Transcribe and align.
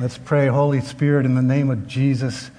Let's 0.00 0.16
pray, 0.16 0.46
Holy 0.46 0.80
Spirit, 0.80 1.26
in 1.26 1.34
the 1.34 1.42
name 1.42 1.70
of 1.70 1.88
Jesus. 1.88 2.52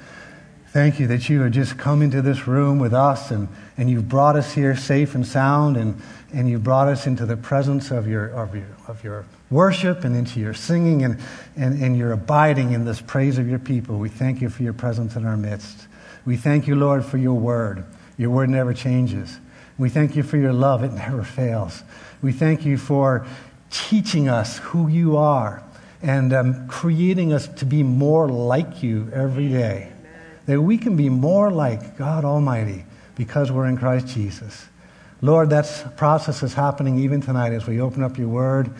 Thank 0.72 1.00
you 1.00 1.08
that 1.08 1.30
you 1.30 1.40
have 1.40 1.54
just 1.54 1.78
come 1.78 2.02
into 2.02 2.22
this 2.22 2.48
room 2.48 2.80
with 2.80 2.94
us 2.94 3.32
and, 3.32 3.48
and 3.78 3.90
you've 3.90 4.10
brought 4.10 4.36
us 4.36 4.52
here 4.54 4.76
safe 4.76 5.16
and 5.16 5.26
sound 5.26 5.78
and, 5.78 6.02
and 6.34 6.50
you've 6.50 6.66
brought 6.66 6.90
us 6.90 7.08
into 7.08 7.26
the 7.26 7.38
presence 7.38 7.92
of 7.92 8.10
your, 8.10 8.28
of 8.28 8.54
your, 8.54 8.68
of 8.90 9.02
your 9.06 9.26
worship 9.50 10.04
and 10.04 10.18
into 10.18 10.38
your 10.38 10.54
singing 10.54 11.02
and, 11.02 11.18
and, 11.56 11.82
and 11.82 11.98
your 11.98 12.12
abiding 12.12 12.74
in 12.74 12.84
this 12.84 13.00
praise 13.00 13.38
of 13.38 13.48
your 13.48 13.58
people. 13.58 14.00
We 14.00 14.10
thank 14.10 14.42
you 14.42 14.50
for 14.50 14.64
your 14.64 14.74
presence 14.74 15.16
in 15.16 15.26
our 15.26 15.38
midst. 15.38 15.88
We 16.26 16.36
thank 16.36 16.68
you, 16.68 16.76
Lord, 16.76 17.06
for 17.06 17.18
your 17.18 17.40
word. 17.40 17.86
Your 18.18 18.32
word 18.32 18.50
never 18.50 18.74
changes. 18.74 19.40
We 19.78 19.88
thank 19.88 20.18
you 20.18 20.24
for 20.24 20.36
your 20.36 20.52
love, 20.52 20.84
it 20.84 20.92
never 20.92 21.24
fails. 21.24 21.84
We 22.22 22.34
thank 22.34 22.66
you 22.66 22.78
for 22.78 23.26
teaching 23.72 24.28
us 24.28 24.58
who 24.58 24.90
you 24.90 25.16
are 25.16 25.64
and 26.02 26.34
um, 26.34 26.68
creating 26.68 27.34
us 27.34 27.48
to 27.48 27.66
be 27.66 27.84
more 27.84 28.28
like 28.28 28.82
you 28.82 29.10
every 29.14 29.50
day. 29.50 29.92
That 30.46 30.62
we 30.62 30.78
can 30.78 30.96
be 30.96 31.10
more 31.10 31.52
like 31.52 31.98
God 31.98 32.26
Almighty 32.26 32.86
because 33.16 33.52
we're 33.52 33.68
in 33.68 33.78
Christ 33.78 34.08
Jesus. 34.08 34.68
Lord, 35.22 35.50
that 35.50 35.98
process 35.98 36.42
is 36.44 36.54
happening 36.54 37.00
even 37.00 37.22
tonight 37.22 37.52
as 37.52 37.68
we 37.68 37.82
open 37.82 38.04
up 38.04 38.18
your 38.18 38.30
word 38.30 38.72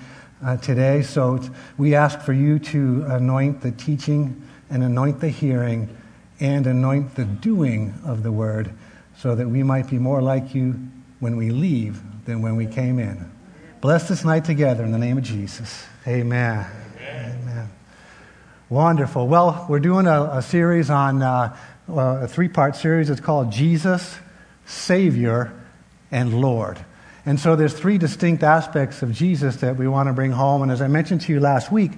uh, 0.44 0.58
today. 0.58 1.02
So 1.02 1.40
we 1.78 1.96
ask 1.96 2.22
for 2.22 2.34
you 2.34 2.60
to 2.60 3.06
anoint 3.10 3.62
the 3.62 3.72
teaching 3.72 4.42
and 4.70 4.84
anoint 4.84 5.20
the 5.20 5.30
hearing 5.30 5.96
and 6.40 6.66
anoint 6.66 7.16
the 7.16 7.26
doing 7.26 7.94
of 8.06 8.24
the 8.24 8.32
word 8.32 8.72
so 9.18 9.36
that 9.36 9.48
we 9.48 9.64
might 9.64 9.90
be 9.90 10.00
more 10.00 10.22
like 10.22 10.56
you 10.56 10.80
when 11.20 11.36
we 11.36 11.50
leave 11.50 12.02
than 12.26 12.42
when 12.42 12.56
we 12.56 12.66
came 12.66 13.00
in. 13.00 13.30
Bless 13.82 14.08
this 14.08 14.24
night 14.24 14.46
together 14.46 14.84
in 14.84 14.92
the 14.92 14.98
name 14.98 15.18
of 15.18 15.24
Jesus. 15.24 15.86
Amen. 16.08 16.79
Amen. 17.10 17.70
Wonderful. 18.70 19.28
Well, 19.28 19.66
we're 19.68 19.80
doing 19.80 20.06
a, 20.06 20.24
a 20.34 20.42
series 20.42 20.90
on 20.90 21.24
uh, 21.24 21.56
a 21.88 22.28
three 22.28 22.50
part 22.50 22.76
series. 22.76 23.10
It's 23.10 23.22
called 23.22 23.52
Jesus, 23.52 24.18
Savior, 24.66 25.52
and 26.12 26.40
Lord. 26.40 26.78
And 27.26 27.40
so 27.40 27.56
there's 27.56 27.74
three 27.74 27.98
distinct 27.98 28.44
aspects 28.44 29.02
of 29.02 29.12
Jesus 29.12 29.58
that 29.58 29.76
we 29.76 29.88
want 29.88 30.08
to 30.08 30.14
bring 30.14 30.32
home. 30.32 30.62
And 30.62 30.72
as 30.72 30.82
I 30.82 30.88
mentioned 30.88 31.22
to 31.22 31.34
you 31.34 31.40
last 31.40 31.72
week, 31.72 31.92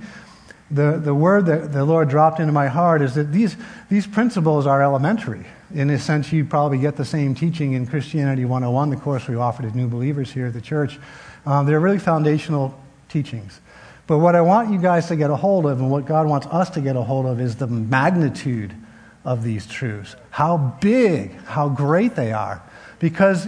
the, 0.69 0.97
the 0.97 1.13
word 1.13 1.47
that 1.47 1.73
the 1.73 1.83
Lord 1.83 2.07
dropped 2.07 2.39
into 2.39 2.53
my 2.53 2.67
heart 2.67 3.01
is 3.01 3.15
that 3.15 3.33
these, 3.33 3.57
these 3.89 4.07
principles 4.07 4.65
are 4.65 4.81
elementary. 4.81 5.45
In 5.73 5.89
a 5.89 5.99
sense, 5.99 6.31
you 6.31 6.45
probably 6.45 6.77
get 6.77 6.95
the 6.95 7.05
same 7.05 7.35
teaching 7.35 7.73
in 7.73 7.85
Christianity 7.85 8.45
101, 8.45 8.89
the 8.89 8.95
course 8.95 9.27
we 9.27 9.35
offer 9.35 9.61
to 9.63 9.75
new 9.75 9.87
believers 9.87 10.31
here 10.31 10.47
at 10.47 10.53
the 10.53 10.61
church. 10.61 10.97
Um, 11.45 11.65
they're 11.65 11.79
really 11.79 11.99
foundational 11.99 12.79
teachings. 13.09 13.59
But 14.07 14.17
what 14.17 14.35
I 14.35 14.41
want 14.41 14.71
you 14.71 14.79
guys 14.79 15.07
to 15.07 15.15
get 15.15 15.29
a 15.29 15.35
hold 15.35 15.65
of, 15.65 15.79
and 15.79 15.89
what 15.89 16.05
God 16.05 16.27
wants 16.27 16.47
us 16.47 16.69
to 16.71 16.81
get 16.81 16.95
a 16.95 17.01
hold 17.01 17.25
of, 17.25 17.39
is 17.39 17.55
the 17.55 17.67
magnitude 17.67 18.73
of 19.23 19.43
these 19.43 19.65
truths. 19.67 20.15
How 20.31 20.57
big, 20.81 21.33
how 21.45 21.69
great 21.69 22.15
they 22.15 22.31
are. 22.33 22.61
Because 22.99 23.47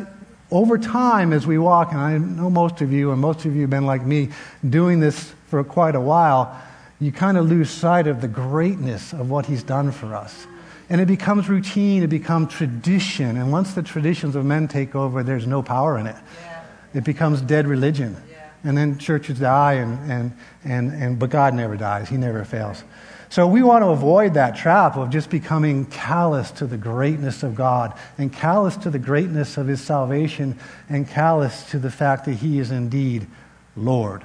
over 0.51 0.77
time, 0.77 1.33
as 1.33 1.47
we 1.47 1.57
walk, 1.57 1.91
and 1.91 1.99
I 1.99 2.17
know 2.17 2.49
most 2.49 2.81
of 2.81 2.93
you, 2.93 3.11
and 3.11 3.19
most 3.19 3.45
of 3.45 3.55
you 3.55 3.61
have 3.61 3.69
been 3.69 3.85
like 3.85 4.05
me, 4.05 4.29
doing 4.67 4.99
this 4.99 5.33
for 5.47 5.63
quite 5.63 5.95
a 5.95 6.01
while, 6.01 6.59
you 6.99 7.11
kind 7.11 7.37
of 7.37 7.49
lose 7.49 7.69
sight 7.69 8.07
of 8.07 8.21
the 8.21 8.27
greatness 8.27 9.13
of 9.13 9.29
what 9.29 9.47
He's 9.47 9.63
done 9.63 9.91
for 9.91 10.15
us. 10.15 10.47
And 10.89 11.01
it 11.01 11.07
becomes 11.07 11.49
routine, 11.49 12.03
it 12.03 12.07
becomes 12.07 12.53
tradition. 12.53 13.37
And 13.37 13.51
once 13.51 13.73
the 13.73 13.81
traditions 13.81 14.35
of 14.35 14.45
men 14.45 14.67
take 14.67 14.95
over, 14.95 15.23
there's 15.23 15.47
no 15.47 15.63
power 15.63 15.97
in 15.97 16.07
it. 16.07 16.15
Yeah. 16.41 16.63
It 16.93 17.03
becomes 17.03 17.41
dead 17.41 17.67
religion. 17.67 18.15
Yeah. 18.29 18.32
And 18.63 18.77
then 18.77 18.97
churches 18.97 19.39
die, 19.39 19.73
and, 19.73 20.11
and, 20.11 20.37
and, 20.63 20.91
and, 20.91 21.19
but 21.19 21.29
God 21.29 21.53
never 21.53 21.75
dies, 21.75 22.09
He 22.09 22.17
never 22.17 22.45
fails. 22.45 22.83
So 23.29 23.47
we 23.47 23.63
want 23.63 23.83
to 23.83 23.87
avoid 23.87 24.35
that 24.35 24.55
trap 24.55 24.95
of 24.95 25.09
just 25.09 25.29
becoming 25.29 25.85
callous 25.87 26.51
to 26.51 26.67
the 26.67 26.77
greatness 26.77 27.41
of 27.41 27.55
God 27.55 27.97
and 28.17 28.31
callous 28.31 28.77
to 28.77 28.89
the 28.89 28.99
greatness 28.99 29.57
of 29.57 29.67
His 29.67 29.81
salvation 29.81 30.57
and 30.87 31.07
callous 31.07 31.69
to 31.71 31.79
the 31.79 31.91
fact 31.91 32.25
that 32.25 32.33
He 32.33 32.59
is 32.59 32.71
indeed 32.71 33.27
Lord. 33.75 34.23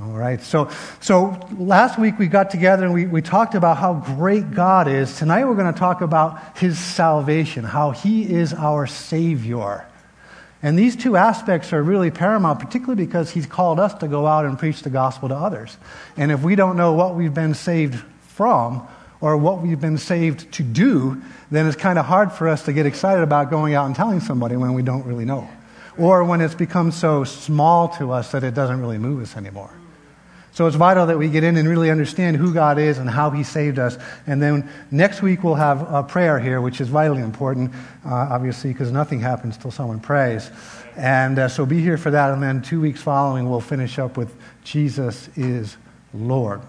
All 0.00 0.12
right. 0.12 0.40
So, 0.40 0.70
so 1.00 1.40
last 1.58 1.98
week 1.98 2.20
we 2.20 2.28
got 2.28 2.50
together 2.50 2.84
and 2.84 2.94
we, 2.94 3.06
we 3.06 3.20
talked 3.20 3.56
about 3.56 3.78
how 3.78 3.94
great 3.94 4.52
God 4.52 4.86
is. 4.86 5.18
Tonight 5.18 5.44
we're 5.44 5.56
going 5.56 5.72
to 5.72 5.78
talk 5.78 6.02
about 6.02 6.56
his 6.56 6.78
salvation, 6.78 7.64
how 7.64 7.90
he 7.90 8.22
is 8.22 8.54
our 8.54 8.86
Savior. 8.86 9.84
And 10.62 10.78
these 10.78 10.96
two 10.96 11.16
aspects 11.16 11.72
are 11.72 11.82
really 11.82 12.10
paramount, 12.10 12.58
particularly 12.58 13.06
because 13.06 13.30
he's 13.30 13.46
called 13.46 13.78
us 13.78 13.94
to 13.94 14.08
go 14.08 14.26
out 14.26 14.44
and 14.44 14.58
preach 14.58 14.82
the 14.82 14.90
gospel 14.90 15.28
to 15.28 15.34
others. 15.34 15.76
And 16.16 16.32
if 16.32 16.42
we 16.42 16.56
don't 16.56 16.76
know 16.76 16.92
what 16.94 17.14
we've 17.14 17.34
been 17.34 17.54
saved 17.54 18.02
from 18.22 18.86
or 19.20 19.36
what 19.36 19.62
we've 19.62 19.80
been 19.80 19.98
saved 19.98 20.50
to 20.52 20.62
do, 20.62 21.22
then 21.50 21.66
it's 21.66 21.76
kind 21.76 21.98
of 21.98 22.06
hard 22.06 22.32
for 22.32 22.48
us 22.48 22.64
to 22.64 22.72
get 22.72 22.86
excited 22.86 23.22
about 23.22 23.50
going 23.50 23.74
out 23.74 23.86
and 23.86 23.94
telling 23.94 24.20
somebody 24.20 24.56
when 24.56 24.74
we 24.74 24.82
don't 24.82 25.06
really 25.06 25.24
know. 25.24 25.48
Or 25.96 26.24
when 26.24 26.40
it's 26.40 26.54
become 26.54 26.90
so 26.90 27.24
small 27.24 27.88
to 27.90 28.12
us 28.12 28.32
that 28.32 28.42
it 28.42 28.54
doesn't 28.54 28.80
really 28.80 28.98
move 28.98 29.22
us 29.22 29.36
anymore. 29.36 29.70
So 30.58 30.66
it's 30.66 30.74
vital 30.74 31.06
that 31.06 31.16
we 31.16 31.28
get 31.28 31.44
in 31.44 31.56
and 31.56 31.68
really 31.68 31.88
understand 31.88 32.36
who 32.36 32.52
God 32.52 32.80
is 32.80 32.98
and 32.98 33.08
how 33.08 33.30
He 33.30 33.44
saved 33.44 33.78
us. 33.78 33.96
And 34.26 34.42
then 34.42 34.68
next 34.90 35.22
week 35.22 35.44
we'll 35.44 35.54
have 35.54 35.88
a 35.88 36.02
prayer 36.02 36.40
here, 36.40 36.60
which 36.60 36.80
is 36.80 36.88
vitally 36.88 37.22
important, 37.22 37.72
uh, 38.04 38.12
obviously, 38.12 38.72
because 38.72 38.90
nothing 38.90 39.20
happens 39.20 39.56
till 39.56 39.70
someone 39.70 40.00
prays. 40.00 40.50
And 40.96 41.38
uh, 41.38 41.46
so 41.46 41.64
be 41.64 41.80
here 41.80 41.96
for 41.96 42.10
that. 42.10 42.32
And 42.32 42.42
then 42.42 42.60
two 42.60 42.80
weeks 42.80 43.00
following, 43.00 43.48
we'll 43.48 43.60
finish 43.60 44.00
up 44.00 44.16
with 44.16 44.34
Jesus 44.64 45.28
is 45.36 45.76
Lord. 46.12 46.60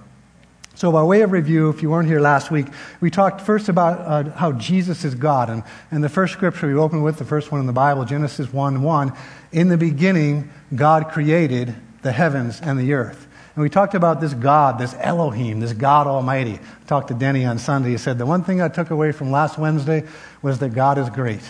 So, 0.75 0.91
by 0.91 1.01
way 1.01 1.22
of 1.22 1.31
review, 1.31 1.69
if 1.69 1.81
you 1.81 1.89
weren't 1.89 2.07
here 2.07 2.22
last 2.22 2.51
week, 2.51 2.67
we 3.01 3.09
talked 3.09 3.41
first 3.41 3.69
about 3.69 4.01
uh, 4.01 4.31
how 4.33 4.51
Jesus 4.51 5.03
is 5.03 5.16
God. 5.16 5.49
And, 5.49 5.63
and 5.89 6.03
the 6.03 6.09
first 6.09 6.33
scripture 6.33 6.67
we 6.67 6.75
opened 6.75 7.03
with, 7.03 7.17
the 7.17 7.25
first 7.25 7.51
one 7.51 7.59
in 7.59 7.66
the 7.66 7.73
Bible, 7.73 8.05
Genesis 8.05 8.53
1 8.53 8.83
1, 8.83 9.13
in 9.51 9.67
the 9.67 9.78
beginning, 9.78 10.51
God 10.75 11.09
created 11.09 11.73
the 12.03 12.11
heavens 12.11 12.61
and 12.61 12.78
the 12.78 12.94
earth. 12.94 13.25
And 13.59 13.64
we 13.66 13.70
talked 13.70 13.94
about 13.94 14.22
this 14.22 14.34
God, 14.34 14.80
this 14.80 14.96
Elohim, 15.00 15.59
this 15.59 15.74
God 15.74 16.08
Almighty. 16.08 16.53
I 16.53 16.88
talked 16.88 17.09
to 17.09 17.14
Denny 17.14 17.44
on 17.44 17.59
Sunday. 17.59 17.90
He 17.90 17.97
said, 17.97 18.18
The 18.18 18.25
one 18.25 18.42
thing 18.42 18.62
I 18.62 18.70
took 18.70 18.90
away 18.90 19.12
from 19.12 19.31
last 19.31 19.58
Wednesday 19.58 20.08
was 20.42 20.59
that 20.59 20.70
God 20.70 20.97
is 20.97 21.09
great. 21.09 21.42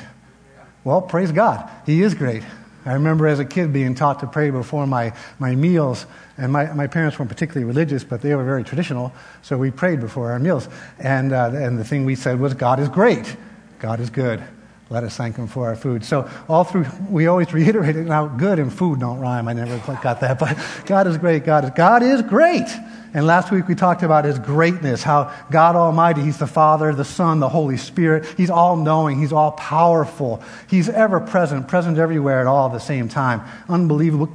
Well, 0.83 1.03
praise 1.03 1.31
God. 1.31 1.69
He 1.85 2.01
is 2.01 2.15
great. 2.15 2.41
I 2.83 2.93
remember 2.93 3.27
as 3.27 3.37
a 3.37 3.45
kid 3.45 3.71
being 3.71 3.93
taught 3.93 4.21
to 4.21 4.25
pray 4.25 4.49
before 4.49 4.87
my, 4.87 5.13
my 5.37 5.53
meals, 5.53 6.07
and 6.35 6.51
my, 6.51 6.73
my 6.73 6.87
parents 6.87 7.19
weren't 7.19 7.29
particularly 7.29 7.65
religious, 7.65 8.03
but 8.03 8.23
they 8.23 8.33
were 8.33 8.43
very 8.43 8.63
traditional, 8.63 9.13
so 9.43 9.55
we 9.59 9.69
prayed 9.69 9.99
before 9.99 10.31
our 10.31 10.39
meals. 10.39 10.67
And, 10.97 11.31
uh, 11.31 11.51
and 11.53 11.77
the 11.77 11.85
thing 11.85 12.05
we 12.05 12.15
said 12.15 12.39
was, 12.39 12.55
God 12.55 12.79
is 12.79 12.89
great. 12.89 13.35
God 13.77 13.99
is 13.99 14.09
good. 14.09 14.43
Let 14.91 15.03
us 15.03 15.15
thank 15.15 15.35
him 15.35 15.45
for 15.45 15.67
our 15.67 15.75
food. 15.75 16.03
So 16.03 16.27
all 16.47 16.63
through, 16.63 16.87
we 17.09 17.27
always 17.27 17.53
reiterate 17.53 17.95
it. 17.95 18.05
Now, 18.05 18.27
good 18.27 18.57
and 18.57 18.73
food 18.73 18.99
don't 18.99 19.19
rhyme. 19.19 19.47
I 19.47 19.53
never 19.53 19.77
got 20.01 20.21
that, 20.21 20.39
but 20.39 20.57
God 20.85 21.05
is 21.05 21.17
great. 21.17 21.45
God 21.45 21.65
is, 21.65 21.69
God 21.71 22.01
is 22.01 22.23
great. 22.23 22.67
And 23.13 23.27
last 23.27 23.51
week 23.51 23.67
we 23.67 23.75
talked 23.75 24.01
about 24.01 24.25
his 24.25 24.39
greatness, 24.39 25.03
how 25.03 25.33
God 25.51 25.75
Almighty, 25.75 26.21
he's 26.21 26.37
the 26.37 26.47
Father, 26.47 26.93
the 26.93 27.05
Son, 27.05 27.39
the 27.39 27.49
Holy 27.49 27.77
Spirit. 27.77 28.25
He's 28.37 28.49
all 28.49 28.75
knowing. 28.75 29.19
He's 29.19 29.33
all 29.33 29.51
powerful. 29.51 30.41
He's 30.67 30.89
ever 30.89 31.19
present, 31.19 31.67
present 31.67 31.97
everywhere 31.97 32.39
at 32.39 32.47
all 32.47 32.67
at 32.67 32.73
the 32.73 32.79
same 32.79 33.09
time. 33.09 33.41
Unbelievable 33.67 34.29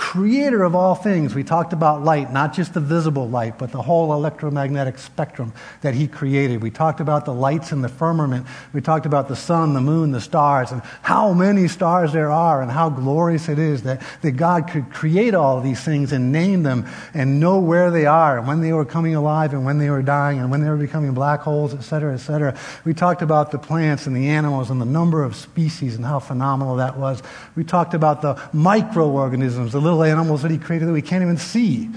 creator 0.00 0.62
of 0.62 0.74
all 0.74 0.94
things. 0.94 1.34
We 1.34 1.44
talked 1.44 1.74
about 1.74 2.02
light, 2.02 2.32
not 2.32 2.54
just 2.54 2.72
the 2.72 2.80
visible 2.80 3.28
light, 3.28 3.58
but 3.58 3.70
the 3.70 3.82
whole 3.82 4.14
electromagnetic 4.14 4.96
spectrum 4.96 5.52
that 5.82 5.92
he 5.92 6.08
created. 6.08 6.62
We 6.62 6.70
talked 6.70 7.00
about 7.00 7.26
the 7.26 7.34
lights 7.34 7.70
in 7.70 7.82
the 7.82 7.88
firmament. 7.90 8.46
We 8.72 8.80
talked 8.80 9.04
about 9.04 9.28
the 9.28 9.36
sun, 9.36 9.74
the 9.74 9.82
moon, 9.82 10.10
the 10.10 10.20
stars, 10.22 10.72
and 10.72 10.80
how 11.02 11.34
many 11.34 11.68
stars 11.68 12.14
there 12.14 12.30
are, 12.30 12.62
and 12.62 12.70
how 12.70 12.88
glorious 12.88 13.50
it 13.50 13.58
is 13.58 13.82
that, 13.82 14.00
that 14.22 14.32
God 14.32 14.70
could 14.70 14.90
create 14.90 15.34
all 15.34 15.60
these 15.60 15.82
things 15.82 16.12
and 16.12 16.32
name 16.32 16.62
them 16.62 16.86
and 17.12 17.38
know 17.38 17.58
where 17.58 17.90
they 17.90 18.06
are, 18.06 18.38
and 18.38 18.48
when 18.48 18.62
they 18.62 18.72
were 18.72 18.86
coming 18.86 19.14
alive, 19.14 19.52
and 19.52 19.66
when 19.66 19.76
they 19.76 19.90
were 19.90 20.02
dying, 20.02 20.38
and 20.38 20.50
when 20.50 20.62
they 20.62 20.70
were 20.70 20.78
becoming 20.78 21.12
black 21.12 21.40
holes, 21.40 21.74
et 21.74 21.82
cetera, 21.82 22.14
et 22.14 22.22
cetera. 22.24 22.56
We 22.86 22.94
talked 22.94 23.20
about 23.20 23.50
the 23.50 23.58
plants 23.58 24.06
and 24.06 24.16
the 24.16 24.28
animals 24.28 24.70
and 24.70 24.80
the 24.80 24.86
number 24.86 25.22
of 25.22 25.36
species 25.36 25.94
and 25.94 26.06
how 26.06 26.20
phenomenal 26.20 26.76
that 26.76 26.96
was. 26.96 27.22
We 27.54 27.64
talked 27.64 27.92
about 27.92 28.22
the 28.22 28.40
microorganisms, 28.54 29.72
the 29.72 29.89
little 29.90 30.04
animals 30.04 30.42
that 30.42 30.50
he 30.50 30.58
created 30.58 30.88
that 30.88 30.92
we 30.92 31.02
can't 31.02 31.22
even 31.22 31.36
see. 31.36 31.90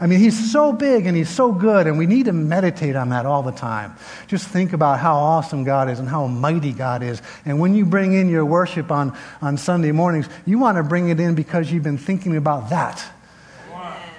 I 0.00 0.06
mean, 0.06 0.20
he's 0.20 0.52
so 0.52 0.72
big 0.72 1.06
and 1.06 1.16
he's 1.16 1.28
so 1.28 1.50
good, 1.50 1.88
and 1.88 1.98
we 1.98 2.06
need 2.06 2.26
to 2.26 2.32
meditate 2.32 2.94
on 2.94 3.08
that 3.08 3.26
all 3.26 3.42
the 3.42 3.52
time. 3.52 3.96
Just 4.28 4.46
think 4.46 4.72
about 4.72 5.00
how 5.00 5.16
awesome 5.16 5.64
God 5.64 5.90
is 5.90 5.98
and 5.98 6.08
how 6.08 6.26
mighty 6.28 6.72
God 6.72 7.02
is. 7.02 7.20
And 7.44 7.58
when 7.58 7.74
you 7.74 7.84
bring 7.84 8.12
in 8.12 8.28
your 8.28 8.44
worship 8.44 8.92
on, 8.92 9.16
on 9.42 9.56
Sunday 9.56 9.90
mornings, 9.90 10.28
you 10.46 10.58
want 10.58 10.76
to 10.76 10.84
bring 10.84 11.08
it 11.08 11.18
in 11.18 11.34
because 11.34 11.72
you've 11.72 11.82
been 11.82 11.98
thinking 11.98 12.36
about 12.36 12.70
that. 12.70 13.04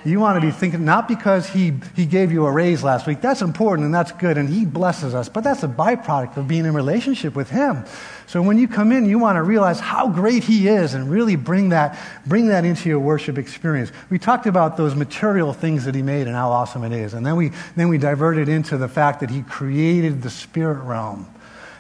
You 0.06 0.20
want 0.20 0.40
to 0.40 0.46
be 0.46 0.52
thinking, 0.52 0.86
not 0.86 1.08
because 1.08 1.48
he, 1.48 1.74
he 1.96 2.06
gave 2.06 2.32
you 2.32 2.46
a 2.46 2.52
raise 2.52 2.84
last 2.84 3.06
week. 3.06 3.20
That's 3.20 3.42
important 3.42 3.86
and 3.86 3.94
that's 3.94 4.12
good 4.14 4.38
and 4.38 4.48
he 4.48 4.66
blesses 4.66 5.14
us, 5.14 5.28
but 5.28 5.44
that's 5.44 5.64
a 5.64 5.68
byproduct 5.68 6.38
of 6.38 6.48
being 6.48 6.66
in 6.66 6.74
relationship 6.74 7.36
with 7.36 7.50
him. 7.50 7.84
So 8.26 8.42
when 8.42 8.58
you 8.58 8.68
come 8.68 8.92
in, 8.92 9.06
you 9.06 9.20
want 9.20 9.36
to 9.36 9.44
realize 9.44 9.80
how 9.80 10.08
great 10.08 10.44
he 10.44 10.68
is 10.68 10.94
and 10.94 11.10
really 11.10 11.36
bring 11.36 11.70
that, 11.70 12.00
bring 12.26 12.48
that 12.48 12.64
into 12.64 12.88
your 12.88 13.00
worship 13.00 13.38
experience. 13.38 13.92
We 14.10 14.20
talked 14.20 14.46
about 14.46 14.78
those 14.78 14.96
material 14.96 15.52
things 15.52 15.86
that 15.86 15.96
he 15.96 16.02
made 16.02 16.28
and 16.28 16.36
how 16.36 16.52
awesome 16.52 16.84
it 16.84 16.94
is. 16.94 17.14
And 17.14 17.26
then 17.26 17.36
we, 17.36 17.52
then 17.76 17.90
we 17.90 17.98
diverted 17.98 18.48
into 18.48 18.78
the 18.78 18.88
fact 18.88 19.20
that 19.20 19.30
he 19.30 19.42
created 19.42 20.22
the 20.22 20.30
spirit 20.30 20.84
realm. 20.84 21.28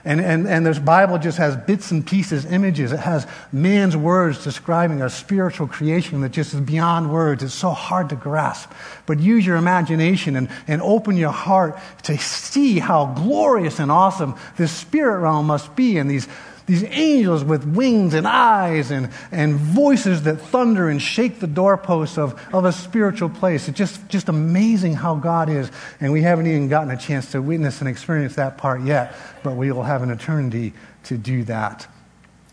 And, 0.05 0.21
and, 0.21 0.47
and 0.47 0.65
this 0.65 0.79
Bible 0.79 1.17
just 1.17 1.37
has 1.37 1.55
bits 1.55 1.91
and 1.91 2.05
pieces, 2.05 2.45
images. 2.45 2.91
It 2.91 2.99
has 2.99 3.27
man's 3.51 3.97
words 3.97 4.43
describing 4.43 5.01
a 5.01 5.09
spiritual 5.09 5.67
creation 5.67 6.21
that 6.21 6.31
just 6.31 6.53
is 6.53 6.61
beyond 6.61 7.11
words. 7.11 7.43
It's 7.43 7.53
so 7.53 7.71
hard 7.71 8.09
to 8.09 8.15
grasp. 8.15 8.71
But 9.05 9.19
use 9.19 9.45
your 9.45 9.57
imagination 9.57 10.35
and, 10.35 10.49
and 10.67 10.81
open 10.81 11.17
your 11.17 11.31
heart 11.31 11.77
to 12.03 12.17
see 12.17 12.79
how 12.79 13.07
glorious 13.07 13.79
and 13.79 13.91
awesome 13.91 14.35
this 14.57 14.71
spirit 14.71 15.19
realm 15.19 15.47
must 15.47 15.75
be 15.75 15.97
and 15.97 16.09
these 16.09 16.27
these 16.69 16.83
angels 16.83 17.43
with 17.43 17.65
wings 17.65 18.13
and 18.13 18.27
eyes 18.27 18.91
and, 18.91 19.09
and 19.31 19.55
voices 19.55 20.21
that 20.23 20.35
thunder 20.35 20.87
and 20.87 21.01
shake 21.01 21.39
the 21.39 21.47
doorposts 21.47 22.15
of, 22.15 22.39
of 22.53 22.63
a 22.63 22.71
spiritual 22.71 23.27
place. 23.27 23.67
It's 23.67 23.75
just, 23.75 24.07
just 24.07 24.29
amazing 24.29 24.93
how 24.93 25.15
God 25.15 25.49
is. 25.49 25.71
And 25.99 26.13
we 26.13 26.21
haven't 26.21 26.45
even 26.45 26.67
gotten 26.67 26.91
a 26.91 26.97
chance 26.97 27.31
to 27.31 27.41
witness 27.41 27.79
and 27.79 27.89
experience 27.89 28.35
that 28.35 28.59
part 28.59 28.83
yet, 28.83 29.15
but 29.41 29.55
we 29.55 29.71
will 29.71 29.81
have 29.81 30.03
an 30.03 30.11
eternity 30.11 30.73
to 31.05 31.17
do 31.17 31.43
that. 31.45 31.87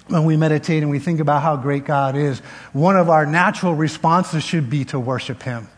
When 0.09 0.25
we 0.25 0.39
meditate 0.39 0.83
and 0.83 0.91
we 0.91 0.99
think 0.99 1.21
about 1.21 1.43
how 1.43 1.57
great 1.57 1.85
God 1.85 2.17
is, 2.17 2.39
one 2.73 2.97
of 2.97 3.11
our 3.11 3.27
natural 3.27 3.75
responses 3.75 4.43
should 4.43 4.71
be 4.71 4.87
to 4.87 4.99
worship 4.99 5.43
Him. 5.43 5.69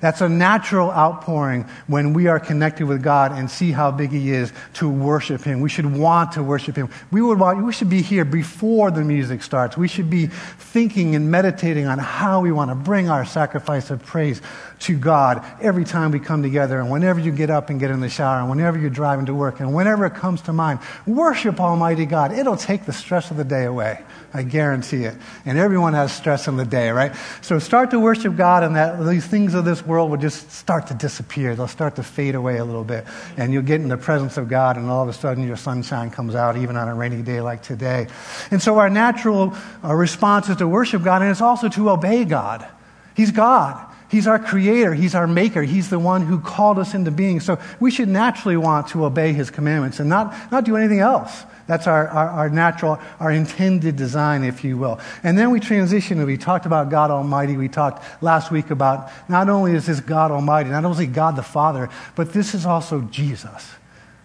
That's 0.00 0.20
a 0.20 0.28
natural 0.28 0.90
outpouring 0.90 1.66
when 1.86 2.12
we 2.12 2.26
are 2.26 2.38
connected 2.38 2.86
with 2.86 3.02
God 3.02 3.32
and 3.32 3.50
see 3.50 3.72
how 3.72 3.90
big 3.90 4.10
He 4.10 4.30
is 4.30 4.52
to 4.74 4.88
worship 4.88 5.42
Him. 5.42 5.60
We 5.60 5.68
should 5.68 5.86
want 5.86 6.32
to 6.32 6.42
worship 6.42 6.76
Him. 6.76 6.90
We, 7.10 7.22
would 7.22 7.38
want, 7.38 7.64
we 7.64 7.72
should 7.72 7.90
be 7.90 8.02
here 8.02 8.24
before 8.24 8.90
the 8.90 9.02
music 9.02 9.42
starts. 9.42 9.76
We 9.76 9.88
should 9.88 10.10
be 10.10 10.26
thinking 10.26 11.14
and 11.14 11.30
meditating 11.30 11.86
on 11.86 11.98
how 11.98 12.40
we 12.40 12.52
want 12.52 12.70
to 12.70 12.74
bring 12.74 13.08
our 13.08 13.24
sacrifice 13.24 13.90
of 13.90 14.04
praise 14.04 14.42
to 14.80 14.98
God 14.98 15.44
every 15.60 15.84
time 15.84 16.10
we 16.10 16.20
come 16.20 16.42
together 16.42 16.78
and 16.78 16.90
whenever 16.90 17.18
you 17.18 17.32
get 17.32 17.48
up 17.48 17.70
and 17.70 17.80
get 17.80 17.90
in 17.90 18.00
the 18.00 18.08
shower 18.10 18.40
and 18.40 18.50
whenever 18.50 18.78
you're 18.78 18.90
driving 18.90 19.26
to 19.26 19.34
work 19.34 19.60
and 19.60 19.74
whenever 19.74 20.04
it 20.04 20.14
comes 20.14 20.42
to 20.42 20.52
mind. 20.52 20.80
Worship 21.06 21.60
Almighty 21.60 22.04
God. 22.04 22.32
It'll 22.32 22.56
take 22.56 22.84
the 22.84 22.92
stress 22.92 23.30
of 23.30 23.36
the 23.36 23.44
day 23.44 23.64
away. 23.64 24.02
I 24.34 24.42
guarantee 24.42 25.04
it. 25.04 25.16
And 25.46 25.56
everyone 25.56 25.94
has 25.94 26.12
stress 26.12 26.46
in 26.46 26.56
the 26.56 26.64
day, 26.64 26.90
right? 26.90 27.14
So 27.40 27.58
start 27.58 27.90
to 27.92 28.00
worship 28.00 28.36
God, 28.36 28.64
and 28.64 28.76
that 28.76 29.02
these 29.06 29.26
things 29.26 29.54
of 29.54 29.64
this 29.64 29.85
world 29.86 30.10
will 30.10 30.18
just 30.18 30.50
start 30.50 30.88
to 30.88 30.94
disappear. 30.94 31.54
They'll 31.54 31.68
start 31.68 31.96
to 31.96 32.02
fade 32.02 32.34
away 32.34 32.58
a 32.58 32.64
little 32.64 32.84
bit. 32.84 33.04
And 33.36 33.52
you'll 33.52 33.62
get 33.62 33.80
in 33.80 33.88
the 33.88 33.96
presence 33.96 34.36
of 34.36 34.48
God, 34.48 34.76
and 34.76 34.90
all 34.90 35.02
of 35.02 35.08
a 35.08 35.12
sudden 35.12 35.46
your 35.46 35.56
sunshine 35.56 36.10
comes 36.10 36.34
out, 36.34 36.56
even 36.56 36.76
on 36.76 36.88
a 36.88 36.94
rainy 36.94 37.22
day 37.22 37.40
like 37.40 37.62
today. 37.62 38.06
And 38.50 38.60
so 38.62 38.78
our 38.78 38.90
natural 38.90 39.54
uh, 39.84 39.94
response 39.94 40.48
is 40.48 40.56
to 40.56 40.68
worship 40.68 41.02
God, 41.02 41.22
and 41.22 41.30
it's 41.30 41.40
also 41.40 41.68
to 41.70 41.90
obey 41.90 42.24
God. 42.24 42.66
He's 43.14 43.30
God. 43.30 43.82
He's 44.08 44.26
our 44.26 44.38
creator. 44.38 44.94
He's 44.94 45.14
our 45.14 45.26
maker. 45.26 45.62
He's 45.62 45.90
the 45.90 45.98
one 45.98 46.22
who 46.22 46.38
called 46.38 46.78
us 46.78 46.94
into 46.94 47.10
being. 47.10 47.40
So 47.40 47.58
we 47.80 47.90
should 47.90 48.08
naturally 48.08 48.56
want 48.56 48.88
to 48.88 49.04
obey 49.04 49.32
his 49.32 49.50
commandments 49.50 49.98
and 49.98 50.08
not, 50.08 50.52
not 50.52 50.64
do 50.64 50.76
anything 50.76 51.00
else. 51.00 51.44
That's 51.66 51.88
our, 51.88 52.06
our, 52.08 52.28
our, 52.28 52.48
natural, 52.48 53.00
our 53.18 53.32
intended 53.32 53.96
design, 53.96 54.44
if 54.44 54.62
you 54.62 54.78
will. 54.78 55.00
And 55.24 55.36
then 55.36 55.50
we 55.50 55.58
transition 55.58 56.18
and 56.18 56.26
we 56.26 56.36
talked 56.36 56.64
about 56.64 56.90
God 56.90 57.10
Almighty. 57.10 57.56
We 57.56 57.68
talked 57.68 58.04
last 58.22 58.52
week 58.52 58.70
about 58.70 59.10
not 59.28 59.48
only 59.48 59.72
is 59.72 59.86
this 59.86 60.00
God 60.00 60.30
Almighty, 60.30 60.70
not 60.70 60.84
only 60.84 61.06
God 61.06 61.34
the 61.34 61.42
Father, 61.42 61.90
but 62.14 62.32
this 62.32 62.54
is 62.54 62.66
also 62.66 63.00
Jesus. 63.02 63.72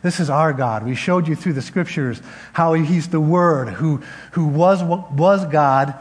This 0.03 0.19
is 0.19 0.29
our 0.29 0.53
God. 0.53 0.85
We 0.85 0.95
showed 0.95 1.27
you 1.27 1.35
through 1.35 1.53
the 1.53 1.61
scriptures 1.61 2.21
how 2.53 2.73
He's 2.73 3.09
the 3.09 3.19
Word 3.19 3.69
who, 3.69 4.01
who 4.33 4.45
was, 4.45 4.83
was 4.83 5.45
God 5.45 5.95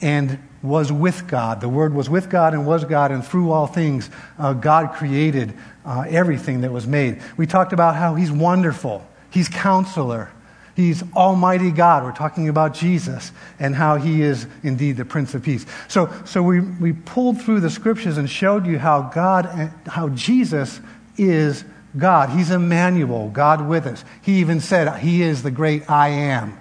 and 0.00 0.38
was 0.62 0.90
with 0.90 1.26
God. 1.26 1.60
The 1.60 1.68
Word 1.68 1.94
was 1.94 2.10
with 2.10 2.30
God 2.30 2.52
and 2.54 2.66
was 2.66 2.84
God, 2.84 3.10
and 3.10 3.24
through 3.24 3.52
all 3.52 3.66
things, 3.66 4.10
uh, 4.38 4.52
God 4.52 4.92
created 4.94 5.54
uh, 5.84 6.04
everything 6.08 6.62
that 6.62 6.72
was 6.72 6.86
made. 6.86 7.22
We 7.36 7.46
talked 7.46 7.72
about 7.72 7.94
how 7.96 8.14
He's 8.14 8.32
wonderful, 8.32 9.06
He's 9.30 9.48
counselor, 9.48 10.30
He's 10.78 11.02
Almighty 11.12 11.72
God. 11.72 12.04
We're 12.04 12.12
talking 12.12 12.48
about 12.48 12.72
Jesus 12.72 13.32
and 13.58 13.74
how 13.74 13.96
He 13.96 14.22
is 14.22 14.46
indeed 14.62 14.96
the 14.96 15.04
Prince 15.04 15.34
of 15.34 15.42
Peace. 15.42 15.66
So, 15.88 16.08
so 16.24 16.40
we, 16.40 16.60
we 16.60 16.92
pulled 16.92 17.42
through 17.42 17.58
the 17.58 17.68
scriptures 17.68 18.16
and 18.16 18.30
showed 18.30 18.64
you 18.64 18.78
how 18.78 19.02
God, 19.02 19.72
how 19.88 20.10
Jesus 20.10 20.80
is 21.16 21.64
God. 21.96 22.30
He's 22.30 22.52
Emmanuel, 22.52 23.28
God 23.28 23.66
with 23.66 23.86
us. 23.86 24.04
He 24.22 24.38
even 24.38 24.60
said, 24.60 25.00
He 25.00 25.20
is 25.20 25.42
the 25.42 25.50
great 25.50 25.90
I 25.90 26.10
am. 26.10 26.56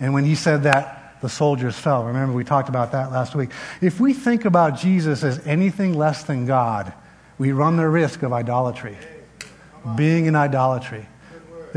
And 0.00 0.12
when 0.12 0.26
He 0.26 0.34
said 0.34 0.64
that, 0.64 1.16
the 1.22 1.30
soldiers 1.30 1.78
fell. 1.78 2.04
Remember, 2.04 2.34
we 2.34 2.44
talked 2.44 2.68
about 2.68 2.92
that 2.92 3.10
last 3.10 3.34
week. 3.34 3.48
If 3.80 3.98
we 3.98 4.12
think 4.12 4.44
about 4.44 4.78
Jesus 4.78 5.24
as 5.24 5.38
anything 5.46 5.94
less 5.94 6.24
than 6.24 6.44
God, 6.44 6.92
we 7.38 7.52
run 7.52 7.78
the 7.78 7.88
risk 7.88 8.22
of 8.22 8.34
idolatry, 8.34 8.98
being 9.96 10.26
in 10.26 10.36
idolatry. 10.36 11.06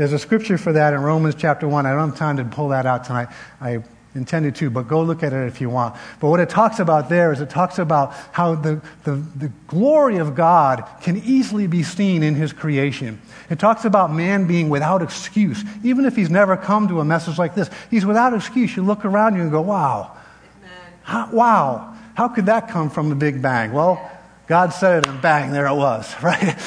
There's 0.00 0.14
a 0.14 0.18
scripture 0.18 0.56
for 0.56 0.72
that 0.72 0.94
in 0.94 1.02
Romans 1.02 1.34
chapter 1.34 1.68
1. 1.68 1.84
I 1.84 1.90
don't 1.90 2.08
have 2.08 2.18
time 2.18 2.38
to 2.38 2.44
pull 2.44 2.68
that 2.68 2.86
out 2.86 3.04
tonight. 3.04 3.28
I 3.60 3.82
intended 4.14 4.54
to, 4.54 4.70
but 4.70 4.88
go 4.88 5.02
look 5.02 5.22
at 5.22 5.34
it 5.34 5.46
if 5.46 5.60
you 5.60 5.68
want. 5.68 5.94
But 6.20 6.30
what 6.30 6.40
it 6.40 6.48
talks 6.48 6.78
about 6.78 7.10
there 7.10 7.34
is 7.34 7.42
it 7.42 7.50
talks 7.50 7.78
about 7.78 8.14
how 8.32 8.54
the, 8.54 8.80
the, 9.04 9.16
the 9.36 9.52
glory 9.66 10.16
of 10.16 10.34
God 10.34 10.88
can 11.02 11.18
easily 11.18 11.66
be 11.66 11.82
seen 11.82 12.22
in 12.22 12.34
his 12.34 12.54
creation. 12.54 13.20
It 13.50 13.58
talks 13.58 13.84
about 13.84 14.10
man 14.10 14.46
being 14.46 14.70
without 14.70 15.02
excuse. 15.02 15.62
Even 15.84 16.06
if 16.06 16.16
he's 16.16 16.30
never 16.30 16.56
come 16.56 16.88
to 16.88 17.00
a 17.00 17.04
message 17.04 17.36
like 17.36 17.54
this, 17.54 17.68
he's 17.90 18.06
without 18.06 18.32
excuse. 18.32 18.74
You 18.74 18.82
look 18.82 19.04
around 19.04 19.36
you 19.36 19.42
and 19.42 19.50
go, 19.50 19.60
wow. 19.60 20.16
How, 21.02 21.30
wow. 21.30 21.94
How 22.14 22.28
could 22.28 22.46
that 22.46 22.70
come 22.70 22.88
from 22.88 23.10
the 23.10 23.16
Big 23.16 23.42
Bang? 23.42 23.74
Well, 23.74 24.10
God 24.46 24.70
said 24.70 25.04
it 25.04 25.10
and 25.10 25.20
bang, 25.20 25.52
there 25.52 25.66
it 25.66 25.74
was, 25.74 26.10
right? 26.22 26.58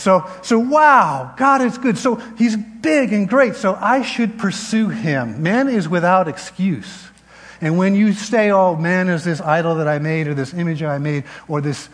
So, 0.00 0.26
so 0.42 0.58
wow, 0.58 1.34
God 1.36 1.60
is 1.60 1.76
good. 1.76 1.98
So 1.98 2.16
he's 2.38 2.56
big 2.56 3.12
and 3.12 3.28
great. 3.28 3.54
So 3.54 3.74
I 3.78 4.00
should 4.00 4.38
pursue 4.38 4.88
him. 4.88 5.42
Man 5.42 5.68
is 5.68 5.88
without 5.88 6.26
excuse. 6.26 7.08
And 7.60 7.76
when 7.76 7.94
you 7.94 8.14
say, 8.14 8.50
oh, 8.50 8.76
man 8.76 9.10
is 9.10 9.24
this 9.24 9.42
idol 9.42 9.74
that 9.74 9.86
I 9.86 9.98
made, 9.98 10.26
or 10.26 10.32
this 10.32 10.54
image 10.54 10.82
I 10.82 10.96
made, 10.96 11.24
or 11.48 11.60
this 11.60 11.90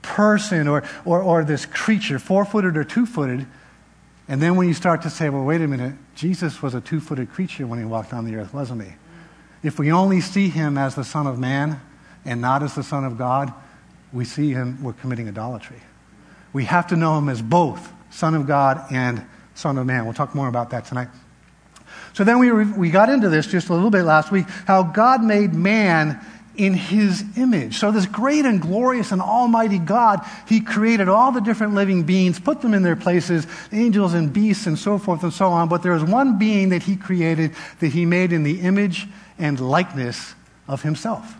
person, 0.00 0.66
or, 0.66 0.82
or, 1.04 1.20
or 1.20 1.44
this 1.44 1.66
creature, 1.66 2.18
four 2.18 2.46
footed 2.46 2.74
or 2.78 2.84
two 2.84 3.04
footed, 3.04 3.46
and 4.28 4.40
then 4.40 4.56
when 4.56 4.66
you 4.66 4.74
start 4.74 5.02
to 5.02 5.10
say, 5.10 5.28
well, 5.28 5.44
wait 5.44 5.60
a 5.60 5.68
minute, 5.68 5.92
Jesus 6.14 6.62
was 6.62 6.74
a 6.74 6.80
two 6.80 7.00
footed 7.00 7.30
creature 7.30 7.66
when 7.66 7.78
he 7.78 7.84
walked 7.84 8.14
on 8.14 8.24
the 8.24 8.36
earth, 8.36 8.54
wasn't 8.54 8.82
he? 8.82 8.92
If 9.62 9.78
we 9.78 9.92
only 9.92 10.22
see 10.22 10.48
him 10.48 10.78
as 10.78 10.94
the 10.94 11.04
Son 11.04 11.26
of 11.26 11.38
Man 11.38 11.82
and 12.24 12.40
not 12.40 12.62
as 12.62 12.74
the 12.74 12.82
Son 12.82 13.04
of 13.04 13.18
God, 13.18 13.52
we 14.10 14.24
see 14.24 14.52
him, 14.52 14.82
we're 14.82 14.94
committing 14.94 15.28
idolatry. 15.28 15.82
We 16.56 16.64
have 16.64 16.86
to 16.86 16.96
know 16.96 17.18
him 17.18 17.28
as 17.28 17.42
both 17.42 17.92
Son 18.08 18.34
of 18.34 18.46
God 18.46 18.82
and 18.90 19.22
Son 19.54 19.76
of 19.76 19.84
Man. 19.84 20.06
We'll 20.06 20.14
talk 20.14 20.34
more 20.34 20.48
about 20.48 20.70
that 20.70 20.86
tonight. 20.86 21.08
So 22.14 22.24
then 22.24 22.38
we, 22.38 22.50
we 22.50 22.88
got 22.88 23.10
into 23.10 23.28
this 23.28 23.46
just 23.46 23.68
a 23.68 23.74
little 23.74 23.90
bit 23.90 24.04
last 24.04 24.32
week 24.32 24.46
how 24.66 24.82
God 24.82 25.22
made 25.22 25.52
man 25.52 26.18
in 26.56 26.72
his 26.72 27.22
image. 27.36 27.76
So, 27.78 27.90
this 27.90 28.06
great 28.06 28.46
and 28.46 28.58
glorious 28.58 29.12
and 29.12 29.20
almighty 29.20 29.78
God, 29.78 30.26
he 30.48 30.62
created 30.62 31.10
all 31.10 31.30
the 31.30 31.42
different 31.42 31.74
living 31.74 32.04
beings, 32.04 32.40
put 32.40 32.62
them 32.62 32.72
in 32.72 32.82
their 32.82 32.96
places, 32.96 33.46
angels 33.70 34.14
and 34.14 34.32
beasts 34.32 34.66
and 34.66 34.78
so 34.78 34.96
forth 34.96 35.24
and 35.24 35.34
so 35.34 35.48
on. 35.50 35.68
But 35.68 35.82
there 35.82 35.94
is 35.94 36.02
one 36.02 36.38
being 36.38 36.70
that 36.70 36.84
he 36.84 36.96
created 36.96 37.54
that 37.80 37.88
he 37.88 38.06
made 38.06 38.32
in 38.32 38.44
the 38.44 38.62
image 38.62 39.06
and 39.38 39.60
likeness 39.60 40.34
of 40.66 40.80
himself. 40.80 41.36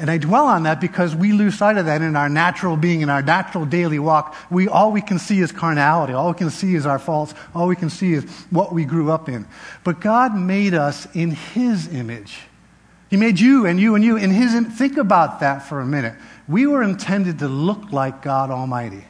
And 0.00 0.10
I 0.10 0.18
dwell 0.18 0.46
on 0.46 0.62
that 0.62 0.80
because 0.80 1.16
we 1.16 1.32
lose 1.32 1.58
sight 1.58 1.76
of 1.76 1.86
that 1.86 2.02
in 2.02 2.14
our 2.14 2.28
natural 2.28 2.76
being, 2.76 3.00
in 3.00 3.10
our 3.10 3.22
natural 3.22 3.64
daily 3.64 3.98
walk. 3.98 4.36
We, 4.48 4.68
all 4.68 4.92
we 4.92 5.00
can 5.00 5.18
see 5.18 5.40
is 5.40 5.50
carnality. 5.50 6.12
All 6.12 6.28
we 6.28 6.38
can 6.38 6.50
see 6.50 6.76
is 6.76 6.86
our 6.86 7.00
faults. 7.00 7.34
All 7.52 7.66
we 7.66 7.74
can 7.74 7.90
see 7.90 8.12
is 8.12 8.24
what 8.50 8.72
we 8.72 8.84
grew 8.84 9.10
up 9.10 9.28
in. 9.28 9.46
But 9.82 10.00
God 10.00 10.36
made 10.36 10.72
us 10.72 11.08
in 11.14 11.32
His 11.32 11.92
image. 11.92 12.38
He 13.10 13.16
made 13.16 13.40
you 13.40 13.66
and 13.66 13.80
you 13.80 13.96
and 13.96 14.04
you 14.04 14.16
in 14.16 14.30
His. 14.30 14.54
Think 14.76 14.98
about 14.98 15.40
that 15.40 15.60
for 15.60 15.80
a 15.80 15.86
minute. 15.86 16.14
We 16.46 16.66
were 16.66 16.82
intended 16.82 17.40
to 17.40 17.48
look 17.48 17.90
like 17.90 18.22
God 18.22 18.50
Almighty. 18.50 19.04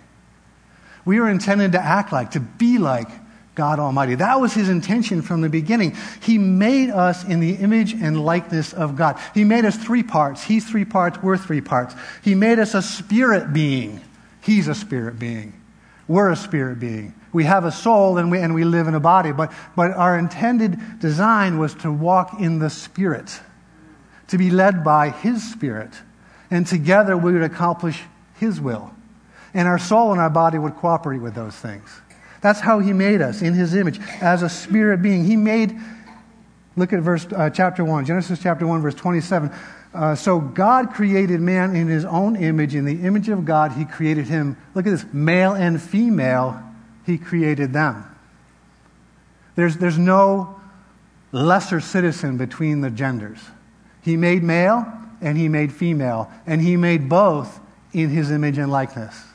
We 1.04 1.20
were 1.20 1.28
intended 1.28 1.72
to 1.72 1.80
act 1.82 2.12
like, 2.12 2.30
to 2.30 2.40
be 2.40 2.78
like 2.78 3.08
God 3.58 3.80
Almighty. 3.80 4.14
That 4.14 4.40
was 4.40 4.54
his 4.54 4.68
intention 4.68 5.20
from 5.20 5.40
the 5.40 5.48
beginning. 5.48 5.96
He 6.22 6.38
made 6.38 6.90
us 6.90 7.24
in 7.24 7.40
the 7.40 7.54
image 7.54 7.92
and 7.92 8.24
likeness 8.24 8.72
of 8.72 8.94
God. 8.94 9.18
He 9.34 9.42
made 9.42 9.64
us 9.64 9.76
three 9.76 10.04
parts. 10.04 10.44
He's 10.44 10.64
three 10.64 10.84
parts, 10.84 11.20
we're 11.20 11.36
three 11.36 11.60
parts. 11.60 11.96
He 12.22 12.36
made 12.36 12.60
us 12.60 12.74
a 12.74 12.82
spirit 12.82 13.52
being. 13.52 14.00
He's 14.40 14.68
a 14.68 14.76
spirit 14.76 15.18
being. 15.18 15.60
We're 16.06 16.30
a 16.30 16.36
spirit 16.36 16.78
being. 16.78 17.14
We 17.32 17.44
have 17.44 17.64
a 17.64 17.72
soul 17.72 18.16
and 18.16 18.30
we, 18.30 18.38
and 18.38 18.54
we 18.54 18.62
live 18.64 18.86
in 18.86 18.94
a 18.94 19.00
body, 19.00 19.32
but, 19.32 19.52
but 19.74 19.90
our 19.90 20.16
intended 20.16 21.00
design 21.00 21.58
was 21.58 21.74
to 21.82 21.90
walk 21.90 22.40
in 22.40 22.60
the 22.60 22.70
spirit, 22.70 23.40
to 24.28 24.38
be 24.38 24.50
led 24.50 24.84
by 24.84 25.10
his 25.10 25.42
spirit 25.50 25.90
And 26.48 26.64
together 26.64 27.16
we 27.16 27.32
would 27.32 27.42
accomplish 27.42 28.02
His 28.38 28.60
will. 28.60 28.92
And 29.52 29.66
our 29.66 29.78
soul 29.78 30.12
and 30.12 30.20
our 30.20 30.30
body 30.30 30.58
would 30.58 30.76
cooperate 30.76 31.18
with 31.18 31.34
those 31.34 31.56
things. 31.56 31.90
That's 32.40 32.60
how 32.60 32.78
He 32.78 32.92
made 32.92 33.20
us 33.20 33.42
in 33.42 33.54
His 33.54 33.74
image 33.74 34.00
as 34.20 34.42
a 34.42 34.48
spirit 34.48 35.02
being. 35.02 35.24
He 35.24 35.36
made, 35.36 35.78
look 36.76 36.92
at 36.92 37.00
verse, 37.00 37.26
uh, 37.34 37.50
chapter 37.50 37.84
1, 37.84 38.04
Genesis 38.04 38.40
chapter 38.40 38.66
1, 38.66 38.82
verse 38.82 38.94
27. 38.94 39.50
Uh, 39.94 40.14
so 40.14 40.38
God 40.38 40.92
created 40.92 41.40
man 41.40 41.74
in 41.74 41.88
His 41.88 42.04
own 42.04 42.36
image. 42.36 42.74
In 42.74 42.84
the 42.84 43.02
image 43.02 43.28
of 43.28 43.44
God, 43.44 43.72
He 43.72 43.84
created 43.84 44.26
him. 44.26 44.56
Look 44.74 44.86
at 44.86 44.90
this 44.90 45.06
male 45.12 45.54
and 45.54 45.80
female, 45.80 46.62
He 47.06 47.18
created 47.18 47.72
them. 47.72 48.04
There's, 49.56 49.76
there's 49.76 49.98
no 49.98 50.60
lesser 51.32 51.80
citizen 51.80 52.36
between 52.36 52.80
the 52.80 52.90
genders. 52.90 53.40
He 54.02 54.16
made 54.16 54.42
male 54.42 54.86
and 55.20 55.36
he 55.36 55.48
made 55.48 55.72
female, 55.72 56.30
and 56.46 56.60
he 56.60 56.76
made 56.76 57.08
both 57.08 57.60
in 57.92 58.10
his 58.10 58.30
image 58.30 58.58
and 58.58 58.70
likeness 58.70 59.27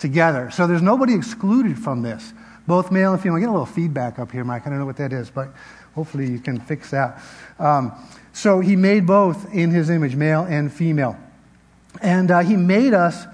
together. 0.00 0.50
So 0.50 0.66
there's 0.66 0.82
nobody 0.82 1.14
excluded 1.14 1.78
from 1.78 2.02
this, 2.02 2.32
both 2.66 2.90
male 2.90 3.12
and 3.12 3.22
female. 3.22 3.36
I 3.36 3.40
get 3.40 3.48
a 3.48 3.52
little 3.52 3.66
feedback 3.66 4.18
up 4.18 4.32
here, 4.32 4.42
Mike. 4.42 4.66
I 4.66 4.70
don't 4.70 4.78
know 4.78 4.86
what 4.86 4.96
that 4.96 5.12
is, 5.12 5.30
but 5.30 5.52
hopefully 5.94 6.28
you 6.28 6.40
can 6.40 6.58
fix 6.58 6.90
that. 6.90 7.22
Um, 7.58 7.92
so 8.32 8.60
he 8.60 8.74
made 8.74 9.06
both 9.06 9.54
in 9.54 9.70
his 9.70 9.90
image, 9.90 10.16
male 10.16 10.42
and 10.42 10.72
female. 10.72 11.16
And 12.00 12.30
uh, 12.30 12.40
he 12.40 12.56
made 12.56 12.94
us 12.94 13.26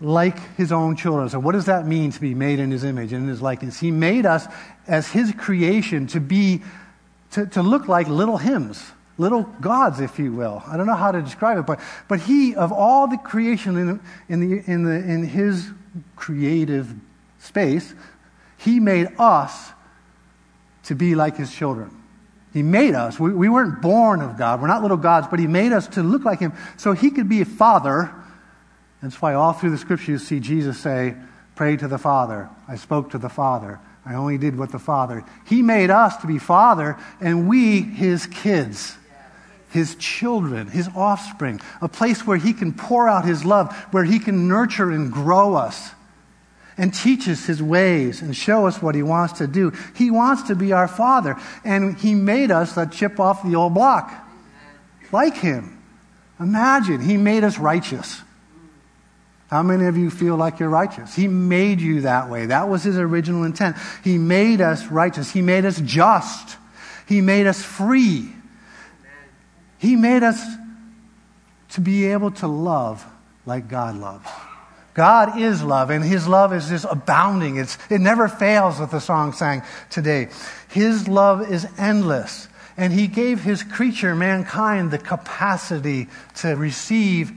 like 0.00 0.38
his 0.56 0.70
own 0.70 0.96
children. 0.96 1.28
So, 1.28 1.38
what 1.38 1.52
does 1.52 1.64
that 1.66 1.86
mean 1.86 2.12
to 2.12 2.20
be 2.20 2.34
made 2.34 2.58
in 2.58 2.70
his 2.70 2.84
image 2.84 3.12
and 3.12 3.24
in 3.24 3.28
his 3.28 3.40
likeness? 3.40 3.80
He 3.80 3.90
made 3.90 4.26
us 4.26 4.46
as 4.86 5.08
his 5.08 5.32
creation 5.32 6.06
to 6.08 6.20
be, 6.20 6.62
to, 7.32 7.46
to 7.46 7.62
look 7.62 7.88
like 7.88 8.06
little 8.08 8.36
hymns, 8.36 8.84
little 9.16 9.44
gods, 9.60 10.00
if 10.00 10.18
you 10.18 10.32
will. 10.32 10.62
I 10.66 10.76
don't 10.76 10.86
know 10.86 10.94
how 10.94 11.10
to 11.10 11.22
describe 11.22 11.58
it, 11.58 11.66
but, 11.66 11.80
but 12.06 12.20
he, 12.20 12.54
of 12.54 12.70
all 12.70 13.06
the 13.06 13.16
creation 13.16 13.78
in, 13.78 14.00
in, 14.28 14.40
the, 14.40 14.70
in, 14.70 14.84
the, 14.84 14.94
in 14.94 15.24
his 15.24 15.70
creative 16.16 16.94
space, 17.38 17.94
he 18.56 18.80
made 18.80 19.08
us 19.18 19.70
to 20.84 20.94
be 20.94 21.14
like 21.14 21.36
his 21.36 21.52
children. 21.52 21.90
He 22.52 22.62
made 22.62 22.94
us. 22.94 23.18
We, 23.18 23.32
we 23.32 23.48
weren't 23.48 23.82
born 23.82 24.20
of 24.20 24.38
God. 24.38 24.60
We're 24.60 24.68
not 24.68 24.82
little 24.82 24.96
gods, 24.96 25.26
but 25.28 25.38
he 25.38 25.46
made 25.46 25.72
us 25.72 25.88
to 25.88 26.02
look 26.02 26.24
like 26.24 26.38
him 26.38 26.52
so 26.76 26.92
he 26.92 27.10
could 27.10 27.28
be 27.28 27.40
a 27.40 27.44
father 27.44 28.14
that's 29.04 29.20
why 29.20 29.34
all 29.34 29.52
through 29.52 29.70
the 29.70 29.78
scripture 29.78 30.12
you 30.12 30.18
see 30.18 30.40
Jesus 30.40 30.78
say, 30.78 31.14
Pray 31.56 31.76
to 31.76 31.86
the 31.86 31.98
Father. 31.98 32.48
I 32.66 32.76
spoke 32.76 33.10
to 33.10 33.18
the 33.18 33.28
Father. 33.28 33.78
I 34.06 34.14
only 34.14 34.38
did 34.38 34.58
what 34.58 34.72
the 34.72 34.78
Father. 34.78 35.24
He 35.46 35.60
made 35.60 35.90
us 35.90 36.16
to 36.18 36.26
be 36.26 36.38
Father, 36.38 36.96
and 37.20 37.46
we, 37.46 37.82
His 37.82 38.26
kids, 38.26 38.96
His 39.74 39.96
children, 39.96 40.68
His 40.68 40.88
offspring, 40.94 41.60
a 41.80 41.88
place 41.88 42.24
where 42.24 42.36
He 42.36 42.52
can 42.52 42.72
pour 42.72 43.08
out 43.08 43.24
His 43.24 43.44
love, 43.44 43.74
where 43.90 44.04
He 44.04 44.20
can 44.20 44.46
nurture 44.46 44.92
and 44.92 45.12
grow 45.12 45.54
us 45.54 45.90
and 46.78 46.94
teach 46.94 47.28
us 47.28 47.46
His 47.46 47.60
ways 47.60 48.22
and 48.22 48.36
show 48.36 48.68
us 48.68 48.80
what 48.80 48.94
He 48.94 49.02
wants 49.02 49.38
to 49.38 49.48
do. 49.48 49.72
He 49.96 50.12
wants 50.12 50.44
to 50.44 50.54
be 50.54 50.72
our 50.72 50.86
Father, 50.86 51.36
and 51.64 51.98
He 51.98 52.14
made 52.14 52.52
us 52.52 52.76
a 52.76 52.86
chip 52.86 53.18
off 53.18 53.42
the 53.42 53.56
old 53.56 53.74
block, 53.74 54.12
like 55.10 55.38
Him. 55.38 55.82
Imagine, 56.38 57.00
He 57.00 57.16
made 57.16 57.42
us 57.42 57.58
righteous. 57.58 58.22
How 59.48 59.64
many 59.64 59.86
of 59.86 59.96
you 59.96 60.08
feel 60.08 60.36
like 60.36 60.60
you're 60.60 60.68
righteous? 60.68 61.16
He 61.16 61.26
made 61.26 61.80
you 61.80 62.02
that 62.02 62.30
way. 62.30 62.46
That 62.46 62.68
was 62.68 62.84
his 62.84 62.96
original 62.96 63.42
intent. 63.42 63.76
He 64.04 64.18
made 64.18 64.60
us 64.60 64.86
righteous. 64.86 65.32
He 65.32 65.42
made 65.42 65.64
us 65.64 65.80
just. 65.80 66.56
He 67.08 67.20
made 67.20 67.48
us 67.48 67.60
free. 67.60 68.33
He 69.84 69.96
made 69.96 70.22
us 70.22 70.42
to 71.70 71.80
be 71.80 72.06
able 72.06 72.30
to 72.32 72.46
love 72.46 73.04
like 73.46 73.68
God 73.68 73.96
loves. 73.96 74.28
God 74.94 75.40
is 75.40 75.62
love, 75.62 75.90
and 75.90 76.04
His 76.04 76.28
love 76.28 76.52
is 76.52 76.68
just 76.68 76.86
abounding. 76.88 77.56
It's, 77.56 77.76
it 77.90 78.00
never 78.00 78.28
fails, 78.28 78.78
what 78.78 78.90
the 78.90 79.00
song 79.00 79.32
sang 79.32 79.62
today. 79.90 80.28
His 80.68 81.08
love 81.08 81.50
is 81.50 81.66
endless, 81.76 82.48
and 82.76 82.92
He 82.92 83.08
gave 83.08 83.42
His 83.42 83.62
creature, 83.64 84.14
mankind, 84.14 84.92
the 84.92 84.98
capacity 84.98 86.08
to 86.36 86.54
receive 86.54 87.32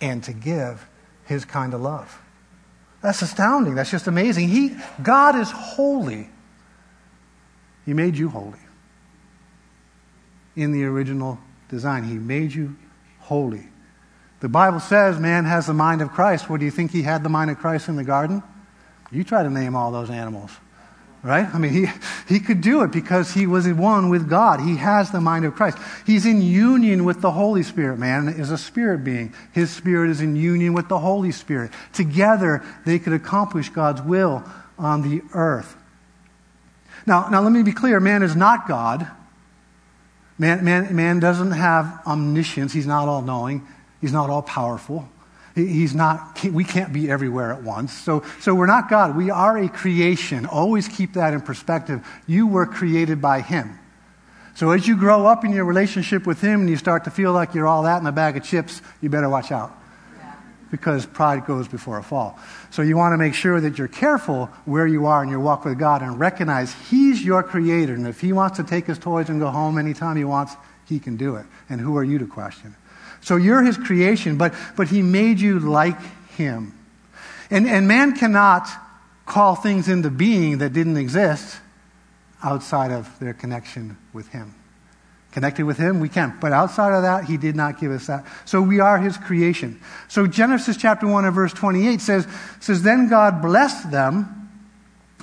and 0.00 0.22
to 0.24 0.32
give 0.32 0.86
his 1.26 1.44
kind 1.44 1.74
of 1.74 1.80
love. 1.80 2.20
That's 3.02 3.22
astounding. 3.22 3.74
That's 3.74 3.90
just 3.90 4.06
amazing. 4.06 4.48
He, 4.48 4.76
God 5.02 5.36
is 5.36 5.50
holy. 5.50 6.28
He 7.84 7.92
made 7.92 8.16
you 8.16 8.28
holy. 8.28 8.58
In 10.54 10.72
the 10.72 10.84
original 10.84 11.38
design, 11.68 12.04
He 12.04 12.14
made 12.14 12.54
you 12.54 12.76
holy. 13.20 13.68
The 14.40 14.48
Bible 14.48 14.80
says 14.80 15.18
man 15.18 15.44
has 15.44 15.66
the 15.66 15.74
mind 15.74 16.02
of 16.02 16.10
Christ. 16.10 16.50
What 16.50 16.60
do 16.60 16.66
you 16.66 16.70
think 16.70 16.90
he 16.90 17.02
had 17.02 17.22
the 17.22 17.28
mind 17.28 17.50
of 17.50 17.58
Christ 17.58 17.88
in 17.88 17.96
the 17.96 18.04
garden? 18.04 18.42
You 19.10 19.24
try 19.24 19.42
to 19.42 19.50
name 19.50 19.74
all 19.74 19.90
those 19.90 20.10
animals. 20.10 20.50
Right? 21.22 21.52
I 21.52 21.58
mean, 21.58 21.72
he, 21.72 21.86
he 22.28 22.38
could 22.38 22.60
do 22.60 22.82
it 22.82 22.92
because 22.92 23.32
he 23.32 23.48
was 23.48 23.66
one 23.66 24.10
with 24.10 24.28
God. 24.28 24.60
He 24.60 24.76
has 24.76 25.10
the 25.10 25.20
mind 25.20 25.44
of 25.44 25.54
Christ. 25.56 25.78
He's 26.06 26.24
in 26.24 26.40
union 26.40 27.04
with 27.04 27.20
the 27.20 27.32
Holy 27.32 27.64
Spirit. 27.64 27.98
Man 27.98 28.28
is 28.28 28.52
a 28.52 28.58
spirit 28.58 29.02
being. 29.02 29.34
His 29.52 29.70
spirit 29.70 30.10
is 30.10 30.20
in 30.20 30.36
union 30.36 30.72
with 30.72 30.88
the 30.88 31.00
Holy 31.00 31.32
Spirit. 31.32 31.72
Together, 31.92 32.62
they 32.84 33.00
could 33.00 33.12
accomplish 33.12 33.70
God's 33.70 34.02
will 34.02 34.44
on 34.78 35.02
the 35.02 35.22
earth. 35.32 35.76
Now, 37.06 37.28
now 37.28 37.40
let 37.40 37.50
me 37.50 37.64
be 37.64 37.72
clear 37.72 37.98
man 37.98 38.22
is 38.22 38.36
not 38.36 38.68
God. 38.68 39.08
Man, 40.38 40.64
man, 40.64 40.94
man 40.94 41.20
doesn't 41.20 41.52
have 41.52 42.00
omniscience. 42.06 42.72
He's 42.72 42.86
not 42.86 43.08
all 43.08 43.22
knowing. 43.22 43.66
He's 44.00 44.12
not 44.12 44.28
all 44.28 44.42
powerful. 44.42 45.08
He's 45.54 45.94
not, 45.94 46.44
we 46.44 46.64
can't 46.64 46.92
be 46.92 47.10
everywhere 47.10 47.50
at 47.50 47.62
once. 47.62 47.92
So, 47.92 48.22
so 48.40 48.54
we're 48.54 48.66
not 48.66 48.90
God. 48.90 49.16
We 49.16 49.30
are 49.30 49.56
a 49.56 49.68
creation. 49.70 50.44
Always 50.44 50.86
keep 50.86 51.14
that 51.14 51.32
in 51.32 51.40
perspective. 51.40 52.06
You 52.26 52.46
were 52.46 52.66
created 52.66 53.22
by 53.22 53.40
Him. 53.40 53.78
So 54.54 54.70
as 54.70 54.86
you 54.86 54.96
grow 54.98 55.26
up 55.26 55.44
in 55.44 55.52
your 55.52 55.64
relationship 55.64 56.26
with 56.26 56.42
Him 56.42 56.60
and 56.60 56.70
you 56.70 56.76
start 56.76 57.04
to 57.04 57.10
feel 57.10 57.32
like 57.32 57.54
you're 57.54 57.66
all 57.66 57.84
that 57.84 58.02
in 58.02 58.06
a 58.06 58.12
bag 58.12 58.36
of 58.36 58.44
chips, 58.44 58.82
you 59.00 59.08
better 59.08 59.30
watch 59.30 59.50
out. 59.50 59.74
Because 60.70 61.06
pride 61.06 61.46
goes 61.46 61.68
before 61.68 61.98
a 61.98 62.02
fall. 62.02 62.38
So 62.70 62.82
you 62.82 62.96
want 62.96 63.12
to 63.12 63.18
make 63.18 63.34
sure 63.34 63.60
that 63.60 63.78
you're 63.78 63.86
careful 63.86 64.46
where 64.64 64.86
you 64.86 65.06
are 65.06 65.22
in 65.22 65.28
your 65.28 65.40
walk 65.40 65.64
with 65.64 65.78
God 65.78 66.02
and 66.02 66.18
recognize 66.18 66.74
He's 66.90 67.24
your 67.24 67.42
creator. 67.42 67.94
And 67.94 68.06
if 68.06 68.20
He 68.20 68.32
wants 68.32 68.56
to 68.56 68.64
take 68.64 68.86
His 68.86 68.98
toys 68.98 69.28
and 69.28 69.40
go 69.40 69.48
home 69.50 69.78
anytime 69.78 70.16
He 70.16 70.24
wants, 70.24 70.54
He 70.88 70.98
can 70.98 71.16
do 71.16 71.36
it. 71.36 71.46
And 71.68 71.80
who 71.80 71.96
are 71.96 72.04
you 72.04 72.18
to 72.18 72.26
question? 72.26 72.74
So 73.26 73.34
you're 73.34 73.64
his 73.64 73.76
creation, 73.76 74.36
but, 74.36 74.54
but 74.76 74.86
he 74.86 75.02
made 75.02 75.40
you 75.40 75.58
like 75.58 76.00
him. 76.36 76.78
And, 77.50 77.66
and 77.66 77.88
man 77.88 78.14
cannot 78.14 78.68
call 79.26 79.56
things 79.56 79.88
into 79.88 80.10
being 80.10 80.58
that 80.58 80.72
didn't 80.72 80.96
exist 80.96 81.58
outside 82.40 82.92
of 82.92 83.18
their 83.18 83.34
connection 83.34 83.96
with 84.12 84.28
him. 84.28 84.54
Connected 85.36 85.66
with 85.66 85.76
him, 85.76 86.00
we 86.00 86.08
can. 86.08 86.34
But 86.40 86.52
outside 86.52 86.94
of 86.94 87.02
that, 87.02 87.26
he 87.26 87.36
did 87.36 87.54
not 87.54 87.78
give 87.78 87.92
us 87.92 88.06
that. 88.06 88.24
So 88.46 88.62
we 88.62 88.80
are 88.80 88.96
his 88.96 89.18
creation. 89.18 89.78
So 90.08 90.26
Genesis 90.26 90.78
chapter 90.78 91.06
1 91.06 91.26
and 91.26 91.34
verse 91.34 91.52
28 91.52 92.00
says, 92.00 92.26
says 92.58 92.82
Then 92.82 93.10
God 93.10 93.42
blessed 93.42 93.90
them, 93.90 94.48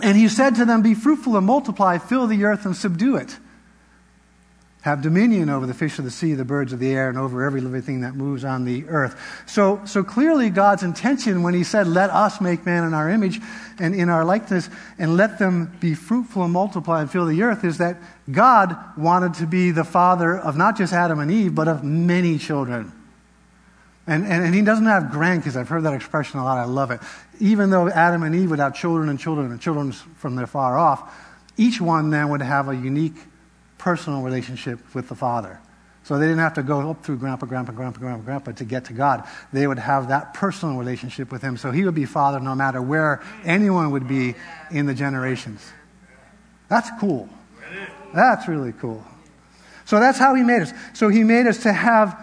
and 0.04 0.16
he 0.16 0.28
said 0.28 0.54
to 0.58 0.66
them, 0.66 0.84
Be 0.84 0.94
fruitful 0.94 1.36
and 1.36 1.48
multiply, 1.48 1.98
fill 1.98 2.28
the 2.28 2.46
earth 2.46 2.64
and 2.64 2.78
subdue 2.78 3.16
it 3.16 3.40
have 4.84 5.02
dominion 5.02 5.50
over 5.50 5.66
the 5.66 5.74
fish 5.74 5.98
of 5.98 6.04
the 6.04 6.12
sea, 6.12 6.34
the 6.34 6.44
birds 6.44 6.74
of 6.74 6.80
the 6.80 6.92
air, 6.92 7.08
and 7.08 7.18
over 7.18 7.44
every 7.46 7.62
living 7.62 7.82
thing 7.82 8.02
that 8.02 8.16
moves 8.16 8.44
on 8.44 8.66
the 8.66 8.86
earth. 8.90 9.18
So, 9.46 9.82
so 9.86 10.04
clearly, 10.04 10.50
God's 10.50 10.84
intention 10.84 11.42
when 11.42 11.54
He 11.54 11.64
said, 11.64 11.88
Let 11.88 12.10
us 12.10 12.42
make 12.42 12.66
man 12.66 12.84
in 12.84 12.94
our 12.94 13.10
image 13.10 13.40
and 13.80 13.96
in 13.96 14.10
our 14.10 14.26
likeness, 14.26 14.70
and 15.00 15.16
let 15.16 15.40
them 15.40 15.76
be 15.80 15.94
fruitful 15.94 16.44
and 16.44 16.52
multiply 16.52 17.00
and 17.00 17.10
fill 17.10 17.26
the 17.26 17.44
earth, 17.44 17.64
is 17.64 17.78
that 17.78 17.96
God 18.30 18.78
wanted 18.98 19.36
to 19.36 19.48
be 19.48 19.72
the 19.72 19.86
father 19.86 20.38
of 20.38 20.58
not 20.58 20.78
just 20.78 20.92
Adam 20.92 21.20
and 21.20 21.32
Eve, 21.32 21.56
but 21.56 21.70
of 21.70 21.86
many 21.86 22.38
children. 22.38 22.92
And, 24.06 24.26
and, 24.26 24.44
and 24.44 24.54
he 24.54 24.62
doesn't 24.64 24.86
have 24.86 25.04
grandkids. 25.04 25.56
I've 25.56 25.70
heard 25.70 25.84
that 25.84 25.94
expression 25.94 26.42
a 26.42 26.44
lot. 26.44 26.58
I 26.58 26.66
love 26.66 26.92
it. 26.92 27.00
Even 27.40 27.70
though 27.70 27.88
Adam 27.88 28.22
and 28.24 28.36
Eve 28.36 28.50
would 28.50 28.60
have 28.60 28.76
children 28.76 29.08
and 29.08 29.18
children 29.18 29.50
and 29.50 29.62
children 29.62 29.94
from 29.94 30.36
their 30.36 30.46
far 30.46 30.78
off, 30.78 31.10
each 31.56 31.80
one 31.80 32.10
then 32.10 32.28
would 32.28 32.42
have 32.42 32.68
a 32.68 32.76
unique 32.76 33.16
personal 33.84 34.22
relationship 34.22 34.80
with 34.96 35.10
the 35.10 35.16
Father. 35.16 35.60
So 36.06 36.18
they 36.18 36.26
didn't 36.26 36.40
have 36.40 36.54
to 36.54 36.64
go 36.64 36.90
up 36.90 37.04
through 37.04 37.18
grandpa, 37.18 37.46
grandpa, 37.48 37.74
grandpa, 37.74 38.00
grandpa, 38.00 38.24
grandpa 38.24 38.52
to 38.54 38.64
get 38.64 38.86
to 38.86 38.94
God. 38.94 39.28
They 39.52 39.68
would 39.68 39.78
have 39.78 40.08
that 40.08 40.34
personal 40.34 40.78
relationship 40.78 41.34
with 41.34 41.42
Him. 41.42 41.58
So 41.58 41.70
He 41.72 41.84
would 41.84 41.94
be 41.94 42.06
Father 42.06 42.40
no 42.40 42.56
matter 42.56 42.82
where 42.82 43.22
anyone 43.44 43.92
would 43.92 44.08
be 44.08 44.36
in 44.72 44.86
the 44.86 44.94
generations. 44.94 45.62
That's 46.70 46.90
cool. 46.98 47.28
That's 48.14 48.48
really 48.48 48.72
cool. 48.72 49.04
So 49.84 50.00
that's 50.00 50.18
how 50.18 50.34
He 50.34 50.44
made 50.44 50.62
us. 50.62 50.72
So 50.94 51.10
He 51.10 51.24
made 51.24 51.46
us 51.46 51.64
to 51.64 51.74
have 51.74 52.18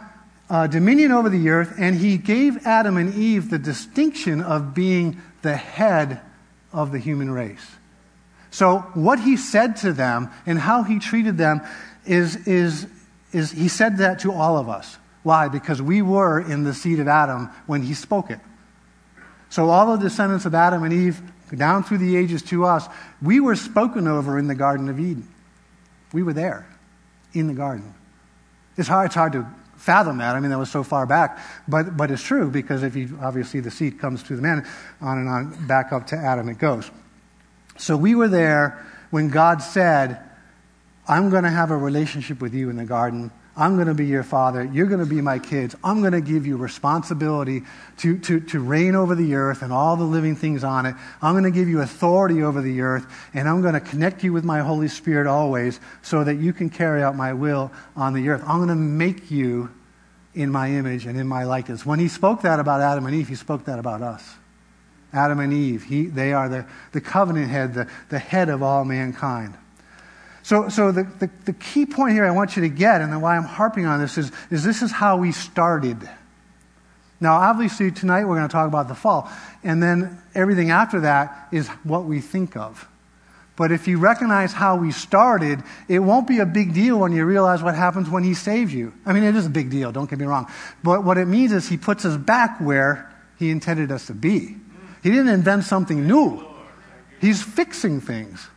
uh, 0.48 0.66
dominion 0.66 1.12
over 1.12 1.28
the 1.28 1.50
earth, 1.50 1.74
and 1.78 1.94
He 1.94 2.16
gave 2.16 2.66
Adam 2.66 2.96
and 2.96 3.14
Eve 3.14 3.50
the 3.50 3.58
distinction 3.58 4.40
of 4.40 4.74
being 4.74 5.20
the 5.42 5.56
head 5.56 6.22
of 6.72 6.90
the 6.90 6.98
human 6.98 7.30
race. 7.30 7.76
So, 8.50 8.78
what 8.94 9.20
he 9.20 9.36
said 9.36 9.76
to 9.78 9.92
them 9.92 10.30
and 10.44 10.58
how 10.58 10.82
he 10.82 10.98
treated 10.98 11.38
them 11.38 11.62
is, 12.04 12.48
is, 12.48 12.86
is 13.32 13.52
he 13.52 13.68
said 13.68 13.98
that 13.98 14.20
to 14.20 14.32
all 14.32 14.56
of 14.58 14.68
us. 14.68 14.98
Why? 15.22 15.48
Because 15.48 15.80
we 15.80 16.02
were 16.02 16.40
in 16.40 16.64
the 16.64 16.74
seed 16.74 16.98
of 16.98 17.06
Adam 17.06 17.48
when 17.66 17.82
he 17.82 17.94
spoke 17.94 18.30
it. 18.30 18.40
So, 19.50 19.68
all 19.68 19.96
the 19.96 20.02
descendants 20.02 20.46
of 20.46 20.54
Adam 20.54 20.82
and 20.82 20.92
Eve, 20.92 21.20
down 21.54 21.84
through 21.84 21.98
the 21.98 22.16
ages 22.16 22.42
to 22.44 22.64
us, 22.64 22.88
we 23.22 23.38
were 23.38 23.56
spoken 23.56 24.08
over 24.08 24.38
in 24.38 24.48
the 24.48 24.54
Garden 24.54 24.88
of 24.88 24.98
Eden. 24.98 25.28
We 26.12 26.22
were 26.22 26.32
there 26.32 26.66
in 27.32 27.46
the 27.46 27.54
garden. 27.54 27.94
It's 28.76 28.88
hard, 28.88 29.06
it's 29.06 29.14
hard 29.14 29.32
to 29.34 29.46
fathom 29.76 30.18
that. 30.18 30.36
I 30.36 30.40
mean, 30.40 30.50
that 30.50 30.58
was 30.58 30.70
so 30.70 30.82
far 30.82 31.06
back. 31.06 31.38
But, 31.66 31.96
but 31.96 32.10
it's 32.10 32.22
true 32.22 32.50
because 32.50 32.82
if 32.82 32.96
you 32.96 33.18
obviously 33.22 33.60
the 33.60 33.70
seed 33.70 33.98
comes 33.98 34.22
to 34.24 34.36
the 34.36 34.42
man, 34.42 34.66
on 35.00 35.18
and 35.18 35.28
on, 35.28 35.66
back 35.66 35.92
up 35.92 36.06
to 36.08 36.16
Adam 36.16 36.48
it 36.48 36.58
goes. 36.58 36.90
So 37.80 37.96
we 37.96 38.14
were 38.14 38.28
there 38.28 38.86
when 39.10 39.30
God 39.30 39.62
said, 39.62 40.20
I'm 41.08 41.30
going 41.30 41.44
to 41.44 41.50
have 41.50 41.70
a 41.70 41.76
relationship 41.76 42.40
with 42.40 42.52
you 42.52 42.68
in 42.68 42.76
the 42.76 42.84
garden. 42.84 43.30
I'm 43.56 43.76
going 43.76 43.88
to 43.88 43.94
be 43.94 44.06
your 44.06 44.22
father. 44.22 44.62
You're 44.64 44.86
going 44.86 45.00
to 45.00 45.06
be 45.06 45.22
my 45.22 45.38
kids. 45.38 45.74
I'm 45.82 46.00
going 46.00 46.12
to 46.12 46.20
give 46.20 46.46
you 46.46 46.58
responsibility 46.58 47.62
to, 47.98 48.18
to, 48.18 48.40
to 48.40 48.60
reign 48.60 48.94
over 48.94 49.14
the 49.14 49.34
earth 49.34 49.62
and 49.62 49.72
all 49.72 49.96
the 49.96 50.04
living 50.04 50.36
things 50.36 50.62
on 50.62 50.84
it. 50.84 50.94
I'm 51.22 51.32
going 51.32 51.44
to 51.44 51.50
give 51.50 51.68
you 51.68 51.80
authority 51.80 52.42
over 52.42 52.60
the 52.60 52.82
earth, 52.82 53.06
and 53.32 53.48
I'm 53.48 53.62
going 53.62 53.74
to 53.74 53.80
connect 53.80 54.22
you 54.22 54.32
with 54.34 54.44
my 54.44 54.60
Holy 54.60 54.88
Spirit 54.88 55.26
always 55.26 55.80
so 56.02 56.22
that 56.22 56.34
you 56.34 56.52
can 56.52 56.68
carry 56.68 57.02
out 57.02 57.16
my 57.16 57.32
will 57.32 57.72
on 57.96 58.12
the 58.12 58.28
earth. 58.28 58.42
I'm 58.46 58.58
going 58.58 58.68
to 58.68 58.74
make 58.74 59.30
you 59.30 59.70
in 60.34 60.50
my 60.50 60.70
image 60.70 61.06
and 61.06 61.18
in 61.18 61.26
my 61.26 61.44
likeness. 61.44 61.84
When 61.84 61.98
he 61.98 62.08
spoke 62.08 62.42
that 62.42 62.60
about 62.60 62.82
Adam 62.82 63.06
and 63.06 63.14
Eve, 63.14 63.28
he 63.28 63.34
spoke 63.34 63.64
that 63.64 63.78
about 63.78 64.02
us. 64.02 64.36
Adam 65.12 65.40
and 65.40 65.52
Eve, 65.52 65.84
he, 65.84 66.06
they 66.06 66.32
are 66.32 66.48
the, 66.48 66.66
the 66.92 67.00
covenant 67.00 67.50
head, 67.50 67.74
the, 67.74 67.88
the 68.10 68.18
head 68.18 68.48
of 68.48 68.62
all 68.62 68.84
mankind. 68.84 69.54
So, 70.42 70.68
so 70.68 70.92
the, 70.92 71.04
the, 71.04 71.30
the, 71.44 71.52
key 71.52 71.84
point 71.84 72.14
here 72.14 72.24
I 72.24 72.30
want 72.30 72.56
you 72.56 72.62
to 72.62 72.68
get, 72.68 73.00
and 73.00 73.20
why 73.20 73.36
I'm 73.36 73.44
harping 73.44 73.86
on 73.86 74.00
this, 74.00 74.16
is, 74.16 74.32
is 74.50 74.64
this 74.64 74.82
is 74.82 74.90
how 74.90 75.16
we 75.16 75.32
started. 75.32 76.08
Now, 77.20 77.34
obviously, 77.34 77.90
tonight 77.90 78.24
we're 78.24 78.36
going 78.36 78.48
to 78.48 78.52
talk 78.52 78.66
about 78.66 78.88
the 78.88 78.94
fall. 78.94 79.30
And 79.62 79.82
then 79.82 80.20
everything 80.34 80.70
after 80.70 81.00
that 81.00 81.48
is 81.52 81.68
what 81.84 82.04
we 82.04 82.20
think 82.20 82.56
of. 82.56 82.88
But 83.56 83.72
if 83.72 83.86
you 83.86 83.98
recognize 83.98 84.54
how 84.54 84.76
we 84.76 84.90
started, 84.90 85.62
it 85.86 85.98
won't 85.98 86.26
be 86.26 86.38
a 86.38 86.46
big 86.46 86.72
deal 86.72 86.98
when 86.98 87.12
you 87.12 87.26
realize 87.26 87.62
what 87.62 87.74
happens 87.74 88.08
when 88.08 88.24
He 88.24 88.32
saves 88.32 88.72
you. 88.72 88.94
I 89.04 89.12
mean, 89.12 89.22
it 89.22 89.36
is 89.36 89.44
a 89.44 89.50
big 89.50 89.68
deal, 89.68 89.92
don't 89.92 90.08
get 90.08 90.18
me 90.18 90.24
wrong. 90.24 90.50
But 90.82 91.04
what 91.04 91.18
it 91.18 91.26
means 91.26 91.52
is 91.52 91.68
He 91.68 91.76
puts 91.76 92.06
us 92.06 92.16
back 92.16 92.58
where 92.58 93.12
He 93.38 93.50
intended 93.50 93.92
us 93.92 94.06
to 94.06 94.14
be. 94.14 94.56
He 95.02 95.10
didn't 95.10 95.28
invent 95.28 95.64
something 95.64 96.06
new, 96.06 96.44
He's 97.20 97.42
fixing 97.42 98.00
things. 98.00 98.48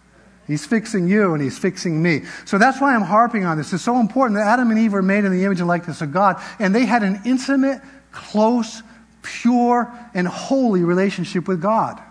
He's 0.47 0.65
fixing 0.65 1.07
you 1.07 1.33
and 1.33 1.41
he's 1.41 1.57
fixing 1.57 2.03
me. 2.03 2.23
So 2.45 2.57
that's 2.57 2.81
why 2.81 2.93
I'm 2.93 3.01
harping 3.01 3.45
on 3.45 3.57
this. 3.57 3.71
It's 3.71 3.83
so 3.83 3.99
important 3.99 4.37
that 4.37 4.45
Adam 4.45 4.71
and 4.71 4.79
Eve 4.79 4.91
were 4.91 5.01
made 5.01 5.23
in 5.23 5.31
the 5.31 5.45
image 5.45 5.59
and 5.59 5.69
likeness 5.69 6.01
of 6.01 6.11
God, 6.11 6.41
and 6.59 6.75
they 6.75 6.85
had 6.85 7.01
an 7.01 7.21
intimate, 7.25 7.81
close, 8.11 8.83
pure, 9.21 9.91
and 10.13 10.27
holy 10.27 10.83
relationship 10.83 11.47
with 11.47 11.61
God. 11.61 12.01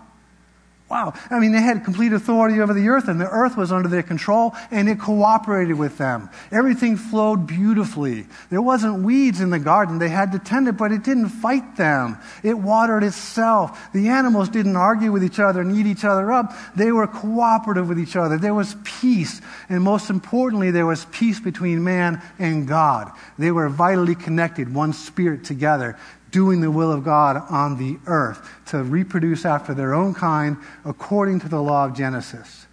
Wow. 0.89 1.13
I 1.31 1.39
mean, 1.39 1.53
they 1.53 1.61
had 1.61 1.83
complete 1.83 2.13
authority 2.13 2.61
over 2.61 2.73
the 2.73 2.87
earth, 2.89 3.07
and 3.07 3.19
the 3.19 3.29
earth 3.29 3.57
was 3.57 3.71
under 3.71 3.89
their 3.89 4.03
control, 4.03 4.53
and 4.69 4.87
it 4.87 4.99
cooperated 4.99 5.75
with 5.75 5.97
them. 5.97 6.29
Everything 6.51 6.97
flowed 6.97 7.47
beautifully. 7.47 8.27
There 8.51 8.61
wasn't 8.61 9.03
weeds 9.03 9.41
in 9.41 9.49
the 9.49 9.59
garden. 9.59 9.97
They 9.97 10.09
had 10.09 10.33
to 10.33 10.39
tend 10.39 10.67
it, 10.67 10.73
but 10.77 10.91
it 10.91 11.03
didn't 11.03 11.29
fight 11.29 11.77
them. 11.77 12.17
It 12.43 12.59
watered 12.59 13.03
itself. 13.03 13.91
The 13.93 14.09
animals 14.09 14.49
didn't 14.49 14.75
argue 14.75 15.11
with 15.11 15.23
each 15.23 15.39
other 15.39 15.61
and 15.61 15.75
eat 15.75 15.87
each 15.87 16.05
other 16.05 16.31
up. 16.31 16.53
They 16.75 16.91
were 16.91 17.07
cooperative 17.07 17.87
with 17.87 17.97
each 17.97 18.15
other. 18.15 18.37
There 18.37 18.53
was 18.53 18.75
peace, 18.83 19.41
and 19.69 19.81
most 19.81 20.11
importantly, 20.11 20.69
there 20.69 20.85
was 20.85 21.05
peace 21.05 21.39
between 21.39 21.83
man 21.83 22.21
and 22.37 22.67
God. 22.67 23.11
They 23.39 23.51
were 23.51 23.69
vitally 23.69 24.15
connected, 24.15 24.71
one 24.71 24.93
spirit 24.93 25.43
together 25.43 25.97
doing 26.33 26.59
the 26.59 26.71
will 26.71 26.91
of 26.91 27.05
God 27.05 27.41
on 27.49 27.77
the 27.77 27.97
earth 28.07 28.49
to 28.65 28.83
reproduce 28.83 29.45
after 29.45 29.73
their 29.73 29.93
own 29.93 30.13
kind 30.13 30.57
according 30.83 31.39
to 31.41 31.47
the 31.47 31.61
law 31.61 31.85
of 31.85 31.95
Genesis. 31.95 32.65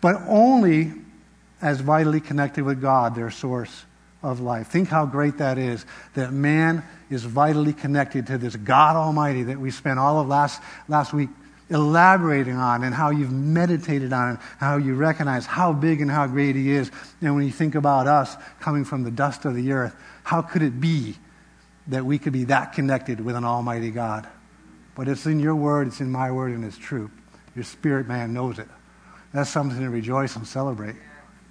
But 0.00 0.16
only 0.26 0.92
as 1.60 1.80
vitally 1.80 2.20
connected 2.20 2.64
with 2.64 2.80
God, 2.80 3.14
their 3.14 3.30
source 3.30 3.84
of 4.22 4.40
life. 4.40 4.68
Think 4.68 4.88
how 4.88 5.04
great 5.04 5.38
that 5.38 5.58
is 5.58 5.84
that 6.14 6.32
man 6.32 6.82
is 7.10 7.22
vitally 7.24 7.74
connected 7.74 8.26
to 8.28 8.38
this 8.38 8.56
God 8.56 8.96
Almighty 8.96 9.44
that 9.44 9.60
we 9.60 9.70
spent 9.70 9.98
all 9.98 10.18
of 10.18 10.26
last, 10.26 10.62
last 10.88 11.12
week 11.12 11.28
elaborating 11.68 12.56
on 12.56 12.82
and 12.82 12.94
how 12.94 13.10
you've 13.10 13.32
meditated 13.32 14.12
on 14.12 14.34
it, 14.34 14.40
how 14.58 14.76
you 14.76 14.94
recognize 14.94 15.44
how 15.44 15.72
big 15.72 16.00
and 16.00 16.10
how 16.10 16.26
great 16.26 16.56
He 16.56 16.70
is. 16.70 16.90
And 17.20 17.34
when 17.34 17.44
you 17.44 17.52
think 17.52 17.74
about 17.74 18.06
us 18.06 18.36
coming 18.58 18.84
from 18.84 19.02
the 19.02 19.10
dust 19.10 19.44
of 19.44 19.54
the 19.54 19.72
earth, 19.72 19.94
how 20.24 20.40
could 20.40 20.62
it 20.62 20.80
be 20.80 21.16
that 21.88 22.04
we 22.04 22.18
could 22.18 22.32
be 22.32 22.44
that 22.44 22.72
connected 22.72 23.20
with 23.20 23.36
an 23.36 23.44
almighty 23.44 23.90
God. 23.90 24.28
But 24.94 25.08
it's 25.08 25.26
in 25.26 25.40
your 25.40 25.54
word, 25.54 25.88
it's 25.88 26.00
in 26.00 26.10
my 26.10 26.30
word, 26.30 26.52
and 26.52 26.64
it's 26.64 26.78
true. 26.78 27.10
Your 27.54 27.64
spirit 27.64 28.06
man 28.06 28.32
knows 28.32 28.58
it. 28.58 28.68
That's 29.32 29.50
something 29.50 29.78
to 29.80 29.90
rejoice 29.90 30.36
and 30.36 30.46
celebrate. 30.46 30.96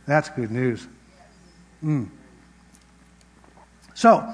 That's 0.06 0.30
good 0.30 0.52
news. 0.52 0.88
Mm. 1.84 2.10
So, 3.94 4.28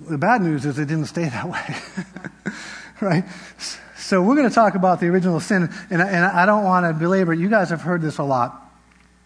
the 0.00 0.18
bad 0.18 0.42
news 0.42 0.66
is 0.66 0.78
it 0.78 0.86
didn't 0.86 1.06
stay 1.06 1.24
that 1.28 1.48
way. 1.48 2.54
right? 3.00 3.24
So, 3.96 4.22
we're 4.22 4.36
going 4.36 4.48
to 4.48 4.54
talk 4.54 4.74
about 4.74 5.00
the 5.00 5.08
original 5.08 5.40
sin, 5.40 5.72
and, 5.90 6.02
and 6.02 6.24
I 6.24 6.44
don't 6.44 6.64
want 6.64 6.86
to 6.86 6.92
belabor 6.92 7.32
it. 7.32 7.38
You 7.38 7.48
guys 7.48 7.70
have 7.70 7.82
heard 7.82 8.02
this 8.02 8.18
a 8.18 8.24
lot. 8.24 8.58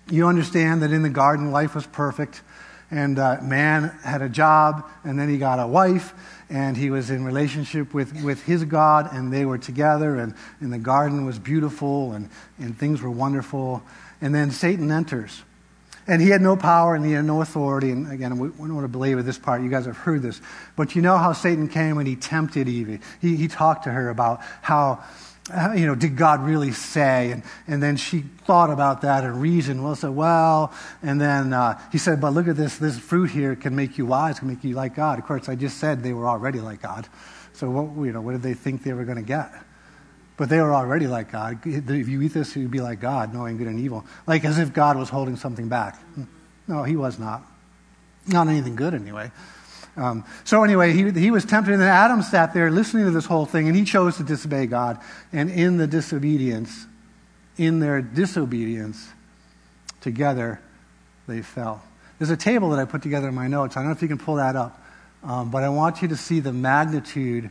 You 0.08 0.28
understand 0.28 0.82
that 0.82 0.92
in 0.92 1.02
the 1.02 1.10
garden, 1.10 1.50
life 1.50 1.74
was 1.74 1.86
perfect 1.86 2.42
and 2.90 3.18
uh, 3.18 3.38
man 3.42 3.88
had 4.04 4.22
a 4.22 4.28
job, 4.28 4.88
and 5.04 5.18
then 5.18 5.28
he 5.28 5.38
got 5.38 5.58
a 5.58 5.66
wife, 5.66 6.14
and 6.48 6.76
he 6.76 6.90
was 6.90 7.10
in 7.10 7.24
relationship 7.24 7.92
with, 7.92 8.22
with 8.22 8.42
his 8.44 8.64
God, 8.64 9.08
and 9.12 9.32
they 9.32 9.44
were 9.44 9.58
together, 9.58 10.16
and, 10.16 10.34
and 10.60 10.72
the 10.72 10.78
garden 10.78 11.26
was 11.26 11.38
beautiful, 11.38 12.12
and, 12.12 12.30
and 12.58 12.78
things 12.78 13.02
were 13.02 13.10
wonderful. 13.10 13.82
And 14.20 14.34
then 14.34 14.50
Satan 14.50 14.90
enters. 14.90 15.42
And 16.08 16.22
he 16.22 16.28
had 16.28 16.40
no 16.40 16.56
power 16.56 16.94
and 16.94 17.04
he 17.04 17.12
had 17.12 17.24
no 17.24 17.40
authority. 17.42 17.90
And 17.90 18.10
again, 18.10 18.38
we 18.38 18.48
don't 18.48 18.74
want 18.74 18.84
to 18.84 18.88
belabor 18.88 19.22
this 19.22 19.38
part. 19.38 19.62
You 19.62 19.68
guys 19.68 19.86
have 19.86 19.96
heard 19.96 20.22
this. 20.22 20.40
But 20.76 20.94
you 20.94 21.02
know 21.02 21.18
how 21.18 21.32
Satan 21.32 21.68
came 21.68 21.98
and 21.98 22.06
he 22.06 22.14
tempted 22.14 22.68
Eve. 22.68 23.04
He, 23.20 23.34
he 23.36 23.48
talked 23.48 23.84
to 23.84 23.90
her 23.90 24.08
about 24.08 24.40
how 24.62 25.02
you 25.76 25.86
know, 25.86 25.94
did 25.94 26.16
God 26.16 26.44
really 26.44 26.72
say? 26.72 27.30
And, 27.30 27.42
and 27.66 27.82
then 27.82 27.96
she 27.96 28.20
thought 28.20 28.70
about 28.70 29.02
that 29.02 29.24
and 29.24 29.40
reasoned. 29.40 29.82
Well, 29.84 29.94
said, 29.94 30.10
well, 30.10 30.72
and 31.02 31.20
then 31.20 31.52
uh, 31.52 31.80
he 31.92 31.98
said, 31.98 32.20
but 32.20 32.32
look 32.32 32.48
at 32.48 32.56
this, 32.56 32.78
this 32.78 32.98
fruit 32.98 33.30
here 33.30 33.54
can 33.54 33.76
make 33.76 33.98
you 33.98 34.06
wise, 34.06 34.38
can 34.38 34.48
make 34.48 34.64
you 34.64 34.74
like 34.74 34.94
God. 34.94 35.18
Of 35.18 35.24
course, 35.24 35.48
I 35.48 35.54
just 35.54 35.78
said 35.78 36.02
they 36.02 36.12
were 36.12 36.26
already 36.26 36.60
like 36.60 36.82
God. 36.82 37.08
So 37.52 37.70
what, 37.70 38.04
you 38.04 38.12
know, 38.12 38.20
what 38.20 38.32
did 38.32 38.42
they 38.42 38.54
think 38.54 38.82
they 38.82 38.92
were 38.92 39.04
going 39.04 39.18
to 39.18 39.22
get? 39.22 39.52
But 40.36 40.48
they 40.48 40.60
were 40.60 40.74
already 40.74 41.06
like 41.06 41.32
God. 41.32 41.60
If 41.64 42.08
you 42.08 42.20
eat 42.20 42.34
this, 42.34 42.54
you'd 42.56 42.70
be 42.70 42.80
like 42.80 43.00
God, 43.00 43.32
knowing 43.32 43.56
good 43.56 43.68
and 43.68 43.80
evil. 43.80 44.04
Like 44.26 44.44
as 44.44 44.58
if 44.58 44.72
God 44.72 44.98
was 44.98 45.08
holding 45.08 45.36
something 45.36 45.68
back. 45.68 45.98
No, 46.68 46.82
he 46.82 46.96
was 46.96 47.18
not. 47.18 47.42
Not 48.26 48.48
anything 48.48 48.76
good, 48.76 48.92
anyway. 48.92 49.30
Um, 49.96 50.24
so 50.44 50.62
anyway, 50.62 50.92
he, 50.92 51.10
he 51.10 51.30
was 51.30 51.44
tempted, 51.44 51.72
and 51.72 51.80
then 51.80 51.88
Adam 51.88 52.22
sat 52.22 52.52
there 52.52 52.70
listening 52.70 53.06
to 53.06 53.10
this 53.10 53.24
whole 53.24 53.46
thing, 53.46 53.66
and 53.66 53.76
he 53.76 53.84
chose 53.84 54.18
to 54.18 54.22
disobey 54.22 54.66
God. 54.66 54.98
And 55.32 55.50
in 55.50 55.78
the 55.78 55.86
disobedience, 55.86 56.86
in 57.56 57.80
their 57.80 58.02
disobedience, 58.02 59.08
together 60.00 60.60
they 61.26 61.40
fell. 61.40 61.82
There's 62.18 62.30
a 62.30 62.36
table 62.36 62.70
that 62.70 62.78
I 62.78 62.84
put 62.84 63.02
together 63.02 63.28
in 63.28 63.34
my 63.34 63.48
notes. 63.48 63.76
I 63.76 63.80
don't 63.80 63.88
know 63.88 63.96
if 63.96 64.02
you 64.02 64.08
can 64.08 64.18
pull 64.18 64.36
that 64.36 64.54
up, 64.54 64.82
um, 65.24 65.50
but 65.50 65.62
I 65.62 65.68
want 65.70 66.02
you 66.02 66.08
to 66.08 66.16
see 66.16 66.40
the 66.40 66.52
magnitude 66.52 67.50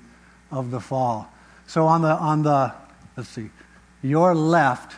of 0.52 0.72
the 0.72 0.80
fall. 0.80 1.28
So 1.68 1.88
on 1.88 2.02
the 2.02 2.12
on 2.12 2.44
the 2.44 2.74
let's 3.18 3.30
see, 3.30 3.50
your 4.02 4.36
left 4.36 4.96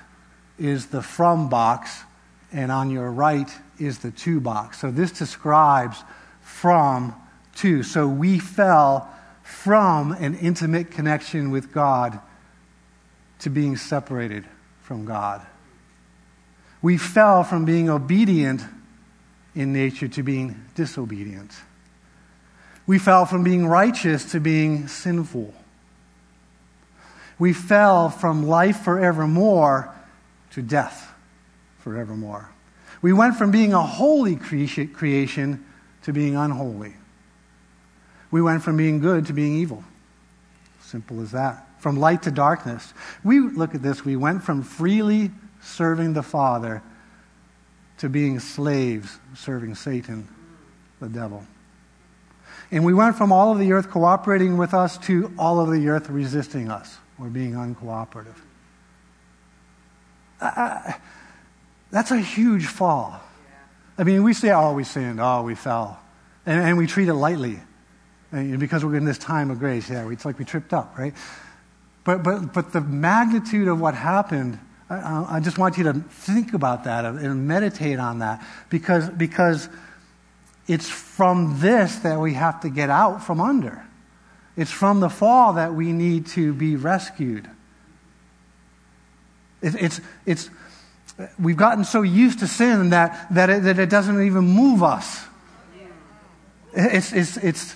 is 0.58 0.88
the 0.88 1.02
from 1.02 1.50
box, 1.50 2.04
and 2.52 2.72
on 2.72 2.92
your 2.92 3.10
right 3.12 3.50
is 3.80 4.00
the 4.00 4.12
to 4.12 4.40
box. 4.40 4.80
So 4.80 4.92
this 4.92 5.12
describes 5.12 6.04
from 6.42 7.16
to. 7.58 7.84
So 7.84 8.08
we 8.08 8.40
fell 8.40 9.10
from 9.44 10.12
an 10.12 10.36
intimate 10.36 10.92
connection 10.92 11.52
with 11.52 11.72
God 11.72 12.20
to 13.40 13.50
being 13.50 13.78
separated 13.78 14.46
from 14.82 15.06
God. 15.06 15.46
We 16.82 16.98
fell 16.98 17.44
from 17.44 17.66
being 17.66 17.90
obedient 17.90 18.62
in 19.56 19.74
nature 19.74 20.08
to 20.08 20.24
being 20.24 20.64
disobedient. 20.76 21.52
We 22.86 23.00
fell 23.00 23.26
from 23.26 23.44
being 23.44 23.68
righteous 23.68 24.32
to 24.32 24.40
being 24.40 24.88
sinful. 24.88 25.54
We 27.40 27.54
fell 27.54 28.10
from 28.10 28.48
life 28.48 28.82
forevermore 28.82 29.94
to 30.52 30.62
death 30.62 31.14
forevermore. 31.80 32.50
We 33.02 33.14
went 33.14 33.36
from 33.36 33.52
being 33.52 33.74
a 33.74 33.82
holy 33.82 34.36
creation 34.36 35.66
to 36.04 36.14
being 36.14 36.36
unholy. 36.36 36.96
We 38.32 38.42
went 38.42 38.64
from 38.64 38.78
being 38.78 39.00
good 39.00 39.28
to 39.28 39.34
being 39.34 39.56
evil. 39.56 39.84
Simple 40.82 41.22
as 41.22 41.32
that. 41.32 41.66
From 41.80 41.98
light 41.98 42.24
to 42.24 42.32
darkness. 42.32 42.94
We 43.24 43.40
look 43.40 43.76
at 43.76 43.82
this, 43.82 44.04
we 44.04 44.16
went 44.16 44.44
from 44.44 44.64
freely 44.64 45.32
serving 45.62 46.14
the 46.14 46.24
Father 46.24 46.82
to 48.00 48.10
being 48.10 48.40
slaves 48.40 49.18
serving 49.36 49.76
Satan, 49.76 50.28
the 51.00 51.10
devil. 51.10 51.46
And 52.72 52.84
we 52.84 52.94
went 52.94 53.16
from 53.16 53.32
all 53.32 53.52
of 53.52 53.60
the 53.60 53.72
earth 53.72 53.90
cooperating 53.90 54.58
with 54.58 54.74
us 54.74 54.98
to 55.00 55.32
all 55.38 55.60
of 55.60 55.72
the 55.72 55.88
earth 55.88 56.10
resisting 56.10 56.70
us 56.70 56.98
or 57.20 57.28
being 57.28 57.54
uncooperative. 57.54 58.36
Uh, 60.40 60.92
that's 61.90 62.12
a 62.12 62.20
huge 62.20 62.68
fall. 62.68 63.20
I 63.98 64.04
mean, 64.04 64.24
we 64.24 64.34
say, 64.34 64.52
oh, 64.52 64.74
we 64.74 64.84
sinned, 64.84 65.20
oh, 65.20 65.42
we 65.44 65.56
fell. 65.56 66.00
And, 66.46 66.62
and 66.62 66.78
we 66.78 66.86
treat 66.86 67.08
it 67.08 67.14
lightly. 67.14 67.60
Uh, 68.34 68.38
and 68.38 68.60
because 68.60 68.84
we're 68.84 68.96
in 68.96 69.06
this 69.06 69.18
time 69.18 69.52
of 69.52 69.60
grace, 69.60 69.90
yeah, 69.90 70.10
it's 70.10 70.26
like 70.26 70.38
we 70.38 70.46
tripped 70.46 70.74
up, 70.74 70.98
right? 70.98 71.14
But, 72.04 72.24
but, 72.24 72.54
but 72.54 72.74
the 72.74 72.82
magnitude 72.82 73.68
of 73.68 73.80
what 73.80 73.94
happened, 73.94 74.60
I, 74.90 75.26
I 75.30 75.40
just 75.40 75.58
want 75.58 75.78
you 75.78 75.84
to 75.86 75.94
think 75.94 76.54
about 76.54 76.86
that 76.86 77.06
and 77.06 77.48
meditate 77.48 78.00
on 78.00 78.20
that 78.20 78.46
because, 78.70 79.10
because 79.10 79.70
it's 80.68 80.90
from 80.90 81.60
this 81.60 81.98
that 81.98 82.20
we 82.20 82.34
have 82.34 82.62
to 82.62 82.70
get 82.70 82.90
out 82.90 83.24
from 83.24 83.40
under. 83.40 83.84
It's 84.56 84.72
from 84.72 85.00
the 85.00 85.10
fall 85.10 85.54
that 85.54 85.74
we 85.74 85.92
need 85.94 86.28
to 86.28 86.54
be 86.54 86.76
rescued. 86.76 87.50
It, 89.62 89.76
it's, 89.76 90.02
it's, 90.26 90.50
we've 91.40 91.58
gotten 91.58 91.84
so 91.84 92.02
used 92.02 92.40
to 92.40 92.48
sin 92.48 92.90
that, 92.90 93.28
that, 93.34 93.50
it, 93.50 93.64
that 93.64 93.80
it 93.80 93.90
doesn't 93.90 94.22
even 94.22 94.44
move 94.46 94.84
us. 94.84 95.26
It's, 96.74 97.14
it's, 97.14 97.38
it's, 97.38 97.76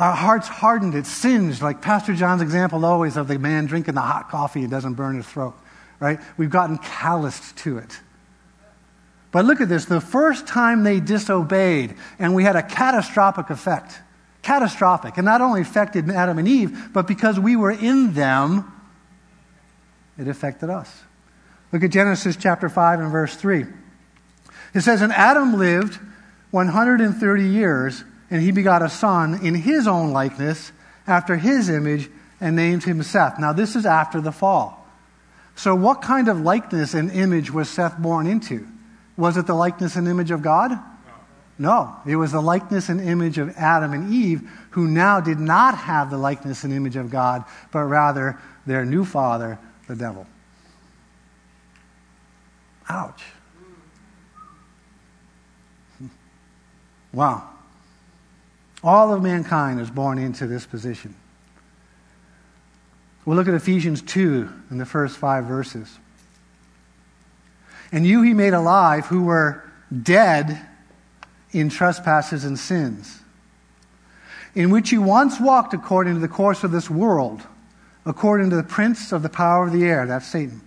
our 0.00 0.16
heart's 0.16 0.48
hardened, 0.48 0.94
it's 0.94 1.10
singed, 1.10 1.60
like 1.60 1.82
Pastor 1.82 2.14
John's 2.14 2.40
example 2.40 2.86
always 2.86 3.18
of 3.18 3.28
the 3.28 3.38
man 3.38 3.66
drinking 3.66 3.94
the 3.94 4.00
hot 4.00 4.30
coffee 4.30 4.60
and 4.60 4.70
doesn't 4.70 4.94
burn 4.94 5.16
his 5.16 5.26
throat, 5.26 5.54
right? 6.00 6.18
We've 6.38 6.48
gotten 6.48 6.78
calloused 6.78 7.58
to 7.58 7.76
it. 7.76 8.00
But 9.30 9.44
look 9.44 9.60
at 9.60 9.68
this 9.68 9.84
the 9.84 10.00
first 10.00 10.46
time 10.46 10.84
they 10.84 11.00
disobeyed, 11.00 11.96
and 12.18 12.34
we 12.34 12.44
had 12.44 12.56
a 12.56 12.62
catastrophic 12.62 13.50
effect. 13.50 14.00
Catastrophic. 14.40 15.18
And 15.18 15.26
not 15.26 15.42
only 15.42 15.60
affected 15.60 16.08
Adam 16.08 16.38
and 16.38 16.48
Eve, 16.48 16.88
but 16.94 17.06
because 17.06 17.38
we 17.38 17.54
were 17.54 17.70
in 17.70 18.14
them, 18.14 18.72
it 20.18 20.28
affected 20.28 20.70
us. 20.70 20.90
Look 21.72 21.84
at 21.84 21.90
Genesis 21.90 22.36
chapter 22.36 22.70
5 22.70 23.00
and 23.00 23.12
verse 23.12 23.36
3. 23.36 23.66
It 24.72 24.80
says, 24.80 25.02
And 25.02 25.12
Adam 25.12 25.58
lived 25.58 25.98
130 26.52 27.44
years, 27.44 28.02
and 28.30 28.42
he 28.42 28.52
begot 28.52 28.82
a 28.82 28.88
son 28.88 29.44
in 29.44 29.54
his 29.54 29.86
own 29.86 30.12
likeness, 30.12 30.72
after 31.06 31.36
his 31.36 31.68
image, 31.68 32.08
and 32.40 32.56
named 32.56 32.84
him 32.84 33.02
Seth. 33.02 33.38
Now, 33.38 33.52
this 33.52 33.74
is 33.74 33.84
after 33.84 34.20
the 34.20 34.32
fall. 34.32 34.86
So, 35.56 35.74
what 35.74 36.00
kind 36.00 36.28
of 36.28 36.40
likeness 36.40 36.94
and 36.94 37.10
image 37.10 37.50
was 37.50 37.68
Seth 37.68 37.98
born 37.98 38.26
into? 38.26 38.66
Was 39.16 39.36
it 39.36 39.46
the 39.46 39.54
likeness 39.54 39.96
and 39.96 40.08
image 40.08 40.30
of 40.30 40.42
God? 40.42 40.78
No. 41.58 41.94
It 42.06 42.16
was 42.16 42.32
the 42.32 42.40
likeness 42.40 42.88
and 42.88 43.02
image 43.02 43.36
of 43.36 43.54
Adam 43.58 43.92
and 43.92 44.10
Eve, 44.10 44.50
who 44.70 44.88
now 44.88 45.20
did 45.20 45.38
not 45.38 45.76
have 45.76 46.10
the 46.10 46.16
likeness 46.16 46.64
and 46.64 46.72
image 46.72 46.96
of 46.96 47.10
God, 47.10 47.44
but 47.70 47.80
rather 47.80 48.38
their 48.64 48.86
new 48.86 49.04
father, 49.04 49.58
the 49.86 49.94
devil. 49.94 50.26
Ouch. 52.88 53.22
Wow. 57.12 57.49
All 58.82 59.12
of 59.12 59.22
mankind 59.22 59.80
is 59.80 59.90
born 59.90 60.18
into 60.18 60.46
this 60.46 60.66
position. 60.66 61.14
We'll 63.24 63.36
look 63.36 63.48
at 63.48 63.54
Ephesians 63.54 64.00
2 64.02 64.50
in 64.70 64.78
the 64.78 64.86
first 64.86 65.18
five 65.18 65.44
verses. 65.44 65.98
And 67.92 68.06
you 68.06 68.22
he 68.22 68.32
made 68.32 68.54
alive 68.54 69.06
who 69.06 69.24
were 69.24 69.62
dead 70.02 70.60
in 71.52 71.68
trespasses 71.68 72.44
and 72.44 72.58
sins, 72.58 73.20
in 74.54 74.70
which 74.70 74.92
you 74.92 75.02
once 75.02 75.40
walked 75.40 75.74
according 75.74 76.14
to 76.14 76.20
the 76.20 76.28
course 76.28 76.64
of 76.64 76.70
this 76.70 76.88
world, 76.88 77.42
according 78.06 78.50
to 78.50 78.56
the 78.56 78.62
prince 78.62 79.12
of 79.12 79.22
the 79.22 79.28
power 79.28 79.66
of 79.66 79.72
the 79.72 79.84
air, 79.84 80.06
that's 80.06 80.26
Satan 80.26 80.62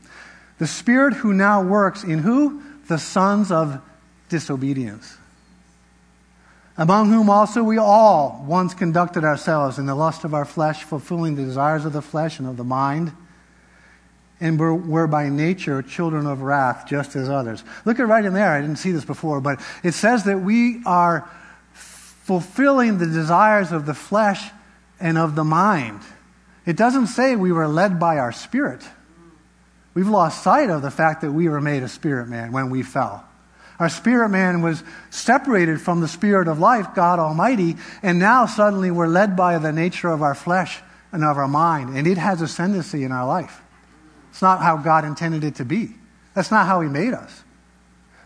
the 0.64 0.68
Spirit 0.68 1.14
who 1.16 1.34
now 1.34 1.62
works 1.62 2.06
in 2.06 2.20
who? 2.20 2.62
The 2.88 2.98
sons 2.98 3.52
of 3.52 3.82
disobedience. 4.30 5.18
Among 6.76 7.12
whom 7.12 7.30
also 7.30 7.64
we 7.64 7.78
all 7.78 8.44
once 8.48 8.74
conducted 8.74 9.24
ourselves 9.24 9.78
in 9.78 9.86
the 9.86 9.94
lust 9.94 10.24
of 10.24 10.34
our 10.34 10.46
flesh, 10.46 10.84
fulfilling 10.84 11.36
the 11.36 11.44
desires 11.44 11.86
of 11.86 11.94
the 11.94 12.02
flesh 12.02 12.40
and 12.40 12.48
of 12.48 12.58
the 12.58 12.64
mind, 12.64 13.12
and 14.40 14.60
were, 14.60 14.74
were 14.74 15.08
by 15.08 15.30
nature 15.30 15.84
children 15.84 16.26
of 16.26 16.42
wrath, 16.42 16.88
just 16.88 17.16
as 17.16 17.30
others. 17.30 17.64
Look 17.86 18.00
at 18.00 18.08
right 18.08 18.26
in 18.26 18.34
there. 18.34 18.50
I 18.50 18.62
didn't 18.62 18.78
see 18.78 18.92
this 18.92 19.06
before, 19.06 19.40
but 19.40 19.62
it 19.84 19.94
says 19.94 20.24
that 20.24 20.40
we 20.40 20.82
are 20.86 21.30
fulfilling 21.74 22.98
the 22.98 23.06
desires 23.06 23.72
of 23.72 23.86
the 23.86 23.94
flesh 23.94 24.50
and 25.00 25.18
of 25.18 25.36
the 25.36 25.44
mind. 25.44 26.02
It 26.66 26.76
doesn't 26.76 27.08
say 27.08 27.36
we 27.36 27.52
were 27.52 27.68
led 27.68 28.00
by 28.00 28.18
our 28.18 28.32
spirit. 28.32 28.82
We've 29.94 30.08
lost 30.08 30.42
sight 30.42 30.70
of 30.70 30.82
the 30.82 30.90
fact 30.90 31.22
that 31.22 31.32
we 31.32 31.50
were 31.50 31.62
made 31.62 31.84
a 31.84 31.90
spirit 31.90 32.28
man 32.28 32.52
when 32.52 32.72
we 32.72 32.82
fell. 32.82 33.26
Our 33.80 33.90
spirit 33.90 34.30
man 34.30 34.62
was 34.62 34.84
separated 35.10 35.82
from 35.82 36.02
the 36.02 36.08
spirit 36.08 36.48
of 36.48 36.60
life, 36.60 36.94
God 36.94 37.20
Almighty, 37.20 37.76
and 38.02 38.20
now 38.20 38.46
suddenly 38.46 38.92
we're 38.92 39.08
led 39.08 39.36
by 39.36 39.58
the 39.58 39.72
nature 39.72 40.10
of 40.10 40.22
our 40.22 40.36
flesh 40.36 40.80
and 41.12 41.24
of 41.24 41.38
our 41.38 41.48
mind, 41.48 41.98
and 41.98 42.08
it 42.08 42.18
has 42.18 42.42
ascendancy 42.42 43.04
in 43.04 43.12
our 43.12 43.26
life. 43.26 43.62
It's 44.32 44.42
not 44.42 44.62
how 44.62 44.78
God 44.78 45.06
intended 45.06 45.44
it 45.44 45.56
to 45.56 45.66
be. 45.66 45.96
That's 46.34 46.52
not 46.52 46.66
how 46.66 46.82
He 46.82 46.90
made 46.90 47.14
us. 47.14 47.44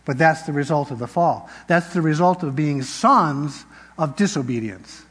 But 0.06 0.18
that's 0.18 0.44
the 0.44 0.54
result 0.54 0.92
of 0.92 1.00
the 1.00 1.08
fall. 1.08 1.50
That's 1.68 1.94
the 1.94 2.02
result 2.02 2.44
of 2.44 2.56
being 2.56 2.82
sons 2.82 3.66
of 3.98 4.16
disobedience. 4.16 5.04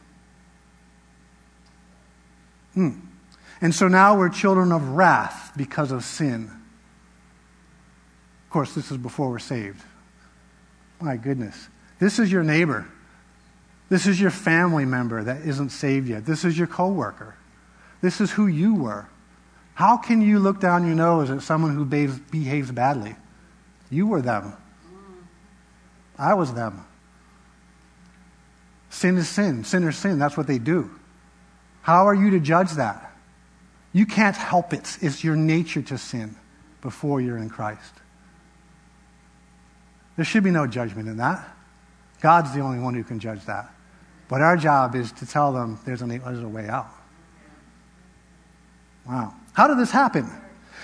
Hmm. 2.73 3.01
And 3.61 3.75
so 3.75 3.89
now 3.89 4.19
we're 4.19 4.29
children 4.29 4.73
of 4.73 4.91
wrath 4.91 5.53
because 5.57 5.93
of 5.93 6.05
sin. 6.05 6.51
Of 8.45 8.51
course, 8.51 8.75
this 8.75 8.91
is 8.91 8.97
before 8.97 9.31
we're 9.31 9.39
saved. 9.39 9.83
My 11.01 11.17
goodness. 11.17 11.69
This 11.99 12.19
is 12.19 12.31
your 12.31 12.43
neighbor. 12.43 12.87
This 13.89 14.07
is 14.07 14.21
your 14.21 14.31
family 14.31 14.85
member 14.85 15.23
that 15.23 15.43
isn't 15.43 15.71
saved 15.71 16.09
yet. 16.09 16.27
This 16.27 16.45
is 16.45 16.59
your 16.59 16.67
coworker. 16.67 17.37
This 18.01 18.21
is 18.21 18.33
who 18.33 18.47
you 18.47 18.75
were. 18.75 19.07
How 19.75 19.97
can 19.97 20.23
you 20.23 20.39
look 20.39 20.61
down 20.61 20.87
your 20.87 20.95
nose 20.95 21.31
at 21.31 21.43
someone 21.43 21.75
who 21.75 21.85
behaves 21.85 22.71
badly? 22.71 23.15
You 23.91 24.07
were 24.07 24.23
them. 24.23 24.55
I 26.19 26.35
was 26.35 26.55
them. 26.55 26.85
Sin 28.91 29.19
is 29.19 29.29
sin. 29.29 29.65
Sin 29.65 29.87
is 29.87 29.97
sin. 29.97 30.19
That's 30.19 30.37
what 30.37 30.47
they 30.47 30.59
do. 30.59 30.91
How 31.83 32.07
are 32.07 32.15
you 32.15 32.31
to 32.31 32.41
judge 32.41 32.73
that? 32.73 33.13
You 33.93 34.07
can't 34.07 34.37
help 34.37 34.73
it. 34.73 34.99
It's 35.01 35.23
your 35.23 35.37
nature 35.37 35.83
to 35.83 35.99
sin 35.99 36.37
before 36.81 37.21
you're 37.21 37.39
in 37.39 37.51
Christ. 37.51 37.93
There 40.17 40.25
should 40.25 40.45
be 40.45 40.51
no 40.51 40.67
judgment 40.67 41.09
in 41.09 41.19
that. 41.19 41.47
God's 42.21 42.55
the 42.55 42.61
only 42.61 42.79
one 42.79 42.95
who 42.95 43.05
can 43.05 43.21
judge 43.21 43.45
that. 43.45 43.71
But 44.29 44.41
our 44.41 44.57
job 44.57 44.95
is 44.95 45.13
to 45.13 45.27
tell 45.27 45.53
them 45.53 45.79
there's 45.85 46.03
a, 46.03 46.07
there's 46.07 46.43
a 46.43 46.49
way 46.49 46.69
out. 46.69 46.89
Wow. 49.07 49.35
How 49.53 49.69
did 49.69 49.79
this 49.79 49.91
happen? 49.91 50.29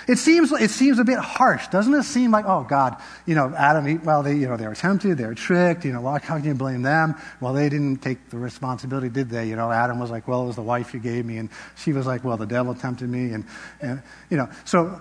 It 0.08 0.18
seems, 0.18 0.50
it 0.52 0.70
seems 0.70 0.98
a 0.98 1.04
bit 1.04 1.18
harsh, 1.18 1.68
doesn't 1.68 1.94
it 1.94 2.02
seem 2.02 2.32
like, 2.32 2.44
oh, 2.44 2.66
God, 2.68 2.96
you 3.24 3.36
know, 3.36 3.54
Adam, 3.56 4.02
well, 4.02 4.24
they, 4.24 4.34
you 4.34 4.48
know, 4.48 4.56
they 4.56 4.66
were 4.66 4.74
tempted, 4.74 5.16
they 5.16 5.26
were 5.26 5.34
tricked, 5.34 5.84
you 5.84 5.92
know, 5.92 6.04
how 6.04 6.38
can 6.38 6.44
you 6.44 6.54
blame 6.54 6.82
them? 6.82 7.14
Well, 7.40 7.52
they 7.52 7.68
didn't 7.68 7.98
take 7.98 8.30
the 8.30 8.38
responsibility, 8.38 9.08
did 9.08 9.30
they? 9.30 9.46
You 9.48 9.54
know, 9.54 9.70
Adam 9.70 10.00
was 10.00 10.10
like, 10.10 10.26
well, 10.26 10.42
it 10.42 10.46
was 10.46 10.56
the 10.56 10.62
wife 10.62 10.92
you 10.92 10.98
gave 10.98 11.24
me, 11.24 11.38
and 11.38 11.50
she 11.76 11.92
was 11.92 12.04
like, 12.04 12.24
well, 12.24 12.36
the 12.36 12.46
devil 12.46 12.74
tempted 12.74 13.08
me, 13.08 13.32
and, 13.32 13.44
and 13.80 14.02
you 14.28 14.36
know, 14.36 14.48
so 14.64 15.00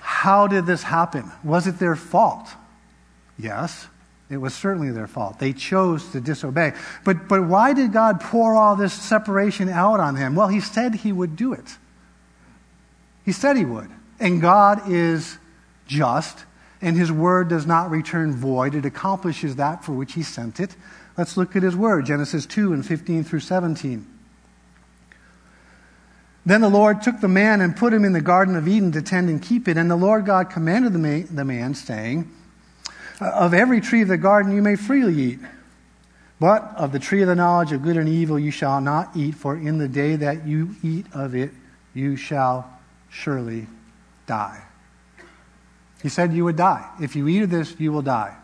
how 0.00 0.46
did 0.46 0.66
this 0.66 0.82
happen? 0.82 1.30
Was 1.42 1.66
it 1.66 1.78
their 1.78 1.96
fault? 1.96 2.46
Yes. 3.40 3.88
It 4.28 4.36
was 4.36 4.54
certainly 4.54 4.90
their 4.92 5.08
fault. 5.08 5.40
They 5.40 5.52
chose 5.52 6.12
to 6.12 6.20
disobey. 6.20 6.74
But, 7.04 7.28
but 7.28 7.44
why 7.46 7.72
did 7.72 7.92
God 7.92 8.20
pour 8.20 8.54
all 8.54 8.76
this 8.76 8.92
separation 8.92 9.68
out 9.68 9.98
on 9.98 10.14
him? 10.14 10.36
Well, 10.36 10.48
He 10.48 10.60
said 10.60 10.94
He 10.94 11.10
would 11.10 11.34
do 11.34 11.52
it. 11.52 11.76
He 13.24 13.32
said 13.32 13.56
He 13.56 13.64
would. 13.64 13.90
And 14.20 14.40
God 14.40 14.88
is 14.88 15.38
just, 15.86 16.44
and 16.82 16.96
his 16.96 17.10
word 17.10 17.48
does 17.48 17.66
not 17.66 17.90
return 17.90 18.32
void. 18.32 18.74
It 18.74 18.84
accomplishes 18.84 19.56
that 19.56 19.82
for 19.82 19.92
which 19.92 20.12
he 20.12 20.22
sent 20.22 20.60
it. 20.60 20.76
Let's 21.16 21.36
look 21.36 21.56
at 21.56 21.62
his 21.62 21.74
word 21.74 22.06
Genesis 22.06 22.46
2 22.46 22.72
and 22.72 22.86
15 22.86 23.24
through 23.24 23.40
17. 23.40 24.06
Then 26.46 26.60
the 26.60 26.70
Lord 26.70 27.02
took 27.02 27.20
the 27.20 27.28
man 27.28 27.60
and 27.60 27.76
put 27.76 27.92
him 27.92 28.04
in 28.04 28.12
the 28.12 28.20
Garden 28.20 28.56
of 28.56 28.68
Eden 28.68 28.92
to 28.92 29.02
tend 29.02 29.28
and 29.28 29.42
keep 29.42 29.68
it. 29.68 29.76
And 29.76 29.90
the 29.90 29.96
Lord 29.96 30.24
God 30.24 30.50
commanded 30.50 30.92
the 30.92 31.44
man 31.44 31.74
saying, 31.74 32.30
Of 33.20 33.52
every 33.52 33.80
tree 33.80 34.02
of 34.02 34.08
the 34.08 34.16
garden 34.16 34.52
you 34.52 34.62
may 34.62 34.76
freely 34.76 35.14
eat, 35.14 35.38
but 36.38 36.74
of 36.76 36.92
the 36.92 36.98
tree 36.98 37.20
of 37.20 37.28
the 37.28 37.34
knowledge 37.34 37.70
of 37.72 37.82
good 37.82 37.98
and 37.98 38.08
evil 38.08 38.38
you 38.38 38.50
shall 38.50 38.80
not 38.80 39.14
eat, 39.14 39.34
for 39.34 39.54
in 39.56 39.78
the 39.78 39.88
day 39.88 40.16
that 40.16 40.46
you 40.46 40.74
eat 40.82 41.06
of 41.12 41.34
it 41.34 41.50
you 41.92 42.16
shall 42.16 42.70
surely 43.10 43.66
die. 44.26 44.62
He 46.02 46.08
said 46.08 46.32
you 46.32 46.44
would 46.44 46.56
die. 46.56 46.88
If 47.00 47.14
you 47.14 47.28
eat 47.28 47.42
of 47.42 47.50
this, 47.50 47.78
you 47.78 47.92
will 47.92 48.02
die. 48.02 48.34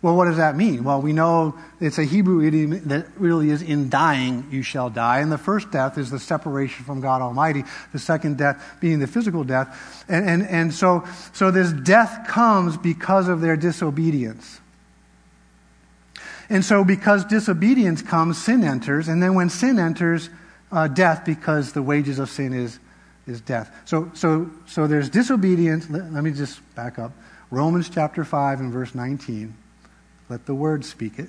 Well, 0.00 0.14
what 0.14 0.26
does 0.26 0.36
that 0.36 0.54
mean? 0.54 0.84
Well, 0.84 1.02
we 1.02 1.12
know 1.12 1.58
it's 1.80 1.98
a 1.98 2.04
Hebrew 2.04 2.46
idiom 2.46 2.88
that 2.88 3.08
really 3.16 3.50
is 3.50 3.62
in 3.62 3.90
dying, 3.90 4.46
you 4.48 4.62
shall 4.62 4.90
die. 4.90 5.18
And 5.18 5.32
the 5.32 5.38
first 5.38 5.72
death 5.72 5.98
is 5.98 6.08
the 6.08 6.20
separation 6.20 6.84
from 6.84 7.00
God 7.00 7.20
Almighty, 7.20 7.64
the 7.92 7.98
second 7.98 8.38
death 8.38 8.76
being 8.80 9.00
the 9.00 9.08
physical 9.08 9.42
death. 9.42 10.04
And, 10.08 10.28
and, 10.28 10.46
and 10.46 10.72
so, 10.72 11.04
so 11.32 11.50
this 11.50 11.72
death 11.72 12.28
comes 12.28 12.76
because 12.76 13.26
of 13.28 13.40
their 13.40 13.56
disobedience. 13.56 14.60
And 16.48 16.64
so, 16.64 16.84
because 16.84 17.24
disobedience 17.24 18.00
comes, 18.00 18.42
sin 18.42 18.62
enters. 18.62 19.08
And 19.08 19.22
then, 19.22 19.34
when 19.34 19.50
sin 19.50 19.78
enters, 19.80 20.30
uh, 20.70 20.88
death, 20.88 21.24
because 21.24 21.72
the 21.72 21.82
wages 21.82 22.18
of 22.18 22.30
sin 22.30 22.54
is, 22.54 22.78
is 23.26 23.40
death. 23.40 23.74
So, 23.84 24.10
so, 24.14 24.50
so 24.66 24.86
there's 24.86 25.10
disobedience. 25.10 25.90
Let, 25.90 26.10
let 26.12 26.24
me 26.24 26.30
just 26.30 26.60
back 26.74 26.98
up. 26.98 27.12
Romans 27.50 27.90
chapter 27.90 28.24
5 28.24 28.60
and 28.60 28.72
verse 28.72 28.94
19. 28.94 29.54
Let 30.28 30.46
the 30.46 30.54
word 30.54 30.84
speak 30.84 31.18
it. 31.18 31.28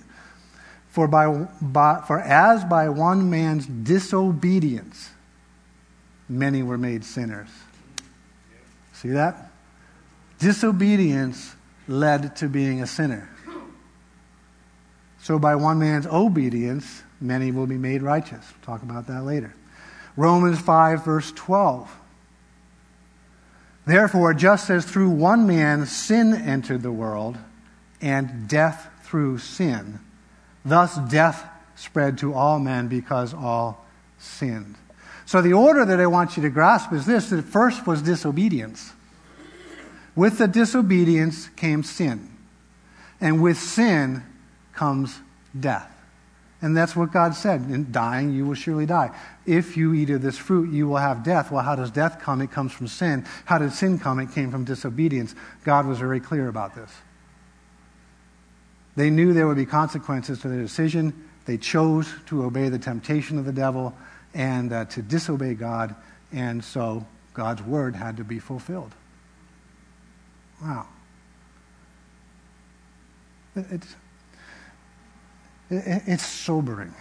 For, 0.90 1.08
by, 1.08 1.48
by, 1.62 2.04
for 2.08 2.20
as 2.20 2.64
by 2.64 2.90
one 2.90 3.30
man's 3.30 3.66
disobedience, 3.66 5.12
many 6.28 6.64
were 6.64 6.78
made 6.78 7.04
sinners. 7.06 7.50
See 8.94 9.10
that? 9.10 9.52
Disobedience 10.40 11.56
led 11.88 12.36
to 12.38 12.50
being 12.50 12.82
a 12.82 12.88
sinner. 12.88 13.30
So 15.22 15.38
by 15.38 15.56
one 15.56 15.80
man's 15.80 16.08
obedience, 16.08 17.04
many 17.22 17.52
will 17.52 17.68
be 17.68 17.78
made 17.78 18.02
righteous. 18.02 18.46
We'll 18.52 18.78
talk 18.78 18.84
about 18.84 19.08
that 19.08 19.24
later. 19.24 19.54
Romans 20.16 20.60
5, 20.60 21.06
verse 21.06 21.32
12. 21.34 21.96
Therefore, 23.86 24.34
just 24.34 24.70
as 24.70 24.86
through 24.86 25.10
one 25.10 25.48
man 25.48 25.86
sin 25.86 26.34
entered 26.34 26.82
the 26.82 26.92
world, 26.92 27.38
and 28.02 28.48
death 28.48 28.89
through 29.10 29.40
sin. 29.40 30.00
Thus, 30.64 30.98
death 31.10 31.44
spread 31.76 32.18
to 32.20 32.34
all 32.34 32.60
men 32.60 32.88
because 32.88 33.34
all 33.34 33.86
sinned. 34.20 34.76
So, 35.26 35.42
the 35.42 35.54
order 35.54 35.86
that 35.86 36.00
I 36.00 36.08
want 36.08 36.38
you 36.38 36.44
to 36.44 36.50
grasp 36.50 36.94
is 36.94 37.06
this 37.06 37.30
that 37.30 37.44
first 37.44 37.88
was 37.88 38.02
disobedience. 38.02 38.94
With 40.16 40.38
the 40.38 40.48
disobedience 40.48 41.50
came 41.50 41.84
sin. 41.84 42.30
And 43.22 43.42
with 43.42 43.58
sin 43.58 44.24
comes 44.74 45.20
death. 45.58 45.90
And 46.62 46.76
that's 46.76 46.96
what 46.96 47.12
God 47.12 47.36
said. 47.36 47.62
In 47.62 47.92
dying, 47.92 48.34
you 48.34 48.46
will 48.46 48.54
surely 48.54 48.86
die. 48.86 49.16
If 49.46 49.78
you 49.78 49.94
eat 49.94 50.10
of 50.10 50.22
this 50.22 50.38
fruit, 50.38 50.72
you 50.74 50.88
will 50.88 50.98
have 50.98 51.24
death. 51.24 51.52
Well, 51.52 51.64
how 51.64 51.76
does 51.76 51.90
death 51.90 52.20
come? 52.20 52.42
It 52.42 52.52
comes 52.52 52.74
from 52.74 52.88
sin. 52.88 53.26
How 53.46 53.58
did 53.58 53.72
sin 53.72 53.98
come? 53.98 54.20
It 54.20 54.32
came 54.34 54.52
from 54.52 54.66
disobedience. 54.66 55.36
God 55.64 55.86
was 55.86 56.00
very 56.00 56.20
clear 56.20 56.50
about 56.50 56.76
this. 56.76 56.92
They 59.00 59.10
knew 59.10 59.32
there 59.32 59.48
would 59.48 59.56
be 59.56 59.66
consequences 59.66 60.42
to 60.42 60.50
their 60.50 60.62
decision. 60.62 61.14
They 61.46 61.58
chose 61.58 62.14
to 62.26 62.44
obey 62.44 62.68
the 62.68 62.78
temptation 62.78 63.40
of 63.40 63.46
the 63.46 63.54
devil 63.54 63.96
and 64.34 64.74
uh, 64.74 64.86
to 64.86 65.02
disobey 65.02 65.54
God, 65.54 65.96
and 66.34 66.62
so 66.62 67.08
God's 67.34 67.62
word 67.62 67.96
had 67.96 68.18
to 68.18 68.26
be 68.26 68.40
fulfilled. 68.40 68.92
Wow. 70.62 70.86
It's, 73.56 73.96
it's 75.70 76.26
sobering 76.26 76.94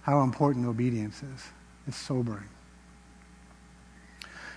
how 0.00 0.22
important 0.22 0.64
obedience 0.64 1.22
is. 1.22 1.46
It's 1.86 1.98
sobering. 1.98 2.48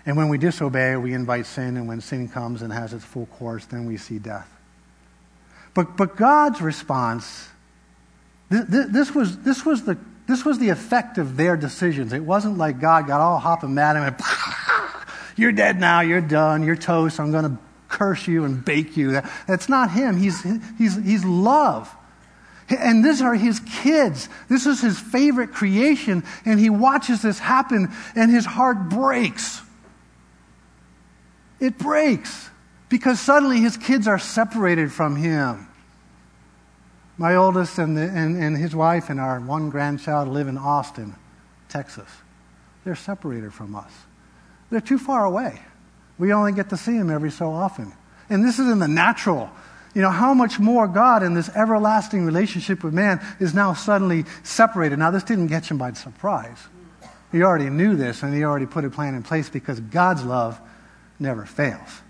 And 0.05 0.15
when 0.15 0.29
we 0.29 0.37
disobey, 0.37 0.95
we 0.95 1.13
invite 1.13 1.47
sin, 1.47 1.75
and 1.75 1.85
when 1.85 1.99
sin 1.99 2.29
comes 2.29 2.61
and 2.61 2.71
has 2.71 2.93
its 2.93 3.03
full 3.03 3.25
course, 3.25 3.65
then 3.65 3.85
we 3.85 3.97
see 3.97 4.19
death. 4.19 4.56
But, 5.77 5.95
but 5.95 6.15
God's 6.15 6.59
response, 6.59 7.49
this, 8.49 8.87
this, 8.89 9.13
was, 9.13 9.37
this, 9.43 9.63
was 9.63 9.83
the, 9.83 9.95
this 10.27 10.43
was 10.43 10.57
the 10.57 10.69
effect 10.69 11.19
of 11.19 11.37
their 11.37 11.55
decisions. 11.55 12.13
It 12.13 12.23
wasn't 12.23 12.57
like 12.57 12.79
God 12.79 13.05
got 13.05 13.21
all 13.21 13.37
hopping 13.37 13.75
mad 13.75 13.95
and 13.95 14.05
went, 14.05 14.19
You're 15.37 15.51
dead 15.51 15.79
now, 15.79 15.99
you're 15.99 16.19
done, 16.19 16.63
you're 16.63 16.75
toast, 16.75 17.19
I'm 17.19 17.31
going 17.31 17.43
to 17.43 17.57
curse 17.89 18.27
you 18.27 18.43
and 18.43 18.65
bake 18.65 18.97
you. 18.97 19.11
That, 19.11 19.31
that's 19.45 19.69
not 19.69 19.91
Him. 19.91 20.17
He's, 20.17 20.41
he's, 20.79 20.95
he's 20.95 21.23
love. 21.23 21.95
And 22.69 23.05
these 23.05 23.21
are 23.21 23.35
his 23.35 23.59
kids. 23.59 24.29
This 24.49 24.65
is 24.65 24.81
his 24.81 24.99
favorite 24.99 25.53
creation. 25.53 26.23
And 26.43 26.59
he 26.59 26.71
watches 26.71 27.21
this 27.21 27.37
happen, 27.37 27.93
and 28.15 28.31
his 28.31 28.47
heart 28.47 28.89
breaks. 28.89 29.61
It 31.59 31.77
breaks 31.77 32.49
because 32.89 33.19
suddenly 33.19 33.59
his 33.59 33.77
kids 33.77 34.07
are 34.07 34.19
separated 34.19 34.91
from 34.91 35.15
him. 35.15 35.66
My 37.17 37.35
oldest 37.35 37.79
and, 37.79 37.97
the, 37.97 38.01
and, 38.01 38.41
and 38.41 38.55
his 38.55 38.75
wife 38.75 39.09
and 39.09 39.19
our 39.19 39.39
one 39.39 39.69
grandchild 39.69 40.27
live 40.27 40.47
in 40.47 40.57
Austin, 40.57 41.15
Texas. 41.67 42.09
They're 42.85 42.95
separated 42.95 43.53
from 43.53 43.75
us. 43.75 43.91
They're 44.69 44.81
too 44.81 44.99
far 44.99 45.25
away. 45.25 45.61
We 46.19 46.33
only 46.33 46.51
get 46.51 46.69
to 46.69 46.77
see 46.77 46.97
them 46.97 47.09
every 47.09 47.31
so 47.31 47.51
often. 47.51 47.93
And 48.29 48.43
this 48.43 48.59
is 48.59 48.67
in 48.69 48.79
the 48.79 48.87
natural. 48.87 49.49
You 49.93 50.01
know, 50.01 50.11
how 50.11 50.33
much 50.33 50.59
more 50.59 50.87
God 50.87 51.23
in 51.23 51.33
this 51.33 51.49
everlasting 51.49 52.25
relationship 52.25 52.83
with 52.83 52.93
man 52.93 53.19
is 53.39 53.53
now 53.53 53.73
suddenly 53.73 54.25
separated. 54.43 54.99
Now, 54.99 55.09
this 55.09 55.23
didn't 55.23 55.49
catch 55.49 55.71
him 55.71 55.77
by 55.77 55.93
surprise. 55.93 56.67
He 57.31 57.41
already 57.41 57.69
knew 57.69 57.95
this 57.95 58.21
and 58.21 58.33
he 58.33 58.43
already 58.43 58.67
put 58.67 58.85
a 58.85 58.89
plan 58.89 59.15
in 59.15 59.23
place 59.23 59.49
because 59.49 59.79
God's 59.79 60.23
love 60.23 60.59
never 61.19 61.45
fails. 61.45 62.01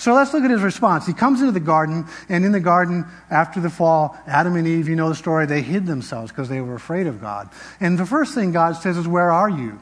So 0.00 0.14
let's 0.14 0.32
look 0.32 0.44
at 0.44 0.50
his 0.50 0.62
response. 0.62 1.06
He 1.06 1.12
comes 1.12 1.40
into 1.40 1.52
the 1.52 1.60
garden, 1.60 2.06
and 2.30 2.42
in 2.42 2.52
the 2.52 2.60
garden, 2.60 3.04
after 3.30 3.60
the 3.60 3.68
fall, 3.68 4.16
Adam 4.26 4.56
and 4.56 4.66
Eve, 4.66 4.88
you 4.88 4.96
know 4.96 5.10
the 5.10 5.14
story, 5.14 5.44
they 5.44 5.60
hid 5.60 5.84
themselves 5.84 6.32
because 6.32 6.48
they 6.48 6.62
were 6.62 6.74
afraid 6.74 7.06
of 7.06 7.20
God. 7.20 7.50
And 7.80 7.98
the 7.98 8.06
first 8.06 8.34
thing 8.34 8.50
God 8.50 8.76
says 8.76 8.96
is, 8.96 9.06
Where 9.06 9.30
are 9.30 9.50
you? 9.50 9.78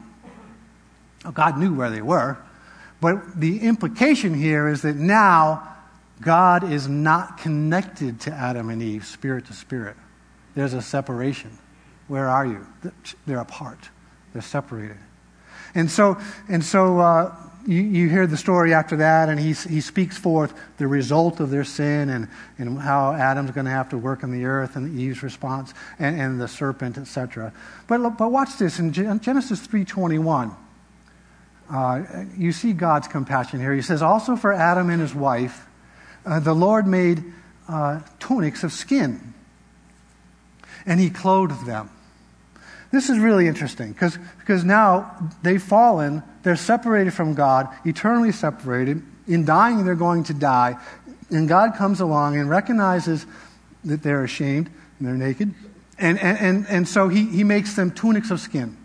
Well, 1.23 1.31
God 1.31 1.57
knew 1.57 1.73
where 1.73 1.89
they 1.89 2.01
were, 2.01 2.37
but 2.99 3.39
the 3.39 3.59
implication 3.61 4.33
here 4.33 4.67
is 4.67 4.81
that 4.81 4.97
now 4.97 5.77
God 6.19 6.69
is 6.69 6.89
not 6.89 7.37
connected 7.37 8.19
to 8.21 8.31
Adam 8.33 8.69
and 8.69 8.83
Eve, 8.83 9.05
spirit 9.05 9.45
to 9.45 9.53
spirit. 9.53 9.95
There's 10.53 10.73
a 10.73 10.81
separation. 10.81 11.57
Where 12.09 12.27
are 12.27 12.45
you? 12.45 12.67
They're 13.25 13.39
apart. 13.39 13.87
They're 14.33 14.41
separated. 14.41 14.97
And 15.75 15.89
so, 15.89 16.17
and 16.49 16.61
so 16.61 16.99
uh, 16.99 17.35
you, 17.67 17.81
you 17.81 18.09
hear 18.09 18.25
the 18.27 18.37
story 18.37 18.73
after 18.73 18.95
that, 18.97 19.29
and 19.29 19.39
he, 19.39 19.53
he 19.53 19.81
speaks 19.81 20.17
forth 20.17 20.53
the 20.77 20.87
result 20.87 21.39
of 21.39 21.49
their 21.49 21.63
sin 21.63 22.09
and, 22.09 22.27
and 22.57 22.79
how 22.79 23.13
Adam's 23.13 23.51
going 23.51 23.65
to 23.65 23.71
have 23.71 23.89
to 23.89 23.97
work 23.97 24.23
in 24.23 24.31
the 24.31 24.45
earth 24.45 24.75
and 24.75 24.99
Eve's 24.99 25.23
response 25.23 25.73
and, 25.99 26.19
and 26.19 26.41
the 26.41 26.47
serpent, 26.47 26.97
etc. 26.97 27.53
But, 27.87 28.17
but 28.17 28.31
watch 28.31 28.57
this 28.57 28.79
in 28.79 28.93
Genesis 28.93 29.67
3.21. 29.67 30.55
Uh, 31.69 32.25
you 32.35 32.51
see 32.51 32.73
God's 32.73 33.07
compassion 33.07 33.59
here. 33.59 33.73
He 33.73 33.81
says, 33.81 34.01
Also 34.01 34.35
for 34.35 34.51
Adam 34.51 34.89
and 34.89 35.01
his 35.01 35.13
wife, 35.13 35.67
uh, 36.25 36.39
the 36.39 36.53
Lord 36.53 36.87
made 36.87 37.23
uh, 37.67 38.01
tunics 38.19 38.63
of 38.63 38.71
skin, 38.71 39.33
and 40.85 40.99
he 40.99 41.09
clothed 41.09 41.65
them. 41.65 41.89
This 42.91 43.09
is 43.09 43.19
really 43.19 43.47
interesting 43.47 43.91
because 43.91 44.65
now 44.65 45.31
they've 45.43 45.61
fallen, 45.61 46.23
they're 46.43 46.55
separated 46.55 47.13
from 47.13 47.35
God, 47.35 47.67
eternally 47.85 48.31
separated. 48.31 49.03
In 49.27 49.45
dying, 49.45 49.85
they're 49.85 49.95
going 49.95 50.23
to 50.25 50.33
die. 50.33 50.77
And 51.29 51.47
God 51.47 51.75
comes 51.75 51.99
along 51.99 52.37
and 52.37 52.49
recognizes 52.49 53.27
that 53.85 54.01
they're 54.01 54.23
ashamed 54.23 54.69
and 54.97 55.07
they're 55.07 55.15
naked. 55.15 55.53
And, 55.99 56.17
and, 56.19 56.37
and, 56.39 56.67
and 56.67 56.87
so 56.87 57.09
he, 57.09 57.25
he 57.25 57.43
makes 57.43 57.75
them 57.75 57.91
tunics 57.91 58.31
of 58.31 58.39
skin. 58.39 58.75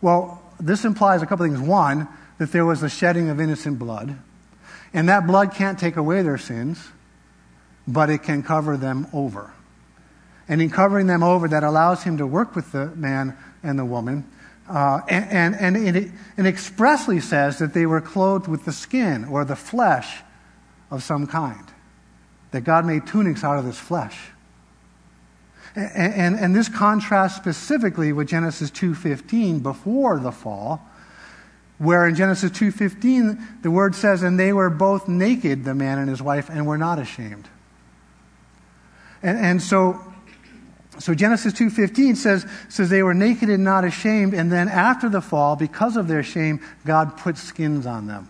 Well, 0.00 0.42
this 0.58 0.84
implies 0.84 1.22
a 1.22 1.26
couple 1.26 1.46
things. 1.46 1.60
One, 1.60 2.08
that 2.38 2.50
there 2.50 2.66
was 2.66 2.80
the 2.80 2.88
shedding 2.88 3.28
of 3.28 3.40
innocent 3.40 3.78
blood. 3.78 4.18
And 4.92 5.08
that 5.08 5.26
blood 5.28 5.54
can't 5.54 5.78
take 5.78 5.96
away 5.96 6.22
their 6.22 6.38
sins, 6.38 6.88
but 7.86 8.10
it 8.10 8.24
can 8.24 8.42
cover 8.42 8.76
them 8.76 9.06
over. 9.12 9.52
And 10.52 10.60
in 10.60 10.68
covering 10.68 11.06
them 11.06 11.22
over, 11.22 11.48
that 11.48 11.64
allows 11.64 12.02
him 12.02 12.18
to 12.18 12.26
work 12.26 12.54
with 12.54 12.72
the 12.72 12.88
man 12.94 13.34
and 13.62 13.78
the 13.78 13.86
woman. 13.86 14.30
Uh, 14.68 15.00
and, 15.08 15.56
and, 15.56 15.76
and 15.76 15.96
it, 15.96 16.12
expressly 16.46 17.20
says 17.20 17.58
that 17.58 17.72
they 17.72 17.86
were 17.86 18.02
clothed 18.02 18.48
with 18.48 18.66
the 18.66 18.72
skin 18.72 19.24
or 19.24 19.46
the 19.46 19.56
flesh 19.56 20.18
of 20.90 21.02
some 21.02 21.26
kind. 21.26 21.64
That 22.50 22.64
God 22.64 22.84
made 22.84 23.06
tunics 23.06 23.42
out 23.42 23.58
of 23.58 23.64
this 23.64 23.78
flesh. 23.78 24.28
And, 25.74 26.12
and, 26.12 26.38
and, 26.38 26.54
this 26.54 26.68
contrasts 26.68 27.38
specifically 27.38 28.12
with 28.12 28.28
Genesis 28.28 28.70
2.15 28.70 29.62
before 29.62 30.20
the 30.20 30.32
fall, 30.32 30.86
where 31.78 32.06
in 32.06 32.14
Genesis 32.14 32.50
2.15 32.50 33.62
the 33.62 33.70
word 33.70 33.94
says, 33.94 34.22
and 34.22 34.38
they 34.38 34.52
were 34.52 34.68
both 34.68 35.08
naked, 35.08 35.64
the 35.64 35.74
man 35.74 35.98
and 35.98 36.10
his 36.10 36.20
wife, 36.20 36.50
and 36.50 36.66
were 36.66 36.76
not 36.76 36.98
ashamed. 36.98 37.48
And, 39.22 39.38
and 39.38 39.62
so 39.62 40.11
so 41.02 41.14
Genesis 41.14 41.52
2:15 41.52 42.16
says 42.16 42.46
says 42.68 42.88
they 42.88 43.02
were 43.02 43.14
naked 43.14 43.50
and 43.50 43.64
not 43.64 43.84
ashamed 43.84 44.34
and 44.34 44.50
then 44.50 44.68
after 44.68 45.08
the 45.08 45.20
fall 45.20 45.56
because 45.56 45.96
of 45.96 46.08
their 46.08 46.22
shame 46.22 46.60
God 46.86 47.16
put 47.16 47.36
skins 47.36 47.86
on 47.86 48.06
them. 48.06 48.28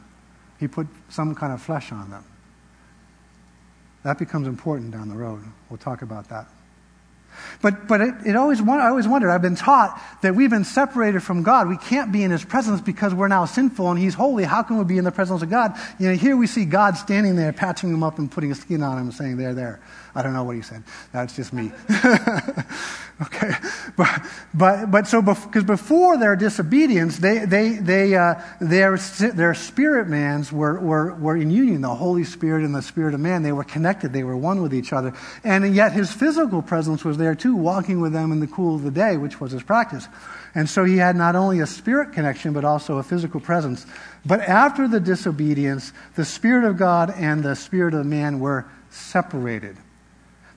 He 0.59 0.69
put 0.69 0.87
some 1.09 1.35
kind 1.35 1.53
of 1.53 1.61
flesh 1.61 1.93
on 1.93 2.11
them. 2.11 2.25
That 4.05 4.19
becomes 4.19 4.47
important 4.47 4.93
down 4.93 5.09
the 5.09 5.17
road. 5.17 5.43
We'll 5.69 5.79
talk 5.79 6.03
about 6.03 6.29
that. 6.31 6.47
But, 7.61 7.89
but 7.89 8.01
it, 8.01 8.15
it 8.27 8.37
always, 8.37 8.61
I 8.61 8.89
always 8.89 9.09
wondered, 9.09 9.31
I've 9.31 9.43
been 9.43 9.57
taught 9.57 10.01
that 10.23 10.35
we've 10.35 10.51
been 10.51 10.65
separated 10.65 11.23
from 11.23 11.43
God. 11.43 11.69
We 11.69 11.77
can't 11.77 12.13
be 12.13 12.23
in 12.23 12.31
His 12.31 12.45
presence 12.45 12.81
because 12.81 13.15
we're 13.15 13.29
now 13.29 13.45
sinful 13.45 13.91
and 13.91 13.99
He's 13.99 14.15
holy. 14.15 14.45
How 14.45 14.63
can 14.63 14.79
we 14.79 14.85
be 14.85 14.99
in 14.99 15.05
the 15.05 15.13
presence 15.13 15.43
of 15.43 15.51
God? 15.51 15.77
You 15.99 16.09
know, 16.09 16.15
here 16.15 16.37
we 16.37 16.47
see 16.47 16.65
God 16.65 16.97
standing 16.97 17.37
there, 17.37 17.53
patching 17.53 17.91
him 17.91 18.03
up 18.03 18.19
and 18.19 18.31
putting 18.31 18.53
a 18.53 18.55
skin 18.55 18.83
on 18.83 18.99
him 18.99 19.13
saying, 19.13 19.37
there, 19.37 19.55
there. 19.55 19.81
I 20.15 20.23
don't 20.23 20.35
know 20.35 20.45
what 20.45 20.57
he 20.57 20.63
said. 20.63 20.83
That's 21.13 21.35
just 21.35 21.53
me. 21.53 21.73
okay. 23.23 23.53
But, 23.97 24.27
but, 24.53 24.91
but 24.91 25.07
so, 25.07 25.23
because 25.23 25.65
before 25.65 26.19
their 26.19 26.37
disobedience, 26.37 27.19
they, 27.19 27.47
they, 27.47 27.71
they, 27.77 28.15
uh, 28.15 28.35
their, 28.61 28.99
their 28.99 29.55
spirit 29.55 30.09
mans 30.09 30.53
were, 30.53 30.79
were, 30.81 31.15
were 31.15 31.37
in 31.37 31.51
union. 31.51 31.81
The 31.81 31.95
Holy 31.95 32.25
Spirit 32.25 32.65
and 32.65 32.75
the 32.75 32.83
Spirit 32.83 33.15
of 33.15 33.21
man, 33.21 33.43
they 33.43 33.53
were 33.53 33.65
connected. 33.65 34.13
They 34.13 34.25
were 34.25 34.37
one 34.37 34.61
with 34.61 34.75
each 34.75 34.93
other. 34.93 35.15
And 35.45 35.75
yet 35.75 35.93
his 35.93 36.13
physical 36.13 36.61
presence 36.61 37.05
was 37.05 37.17
there 37.17 37.35
too, 37.35 37.57
walking 37.57 38.01
with 38.01 38.13
them 38.13 38.33
in 38.33 38.41
the 38.41 38.47
cool 38.47 38.75
of 38.75 38.83
the 38.83 38.91
day, 38.91 39.17
which 39.17 39.41
was 39.41 39.53
his 39.53 39.63
practice. 39.63 40.09
And 40.55 40.69
so 40.69 40.85
he 40.85 40.99
had 40.99 41.17
not 41.17 41.35
only 41.35 41.61
a 41.61 41.67
spirit 41.67 42.13
connection, 42.13 42.53
but 42.53 42.65
also 42.65 42.99
a 42.99 43.03
physical 43.03 43.41
presence. 43.41 43.87
But 44.27 44.41
after 44.41 44.87
the 44.87 45.01
disobedience, 45.01 45.93
the 46.15 46.25
Spirit 46.25 46.65
of 46.65 46.77
God 46.77 47.13
and 47.17 47.43
the 47.43 47.57
Spirit 47.57 47.95
of 47.95 48.07
man 48.07 48.39
were 48.39 48.67
separated. 48.91 49.77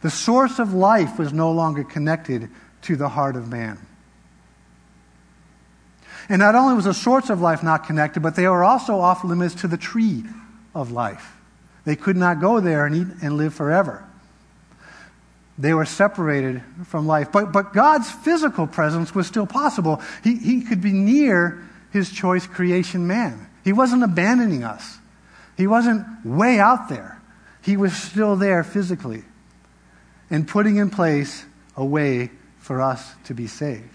The 0.06 0.12
source 0.12 0.60
of 0.60 0.72
life 0.72 1.18
was 1.18 1.34
no 1.34 1.52
longer 1.52 1.84
connected 1.84 2.52
to 2.84 2.96
the 2.96 3.10
heart 3.10 3.36
of 3.36 3.50
man. 3.50 3.80
And 6.30 6.38
not 6.38 6.54
only 6.54 6.76
was 6.76 6.86
the 6.86 6.94
source 6.94 7.32
of 7.32 7.42
life 7.42 7.64
not 7.64 7.88
connected, 7.88 8.22
but 8.22 8.36
they 8.36 8.48
were 8.48 8.64
also 8.64 9.00
off 9.00 9.24
limits 9.24 9.56
to 9.62 9.68
the 9.68 9.78
tree 9.78 10.24
of 10.76 10.92
life. 10.92 11.36
They 11.86 11.96
could 11.96 12.18
not 12.18 12.40
go 12.40 12.60
there 12.60 12.86
and 12.86 12.96
eat 12.96 13.08
and 13.24 13.36
live 13.36 13.56
forever. 13.56 14.08
They 15.58 15.74
were 15.74 15.86
separated 15.86 16.62
from 16.86 17.08
life. 17.08 17.32
But, 17.32 17.52
but 17.52 17.74
God's 17.74 18.12
physical 18.12 18.68
presence 18.68 19.16
was 19.16 19.26
still 19.26 19.48
possible. 19.48 20.04
He, 20.24 20.36
he 20.36 20.62
could 20.62 20.82
be 20.82 20.92
near 20.92 21.68
his 21.92 22.12
choice 22.12 22.46
creation 22.46 23.08
man. 23.08 23.50
He 23.64 23.74
wasn't 23.74 24.04
abandoning 24.04 24.64
us, 24.64 25.00
he 25.58 25.66
wasn't 25.66 26.06
way 26.24 26.60
out 26.60 26.90
there. 26.90 27.20
He 27.64 27.76
was 27.76 27.98
still 27.98 28.36
there 28.36 28.64
physically 28.64 29.24
and 30.30 30.48
putting 30.48 30.78
in 30.78 30.90
place 30.90 31.46
a 31.76 31.86
way 31.86 32.32
for 32.60 32.82
us 32.82 33.14
to 33.26 33.34
be 33.34 33.48
saved. 33.48 33.90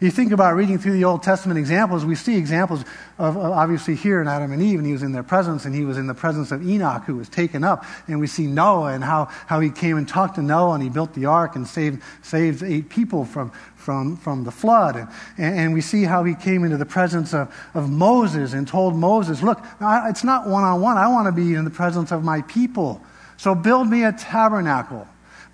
You 0.00 0.10
think 0.10 0.32
about 0.32 0.56
reading 0.56 0.78
through 0.78 0.94
the 0.94 1.04
Old 1.04 1.22
Testament 1.22 1.58
examples, 1.58 2.04
we 2.04 2.16
see 2.16 2.36
examples 2.36 2.84
of, 3.16 3.36
obviously 3.36 3.94
here 3.94 4.20
in 4.20 4.26
Adam 4.26 4.50
and 4.52 4.60
Eve, 4.60 4.78
and 4.78 4.86
he 4.86 4.92
was 4.92 5.02
in 5.02 5.12
their 5.12 5.22
presence, 5.22 5.64
and 5.64 5.74
he 5.74 5.84
was 5.84 5.96
in 5.96 6.08
the 6.08 6.14
presence 6.14 6.50
of 6.50 6.66
Enoch, 6.68 7.04
who 7.04 7.16
was 7.16 7.28
taken 7.28 7.62
up. 7.62 7.84
And 8.08 8.18
we 8.18 8.26
see 8.26 8.46
Noah 8.46 8.92
and 8.92 9.04
how, 9.04 9.26
how 9.46 9.60
he 9.60 9.70
came 9.70 9.96
and 9.96 10.08
talked 10.08 10.34
to 10.34 10.42
Noah, 10.42 10.74
and 10.74 10.82
he 10.82 10.90
built 10.90 11.14
the 11.14 11.26
ark 11.26 11.54
and 11.54 11.66
saved, 11.66 12.02
saved 12.22 12.62
eight 12.62 12.88
people 12.88 13.24
from, 13.24 13.50
from, 13.76 14.16
from 14.16 14.42
the 14.42 14.50
flood. 14.50 14.96
And, 15.38 15.58
and 15.58 15.74
we 15.74 15.80
see 15.80 16.02
how 16.02 16.24
he 16.24 16.34
came 16.34 16.64
into 16.64 16.76
the 16.76 16.86
presence 16.86 17.32
of, 17.32 17.54
of 17.72 17.88
Moses 17.88 18.52
and 18.52 18.66
told 18.66 18.96
Moses, 18.96 19.42
Look, 19.42 19.62
it's 19.80 20.24
not 20.24 20.48
one 20.48 20.64
on 20.64 20.80
one. 20.80 20.98
I 20.98 21.06
want 21.08 21.26
to 21.26 21.32
be 21.32 21.54
in 21.54 21.64
the 21.64 21.70
presence 21.70 22.10
of 22.10 22.24
my 22.24 22.42
people. 22.42 23.00
So 23.36 23.54
build 23.54 23.88
me 23.88 24.04
a 24.04 24.12
tabernacle. 24.12 25.06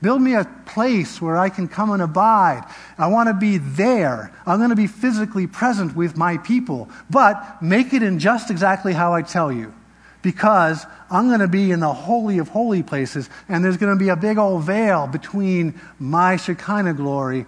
Build 0.03 0.23
me 0.23 0.35
a 0.35 0.45
place 0.65 1.21
where 1.21 1.37
I 1.37 1.51
can 1.51 1.69
come 1.69 1.91
and 1.91 2.01
abide. 2.01 2.65
I 2.97 3.09
want 3.09 3.29
to 3.29 3.35
be 3.35 3.59
there. 3.59 4.33
I'm 4.47 4.59
going 4.59 4.71
to 4.71 4.77
be 4.77 4.87
physically 4.87 5.47
present 5.47 5.95
with 5.95 6.17
my 6.17 6.39
people. 6.39 6.89
But 7.11 7.63
make 7.63 7.93
it 7.93 8.03
in 8.03 8.19
just 8.19 8.51
exactly 8.51 8.95
how 8.95 9.13
I 9.13 9.23
tell 9.23 9.53
you. 9.53 9.75
Because 10.23 10.87
I'm 11.11 11.29
going 11.29 11.41
to 11.41 11.49
be 11.49 11.71
in 11.71 11.81
the 11.81 11.93
holy 11.93 12.39
of 12.39 12.49
holy 12.49 12.83
places, 12.83 13.29
and 13.49 13.65
there's 13.65 13.79
going 13.79 13.97
to 13.97 14.03
be 14.03 14.11
a 14.11 14.17
big 14.17 14.39
old 14.39 14.65
veil 14.65 15.07
between 15.07 15.81
my 15.99 16.37
Shekinah 16.37 16.95
glory 16.95 17.47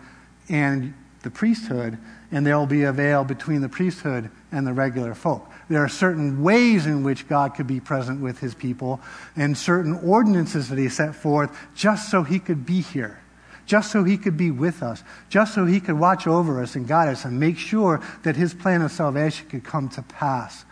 and 0.48 0.94
the 1.22 1.30
priesthood, 1.30 1.98
and 2.30 2.46
there 2.46 2.58
will 2.58 2.66
be 2.66 2.82
a 2.82 2.92
veil 2.92 3.24
between 3.24 3.60
the 3.60 3.68
priesthood 3.68 4.30
and 4.50 4.66
the 4.66 4.72
regular 4.72 5.14
folk. 5.14 5.51
There 5.68 5.82
are 5.82 5.88
certain 5.88 6.42
ways 6.42 6.86
in 6.86 7.02
which 7.02 7.28
God 7.28 7.54
could 7.54 7.66
be 7.66 7.80
present 7.80 8.20
with 8.20 8.40
his 8.40 8.54
people 8.54 9.00
and 9.36 9.56
certain 9.56 9.98
ordinances 10.02 10.68
that 10.68 10.78
he 10.78 10.88
set 10.88 11.14
forth 11.14 11.56
just 11.74 12.10
so 12.10 12.22
he 12.22 12.38
could 12.38 12.66
be 12.66 12.80
here, 12.80 13.20
just 13.64 13.90
so 13.92 14.04
he 14.04 14.18
could 14.18 14.36
be 14.36 14.50
with 14.50 14.82
us, 14.82 15.02
just 15.28 15.54
so 15.54 15.64
he 15.64 15.80
could 15.80 15.98
watch 15.98 16.26
over 16.26 16.62
us 16.62 16.74
and 16.74 16.86
guide 16.86 17.08
us 17.08 17.24
and 17.24 17.38
make 17.38 17.58
sure 17.58 18.00
that 18.22 18.36
his 18.36 18.52
plan 18.54 18.82
of 18.82 18.92
salvation 18.92 19.48
could 19.48 19.64
come 19.64 19.88
to 19.90 20.02
pass. 20.02 20.64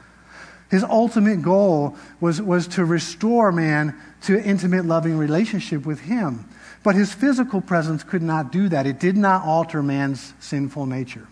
His 0.70 0.85
ultimate 0.85 1.42
goal 1.42 1.96
was, 2.20 2.40
was 2.40 2.68
to 2.68 2.85
restore 2.85 3.50
man 3.50 3.96
to 4.22 4.40
intimate, 4.40 4.85
loving 4.85 5.18
relationship 5.18 5.85
with 5.85 6.00
him. 6.00 6.48
But 6.83 6.94
his 6.94 7.12
physical 7.12 7.61
presence 7.61 8.05
could 8.05 8.22
not 8.22 8.53
do 8.53 8.68
that. 8.68 8.87
It 8.87 9.00
did 9.00 9.16
not 9.16 9.44
alter 9.44 9.83
man's 9.83 10.33
sinful 10.38 10.87
nature 10.87 11.26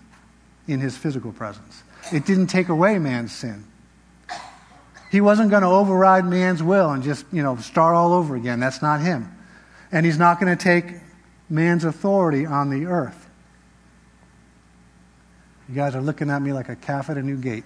in 0.67 0.81
his 0.81 0.97
physical 0.97 1.33
presence. 1.33 1.83
It 2.13 2.25
didn't 2.27 2.49
take 2.49 2.69
away 2.69 2.99
man's 2.99 3.33
sin. 3.35 3.65
He 5.11 5.21
wasn't 5.21 5.51
going 5.51 5.63
to 5.63 5.69
override 5.69 6.27
man's 6.27 6.63
will 6.63 6.91
and 6.91 7.03
just, 7.03 7.25
you 7.33 7.43
know, 7.43 7.57
start 7.57 7.95
all 7.95 8.13
over 8.13 8.37
again. 8.37 8.61
That's 8.61 8.83
not 8.83 9.01
him. 9.01 9.35
And 9.91 10.05
he's 10.05 10.19
not 10.19 10.39
going 10.39 10.55
to 10.55 10.63
take 10.63 10.85
man's 11.49 11.85
authority 11.85 12.45
on 12.45 12.69
the 12.69 12.87
earth. 12.87 13.29
You 15.69 15.75
guys 15.75 15.95
are 15.95 16.03
looking 16.03 16.31
at 16.31 16.41
me 16.41 16.53
like 16.53 16.69
a 16.69 16.77
calf 16.77 17.11
at 17.11 17.17
a 17.17 17.23
new 17.23 17.37
gate. 17.37 17.65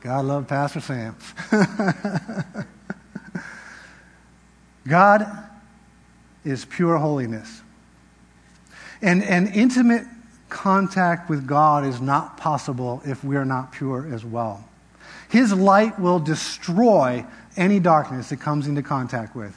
God 0.00 0.24
love 0.24 0.48
Pastor 0.48 0.80
Sam. 0.80 1.16
God 4.88 5.26
is 6.44 6.64
pure 6.64 6.96
holiness. 6.96 7.62
And, 9.02 9.22
and 9.22 9.48
intimate 9.48 10.06
contact 10.50 11.30
with 11.30 11.46
God 11.46 11.86
is 11.86 12.00
not 12.00 12.36
possible 12.36 13.00
if 13.06 13.24
we're 13.24 13.44
not 13.44 13.72
pure 13.72 14.12
as 14.12 14.24
well. 14.24 14.64
His 15.28 15.52
light 15.52 15.98
will 15.98 16.18
destroy 16.18 17.24
any 17.56 17.80
darkness 17.80 18.32
it 18.32 18.40
comes 18.40 18.66
into 18.66 18.82
contact 18.82 19.34
with. 19.34 19.56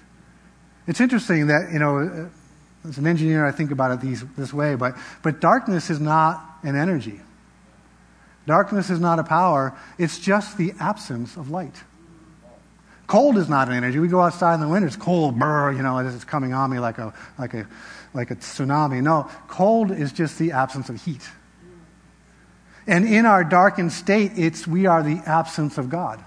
It's 0.87 1.01
interesting 1.01 1.47
that, 1.47 1.71
you 1.71 1.79
know, 1.79 2.29
as 2.87 2.97
an 2.97 3.07
engineer, 3.07 3.45
I 3.45 3.51
think 3.51 3.71
about 3.71 3.91
it 3.91 4.01
these, 4.01 4.23
this 4.35 4.53
way, 4.53 4.75
but, 4.75 4.95
but 5.21 5.39
darkness 5.39 5.89
is 5.89 5.99
not 5.99 6.43
an 6.63 6.75
energy. 6.75 7.21
Darkness 8.45 8.89
is 8.89 8.99
not 8.99 9.19
a 9.19 9.23
power, 9.23 9.73
it's 9.97 10.19
just 10.19 10.57
the 10.57 10.73
absence 10.79 11.37
of 11.37 11.49
light. 11.49 11.83
Cold 13.13 13.37
is 13.37 13.47
not 13.47 13.67
an 13.67 13.75
energy. 13.75 13.99
We 13.99 14.07
go 14.07 14.21
outside 14.21 14.55
in 14.55 14.59
the 14.59 14.67
winter, 14.67 14.87
it's 14.87 14.95
cold, 14.95 15.37
brr, 15.37 15.71
you 15.71 15.83
know, 15.83 15.99
it's 15.99 16.23
coming 16.23 16.51
on 16.51 16.71
me 16.71 16.79
like 16.79 16.97
a, 16.97 17.13
like 17.37 17.53
a 17.53 17.67
like 18.11 18.31
a 18.31 18.35
tsunami. 18.35 19.03
No, 19.03 19.29
cold 19.47 19.91
is 19.91 20.11
just 20.11 20.39
the 20.39 20.53
absence 20.53 20.89
of 20.89 20.99
heat. 20.99 21.21
And 22.87 23.05
in 23.05 23.27
our 23.27 23.43
darkened 23.43 23.91
state, 23.91 24.31
it's, 24.35 24.65
we 24.65 24.87
are 24.87 25.03
the 25.03 25.21
absence 25.27 25.77
of 25.77 25.91
God. 25.91 26.25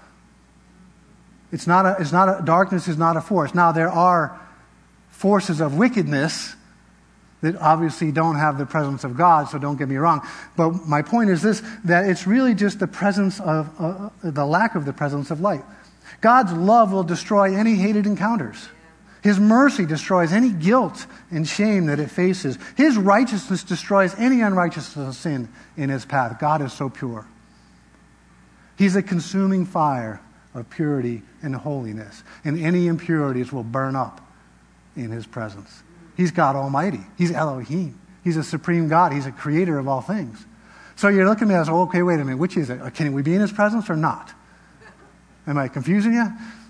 It's 1.51 1.67
not 1.67 1.85
a, 1.85 1.97
it's 1.99 2.13
not 2.13 2.29
a, 2.29 2.45
darkness 2.45 2.87
is 2.87 2.97
not 2.97 3.17
a 3.17 3.21
force. 3.21 3.53
Now, 3.53 3.73
there 3.73 3.91
are 3.91 4.39
forces 5.09 5.59
of 5.59 5.77
wickedness 5.77 6.55
that 7.41 7.57
obviously 7.57 8.13
don't 8.13 8.37
have 8.37 8.57
the 8.57 8.65
presence 8.65 9.03
of 9.03 9.17
God, 9.17 9.49
so 9.49 9.57
don't 9.57 9.75
get 9.75 9.89
me 9.89 9.97
wrong. 9.97 10.25
But 10.55 10.87
my 10.87 11.01
point 11.01 11.31
is 11.31 11.41
this 11.41 11.61
that 11.83 12.09
it's 12.09 12.25
really 12.25 12.55
just 12.55 12.79
the 12.79 12.87
presence 12.87 13.41
of, 13.41 13.69
uh, 13.77 14.09
the 14.23 14.45
lack 14.45 14.75
of 14.75 14.85
the 14.85 14.93
presence 14.93 15.31
of 15.31 15.41
light. 15.41 15.65
God's 16.21 16.53
love 16.53 16.91
will 16.91 17.03
destroy 17.03 17.55
any 17.55 17.75
hated 17.75 18.05
encounters. 18.05 18.69
His 19.21 19.39
mercy 19.39 19.85
destroys 19.85 20.31
any 20.31 20.51
guilt 20.51 21.05
and 21.31 21.47
shame 21.47 21.87
that 21.87 21.99
it 21.99 22.09
faces. 22.09 22.57
His 22.75 22.97
righteousness 22.97 23.63
destroys 23.63 24.15
any 24.15 24.41
unrighteousness 24.41 25.07
of 25.07 25.15
sin 25.15 25.49
in 25.75 25.89
his 25.89 26.05
path. 26.05 26.39
God 26.39 26.61
is 26.61 26.71
so 26.71 26.89
pure. 26.89 27.27
He's 28.77 28.95
a 28.95 29.01
consuming 29.01 29.65
fire 29.65 30.21
of 30.53 30.69
purity 30.69 31.23
and 31.41 31.55
holiness, 31.55 32.23
and 32.43 32.59
any 32.59 32.87
impurities 32.87 33.51
will 33.51 33.63
burn 33.63 33.95
up 33.95 34.21
in 34.95 35.11
his 35.11 35.27
presence. 35.27 35.83
He's 36.15 36.31
God 36.31 36.55
Almighty. 36.55 37.01
He's 37.17 37.31
Elohim. 37.31 37.99
He's 38.23 38.37
a 38.37 38.43
supreme 38.43 38.87
God. 38.87 39.13
He's 39.13 39.25
a 39.25 39.31
creator 39.31 39.77
of 39.77 39.87
all 39.87 40.01
things. 40.01 40.45
So 40.95 41.09
you're 41.09 41.27
looking 41.27 41.43
at 41.43 41.49
me 41.49 41.55
as, 41.55 41.69
okay, 41.69 42.01
wait 42.01 42.19
a 42.19 42.25
minute, 42.25 42.37
which 42.37 42.57
is 42.57 42.69
it? 42.69 42.79
Can 42.93 43.13
we 43.13 43.21
be 43.21 43.35
in 43.35 43.41
his 43.41 43.51
presence 43.51 43.89
or 43.89 43.95
not? 43.95 44.33
Am 45.47 45.57
I 45.57 45.69
confusing 45.69 46.13
you? 46.13 46.25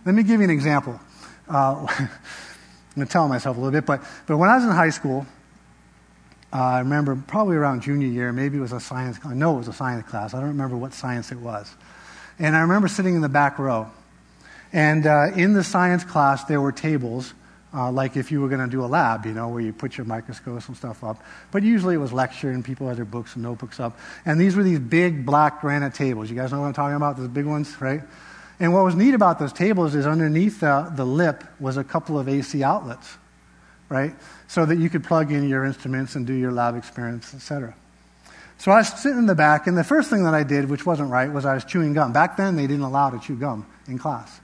Let 0.05 0.13
me 0.13 0.21
give 0.21 0.39
you 0.39 0.43
an 0.43 0.51
example. 0.51 0.99
Uh, 1.49 1.87
I'm 1.99 2.09
going 2.95 3.07
to 3.07 3.11
tell 3.11 3.27
myself 3.27 3.57
a 3.57 3.59
little 3.59 3.71
bit, 3.71 3.85
but, 3.85 4.03
but 4.27 4.37
when 4.37 4.49
I 4.49 4.55
was 4.55 4.65
in 4.65 4.69
high 4.69 4.91
school, 4.91 5.25
uh, 6.53 6.57
I 6.57 6.79
remember 6.79 7.15
probably 7.27 7.57
around 7.57 7.81
junior 7.81 8.07
year, 8.07 8.31
maybe 8.31 8.57
it 8.57 8.61
was 8.61 8.71
a 8.71 8.79
science, 8.79 9.17
I 9.25 9.33
know 9.33 9.55
it 9.55 9.57
was 9.59 9.67
a 9.67 9.73
science 9.73 10.07
class. 10.07 10.33
I 10.33 10.39
don't 10.39 10.49
remember 10.49 10.77
what 10.77 10.93
science 10.93 11.31
it 11.31 11.39
was. 11.39 11.73
And 12.39 12.55
I 12.55 12.61
remember 12.61 12.87
sitting 12.87 13.15
in 13.15 13.21
the 13.21 13.29
back 13.29 13.57
row. 13.57 13.89
And 14.71 15.07
uh, 15.07 15.31
in 15.35 15.53
the 15.53 15.63
science 15.63 16.03
class, 16.03 16.43
there 16.43 16.61
were 16.61 16.71
tables, 16.71 17.33
uh, 17.73 17.91
like 17.91 18.15
if 18.15 18.31
you 18.31 18.41
were 18.41 18.47
going 18.47 18.61
to 18.61 18.67
do 18.67 18.83
a 18.83 18.87
lab, 18.87 19.25
you 19.25 19.33
know, 19.33 19.49
where 19.49 19.61
you 19.61 19.73
put 19.73 19.97
your 19.97 20.05
microscopes 20.05 20.67
and 20.67 20.77
stuff 20.77 21.03
up. 21.03 21.23
But 21.51 21.63
usually 21.63 21.95
it 21.95 21.99
was 21.99 22.13
lecture 22.13 22.51
and 22.51 22.63
people 22.63 22.87
had 22.87 22.97
their 22.97 23.05
books 23.05 23.33
and 23.35 23.43
notebooks 23.43 23.79
up. 23.79 23.97
And 24.25 24.39
these 24.39 24.55
were 24.55 24.63
these 24.63 24.79
big 24.79 25.25
black 25.25 25.61
granite 25.61 25.95
tables. 25.95 26.29
You 26.29 26.35
guys 26.35 26.51
know 26.51 26.61
what 26.61 26.67
I'm 26.67 26.73
talking 26.73 26.95
about? 26.95 27.17
Those 27.17 27.27
big 27.27 27.45
ones, 27.45 27.79
right? 27.81 28.01
And 28.59 28.73
what 28.73 28.83
was 28.83 28.95
neat 28.95 29.13
about 29.13 29.39
those 29.39 29.53
tables 29.53 29.93
is 29.93 30.07
underneath 30.07 30.61
the, 30.61 30.91
the 30.95 31.05
lip 31.05 31.43
was 31.59 31.77
a 31.77 31.83
couple 31.83 32.17
of 32.17 32.27
AC 32.27 32.63
outlets, 32.63 33.17
right? 33.89 34.15
So 34.47 34.65
that 34.65 34.77
you 34.77 34.89
could 34.89 35.03
plug 35.03 35.31
in 35.31 35.47
your 35.47 35.63
instruments 35.63 36.15
and 36.15 36.25
do 36.25 36.33
your 36.33 36.51
lab 36.51 36.75
experiments, 36.75 37.33
etc. 37.33 37.75
So 38.57 38.71
I 38.71 38.77
was 38.77 38.87
sitting 38.87 39.19
in 39.19 39.25
the 39.27 39.35
back, 39.35 39.67
and 39.67 39.77
the 39.77 39.83
first 39.83 40.09
thing 40.09 40.23
that 40.23 40.33
I 40.33 40.41
did, 40.41 40.69
which 40.69 40.85
wasn't 40.85 41.11
right, 41.11 41.31
was 41.31 41.45
I 41.45 41.53
was 41.53 41.63
chewing 41.63 41.93
gum. 41.93 42.11
Back 42.11 42.37
then, 42.37 42.55
they 42.55 42.65
didn't 42.65 42.81
allow 42.81 43.11
to 43.11 43.19
chew 43.19 43.35
gum 43.35 43.67
in 43.87 43.99
class. 43.99 44.39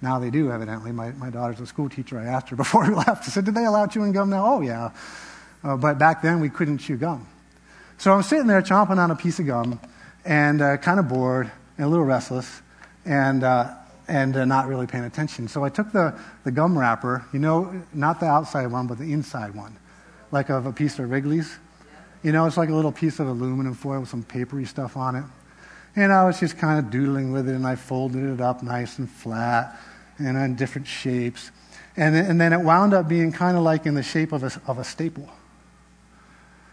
Now 0.00 0.18
they 0.18 0.30
do, 0.30 0.50
evidently. 0.50 0.92
My, 0.92 1.10
my 1.12 1.28
daughter's 1.28 1.60
a 1.60 1.66
school 1.66 1.90
teacher. 1.90 2.18
I 2.18 2.24
asked 2.24 2.48
her 2.48 2.56
before 2.64 2.88
we 2.88 2.94
left. 2.94 3.28
I 3.28 3.30
said, 3.30 3.44
Did 3.44 3.54
they 3.54 3.66
allow 3.66 3.86
chewing 3.86 4.12
gum 4.12 4.30
now? 4.30 4.46
Oh, 4.46 4.60
yeah. 4.62 4.92
Uh, 5.62 5.76
but 5.76 5.98
back 5.98 6.22
then, 6.22 6.40
we 6.40 6.48
couldn't 6.48 6.78
chew 6.78 6.96
gum. 6.96 7.26
So 7.98 8.12
I'm 8.14 8.22
sitting 8.22 8.46
there 8.46 8.62
chomping 8.62 8.96
on 8.96 9.10
a 9.10 9.16
piece 9.16 9.38
of 9.38 9.46
gum 9.46 9.78
and 10.24 10.62
uh, 10.62 10.78
kind 10.78 10.98
of 10.98 11.06
bored 11.06 11.50
and 11.76 11.84
a 11.84 11.88
little 11.88 12.06
restless 12.06 12.62
and, 13.04 13.44
uh, 13.44 13.74
and 14.08 14.36
uh, 14.36 14.44
not 14.44 14.66
really 14.66 14.86
paying 14.86 15.04
attention. 15.04 15.48
So 15.48 15.64
I 15.64 15.68
took 15.68 15.92
the, 15.92 16.18
the 16.44 16.50
gum 16.50 16.78
wrapper, 16.78 17.24
you 17.32 17.38
know, 17.38 17.82
not 17.92 18.20
the 18.20 18.26
outside 18.26 18.66
one, 18.66 18.86
but 18.86 18.98
the 18.98 19.12
inside 19.12 19.54
one, 19.54 19.76
like 20.30 20.48
of 20.48 20.66
a 20.66 20.72
piece 20.72 20.98
of 20.98 21.10
Wrigley's. 21.10 21.58
You 22.22 22.32
know, 22.32 22.44
it's 22.46 22.56
like 22.56 22.68
a 22.68 22.74
little 22.74 22.92
piece 22.92 23.18
of 23.18 23.28
aluminum 23.28 23.74
foil 23.74 24.00
with 24.00 24.08
some 24.10 24.22
papery 24.22 24.66
stuff 24.66 24.96
on 24.96 25.16
it. 25.16 25.24
And 25.96 26.12
I 26.12 26.24
was 26.24 26.38
just 26.38 26.58
kind 26.58 26.78
of 26.78 26.90
doodling 26.90 27.32
with 27.32 27.48
it, 27.48 27.54
and 27.54 27.66
I 27.66 27.76
folded 27.76 28.22
it 28.22 28.40
up 28.40 28.62
nice 28.62 28.98
and 28.98 29.10
flat 29.10 29.80
and 30.18 30.36
in 30.36 30.54
different 30.54 30.86
shapes. 30.86 31.50
And, 31.96 32.14
and 32.14 32.40
then 32.40 32.52
it 32.52 32.60
wound 32.60 32.94
up 32.94 33.08
being 33.08 33.32
kind 33.32 33.56
of 33.56 33.62
like 33.62 33.86
in 33.86 33.94
the 33.94 34.02
shape 34.02 34.32
of 34.32 34.44
a, 34.44 34.52
of 34.66 34.78
a 34.78 34.84
staple. 34.84 35.28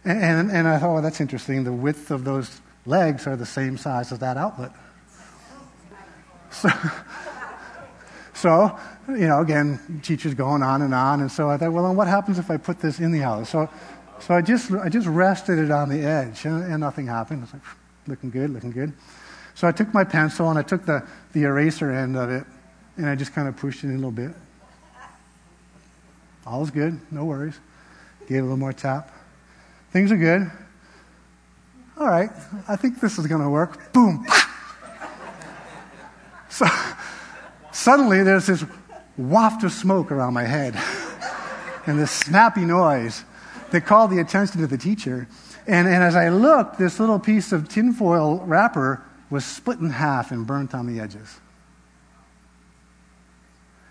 And, 0.05 0.21
and, 0.21 0.51
and 0.51 0.67
I 0.67 0.77
thought, 0.77 0.93
well, 0.93 1.01
that's 1.01 1.19
interesting. 1.19 1.63
The 1.63 1.73
width 1.73 2.11
of 2.11 2.23
those 2.23 2.61
legs 2.85 3.25
are 3.25 3.35
the 3.35 3.45
same 3.45 3.77
size 3.77 4.11
as 4.11 4.19
that 4.19 4.37
outlet. 4.37 4.71
So, 6.51 6.69
so 8.33 8.79
you 9.09 9.27
know, 9.27 9.39
again, 9.39 10.01
teachers 10.03 10.33
going 10.33 10.61
on 10.61 10.81
and 10.81 10.93
on. 10.93 11.21
And 11.21 11.31
so 11.31 11.49
I 11.49 11.57
thought, 11.57 11.71
well, 11.71 11.87
then 11.87 11.95
what 11.95 12.07
happens 12.07 12.39
if 12.39 12.51
I 12.51 12.57
put 12.57 12.79
this 12.79 12.99
in 12.99 13.11
the 13.11 13.23
outlet? 13.23 13.47
So, 13.47 13.69
so 14.19 14.33
I, 14.33 14.41
just, 14.41 14.71
I 14.71 14.89
just 14.89 15.07
rested 15.07 15.59
it 15.59 15.71
on 15.71 15.89
the 15.89 16.01
edge, 16.01 16.45
and, 16.45 16.63
and 16.63 16.79
nothing 16.79 17.07
happened. 17.07 17.43
It's 17.43 17.53
like, 17.53 17.61
looking 18.07 18.29
good, 18.29 18.49
looking 18.49 18.71
good. 18.71 18.93
So 19.53 19.67
I 19.67 19.71
took 19.71 19.93
my 19.93 20.03
pencil 20.03 20.49
and 20.49 20.59
I 20.59 20.61
took 20.61 20.85
the, 20.85 21.05
the 21.33 21.43
eraser 21.43 21.91
end 21.91 22.15
of 22.15 22.29
it 22.29 22.45
and 22.95 23.07
I 23.07 23.15
just 23.15 23.33
kind 23.33 23.47
of 23.47 23.57
pushed 23.57 23.83
it 23.83 23.87
in 23.87 23.93
a 23.93 23.95
little 23.95 24.11
bit. 24.11 24.31
All's 26.45 26.71
good, 26.71 26.99
no 27.11 27.25
worries. 27.25 27.59
Gave 28.27 28.37
it 28.37 28.39
a 28.39 28.43
little 28.43 28.57
more 28.57 28.71
tap. 28.71 29.11
Things 29.91 30.11
are 30.11 30.17
good. 30.17 30.51
All 31.99 32.07
right, 32.07 32.29
I 32.67 32.75
think 32.75 32.99
this 32.99 33.17
is 33.17 33.25
going 33.25 33.41
to 33.41 33.49
work. 33.49 33.91
Boom. 33.93 34.27
So 36.49 36.65
suddenly 37.71 38.23
there's 38.23 38.47
this 38.47 38.65
waft 39.17 39.63
of 39.63 39.71
smoke 39.71 40.11
around 40.11 40.33
my 40.33 40.43
head 40.43 40.75
and 41.85 41.99
this 41.99 42.11
snappy 42.11 42.65
noise 42.65 43.23
that 43.71 43.81
called 43.85 44.11
the 44.11 44.19
attention 44.19 44.63
of 44.63 44.69
the 44.69 44.77
teacher. 44.77 45.27
And, 45.65 45.87
and 45.87 46.03
as 46.03 46.15
I 46.15 46.29
looked, 46.29 46.77
this 46.77 46.99
little 46.99 47.19
piece 47.19 47.51
of 47.51 47.67
tinfoil 47.67 48.39
wrapper 48.45 49.03
was 49.29 49.43
split 49.43 49.79
in 49.79 49.89
half 49.89 50.31
and 50.31 50.47
burnt 50.47 50.73
on 50.73 50.87
the 50.87 51.01
edges. 51.01 51.39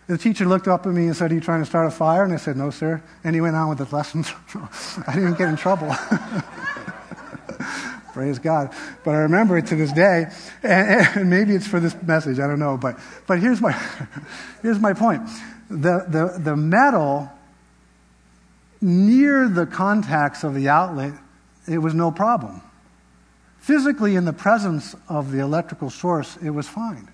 The 0.07 0.17
teacher 0.17 0.47
looked 0.47 0.69
up 0.69 0.87
at 0.87 0.93
me 0.93 1.07
and 1.07 1.17
said, 1.17 1.33
Are 1.33 1.35
you 1.35 1.41
trying 1.41 1.61
to 1.61 1.67
start 1.67 1.89
a 1.89 1.91
fire? 1.91 2.23
And 2.23 2.33
I 2.33 2.37
said, 2.37 2.57
No, 2.57 2.71
sir. 2.71 3.03
And 3.25 3.35
he 3.35 3.41
went 3.41 3.57
on 3.57 3.69
with 3.69 3.81
his 3.81 3.93
lessons. 3.93 4.33
I 5.07 5.15
didn't 5.15 5.37
get 5.37 5.49
in 5.49 5.57
trouble. 5.57 5.95
Praise 8.17 8.39
God. 8.39 8.73
But 9.05 9.11
I 9.11 9.19
remember 9.19 9.59
it 9.59 9.67
to 9.67 9.77
this 9.77 9.93
day. 9.93 10.29
And, 10.63 11.07
and, 11.19 11.31
maybe 11.31 11.55
it's 11.55 11.67
for 11.67 11.81
this 11.81 11.95
message. 12.03 12.39
I 12.39 12.47
don't 12.47 12.59
know. 12.59 12.79
But, 12.79 12.99
but 13.27 13.41
here's, 13.41 13.61
my, 13.61 13.73
here's 14.63 14.79
my 14.79 14.95
point 14.95 15.29
the, 15.69 16.07
the, 16.09 16.39
the 16.43 16.57
metal 16.57 17.31
near 18.81 19.51
the 19.51 19.67
contacts 19.67 20.45
of 20.45 20.55
the 20.55 20.67
outlet, 20.67 21.13
it 21.69 21.77
was 21.77 21.93
no 21.93 22.11
problem. 22.11 22.63
Physically, 23.59 24.17
in 24.17 24.25
the 24.25 24.33
presence 24.33 24.97
of 25.11 25.31
the 25.31 25.41
electrical 25.41 25.91
source, 25.91 26.39
it 26.39 26.49
was 26.49 26.67
fine. 26.67 27.11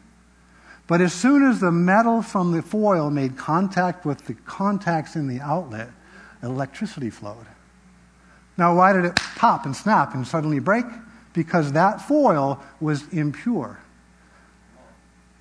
But 0.86 1.00
as 1.00 1.12
soon 1.12 1.42
as 1.42 1.58
the 1.58 1.72
metal 1.72 2.22
from 2.22 2.52
the 2.52 2.62
foil 2.62 3.10
made 3.10 3.36
contact 3.36 4.06
with 4.06 4.26
the 4.26 4.34
contacts 4.34 5.16
in 5.16 5.26
the 5.26 5.40
outlet, 5.40 5.88
electricity 6.44 7.10
flowed. 7.10 7.46
Now, 8.62 8.76
why 8.76 8.92
did 8.92 9.04
it 9.04 9.16
pop 9.34 9.66
and 9.66 9.74
snap 9.74 10.14
and 10.14 10.24
suddenly 10.24 10.60
break? 10.60 10.84
Because 11.32 11.72
that 11.72 12.00
foil 12.00 12.62
was 12.80 13.02
impure. 13.08 13.76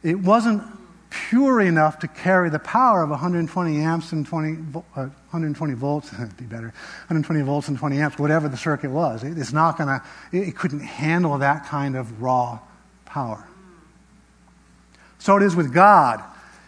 It 0.02 0.18
wasn't 0.18 0.64
pure 1.12 1.62
enough 1.62 2.00
to 2.00 2.08
carry 2.08 2.50
the 2.50 2.58
power 2.58 3.04
of 3.04 3.12
120 3.12 3.78
amps 3.78 4.12
and 4.12 4.26
20, 4.26 4.58
uh, 4.74 5.02
120 5.30 5.74
volts, 5.76 6.10
be 6.40 6.46
better, 6.46 6.74
120 7.10 7.44
volts 7.44 7.68
and 7.68 7.78
20 7.78 8.00
amps, 8.00 8.18
whatever 8.18 8.50
the 8.50 8.58
circuit 8.58 8.90
was. 8.90 9.24
It, 9.24 9.38
it's 9.38 9.54
not 9.54 9.78
going 9.78 9.90
to, 9.90 10.04
it, 10.32 10.48
it 10.48 10.56
couldn't 10.58 10.80
handle 10.80 11.38
that 11.38 11.68
kind 11.68 11.96
of 11.96 12.24
raw 12.24 12.58
power. 13.06 13.48
So 15.20 15.38
it 15.38 15.44
is 15.44 15.56
with 15.56 15.72
God. 15.72 16.24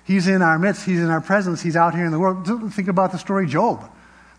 He's 0.06 0.28
in 0.28 0.43
our 0.43 0.60
midst, 0.60 0.86
He's 0.86 0.99
in 0.99 1.10
our 1.10 1.22
presence, 1.22 1.64
He's 1.64 1.76
out 1.76 1.95
here 1.95 2.06
in 2.06 2.12
the 2.12 2.20
world. 2.20 2.45
Think 2.76 2.89
about 2.89 3.12
the 3.12 3.18
story 3.18 3.47
Job, 3.47 3.89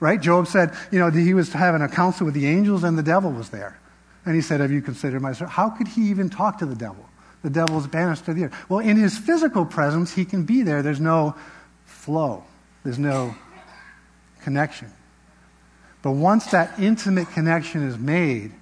right? 0.05 0.20
Job 0.20 0.46
said, 0.46 0.74
you 0.92 0.98
know, 0.98 1.11
he 1.11 1.32
was 1.32 1.50
having 1.50 1.80
a 1.80 1.88
council 1.88 2.26
with 2.26 2.34
the 2.34 2.46
angels 2.46 2.84
and 2.84 2.98
the 2.98 3.02
devil 3.02 3.32
was 3.32 3.48
there. 3.48 3.80
And 4.26 4.34
he 4.34 4.42
said, 4.42 4.61
Have 4.61 4.70
you 4.70 4.82
considered 4.82 5.22
my 5.22 5.32
servant? 5.32 5.52
How 5.52 5.70
could 5.70 5.88
he 5.88 6.02
even 6.11 6.28
talk 6.28 6.59
to 6.59 6.66
the 6.66 6.74
devil? 6.74 7.09
The 7.42 7.48
devil 7.48 7.78
is 7.78 7.86
banished 7.86 8.26
to 8.26 8.34
the 8.34 8.44
earth. 8.44 8.70
Well, 8.70 8.80
in 8.80 8.98
his 8.98 9.16
physical 9.16 9.64
presence, 9.64 10.14
he 10.14 10.26
can 10.26 10.44
be 10.44 10.61
there. 10.62 10.82
There's 10.82 11.00
no 11.00 11.34
flow, 11.86 12.44
there's 12.84 12.98
no 12.98 13.34
connection. 14.42 14.92
But 16.02 16.12
once 16.12 16.46
that 16.50 16.78
intimate 16.78 17.30
connection 17.30 17.82
is 17.82 17.96
made, 17.96 18.52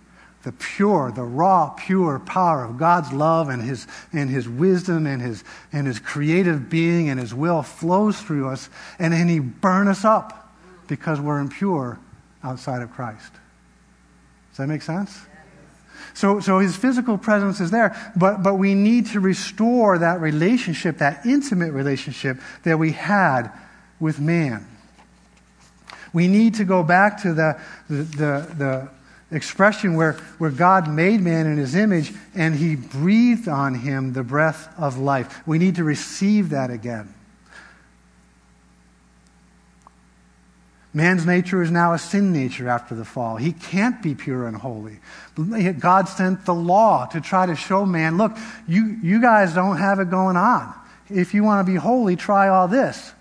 the 0.45 0.53
pure, 0.53 1.11
the 1.11 1.25
raw, 1.25 1.71
pure 1.71 2.21
power 2.21 2.65
of 2.65 2.79
God's 2.79 3.13
love 3.13 3.49
and 3.49 3.61
His, 3.63 3.89
and 4.13 4.31
His 4.31 4.49
wisdom 4.49 5.09
and 5.09 5.21
His, 5.21 5.43
and 5.73 5.89
His 5.89 5.99
creative 5.99 6.71
being 6.71 7.09
and 7.09 7.19
His 7.19 7.35
will 7.35 7.65
flows 7.65 8.21
through 8.21 8.49
us, 8.49 8.69
and 9.01 9.13
then 9.13 9.27
He 9.27 9.41
burn 9.41 9.89
us 9.89 10.05
up 10.05 10.42
because 10.93 11.23
we're 11.23 11.39
impure 11.39 11.99
outside 12.45 12.83
of 12.83 12.93
Christ. 12.93 13.33
Does 14.51 14.59
that 14.59 14.67
make 14.67 14.83
sense? 14.83 15.19
So, 16.13 16.39
so 16.39 16.59
his 16.59 16.77
physical 16.77 17.17
presence 17.17 17.61
is 17.61 17.71
there, 17.71 17.97
but, 18.15 18.43
but 18.43 18.57
we 18.57 18.75
need 18.75 19.07
to 19.07 19.21
restore 19.21 19.97
that 19.97 20.21
relationship, 20.21 20.99
that 20.99 21.25
intimate 21.25 21.73
relationship 21.73 22.37
that 22.65 22.79
we 22.79 22.93
had 22.93 23.51
with 24.01 24.21
man. 24.21 24.67
We 26.13 26.29
need 26.29 26.57
to 26.57 26.65
go 26.65 26.83
back 26.83 27.23
to 27.23 27.33
the, 27.33 27.59
the, 27.89 28.03
the, 28.03 28.55
the 28.59 28.89
expression 29.35 29.95
where, 29.95 30.13
where 30.37 30.51
God 30.51 30.91
made 30.91 31.23
man 31.23 31.47
in 31.47 31.57
his 31.57 31.75
image 31.75 32.13
and 32.35 32.55
he 32.55 32.77
breathed 32.77 33.49
on 33.49 33.77
him 33.77 34.13
the 34.13 34.23
breath 34.23 34.69
of 34.79 34.99
life. 34.99 35.41
We 35.47 35.57
need 35.57 35.77
to 35.77 35.85
receive 35.85 36.51
that 36.51 36.71
again. 36.71 37.15
Man's 40.95 41.25
nature 41.25 41.63
is 41.63 41.71
now 41.71 41.95
a 41.95 41.99
sin 41.99 42.33
nature 42.33 42.69
after 42.69 42.95
the 42.95 43.05
fall. 43.05 43.37
He 43.37 43.53
can't 43.53 44.03
be 44.03 44.15
pure 44.15 44.47
and 44.47 44.57
holy. 44.57 44.99
God 45.79 46.09
sent 46.09 46.45
the 46.45 46.55
law 46.55 47.07
to 47.07 47.21
try 47.21 47.47
to 47.47 47.57
show 47.57 47.87
man 47.87 48.19
look, 48.19 48.37
you, 48.69 48.99
you 49.03 49.21
guys 49.21 49.55
don't 49.55 49.79
have 49.79 50.01
it 50.01 50.11
going 50.11 50.37
on. 50.37 50.75
If 51.09 51.33
you 51.33 51.45
want 51.45 51.67
to 51.67 51.73
be 51.73 51.79
holy, 51.79 52.17
try 52.17 52.49
all 52.49 52.69
this. 52.69 53.13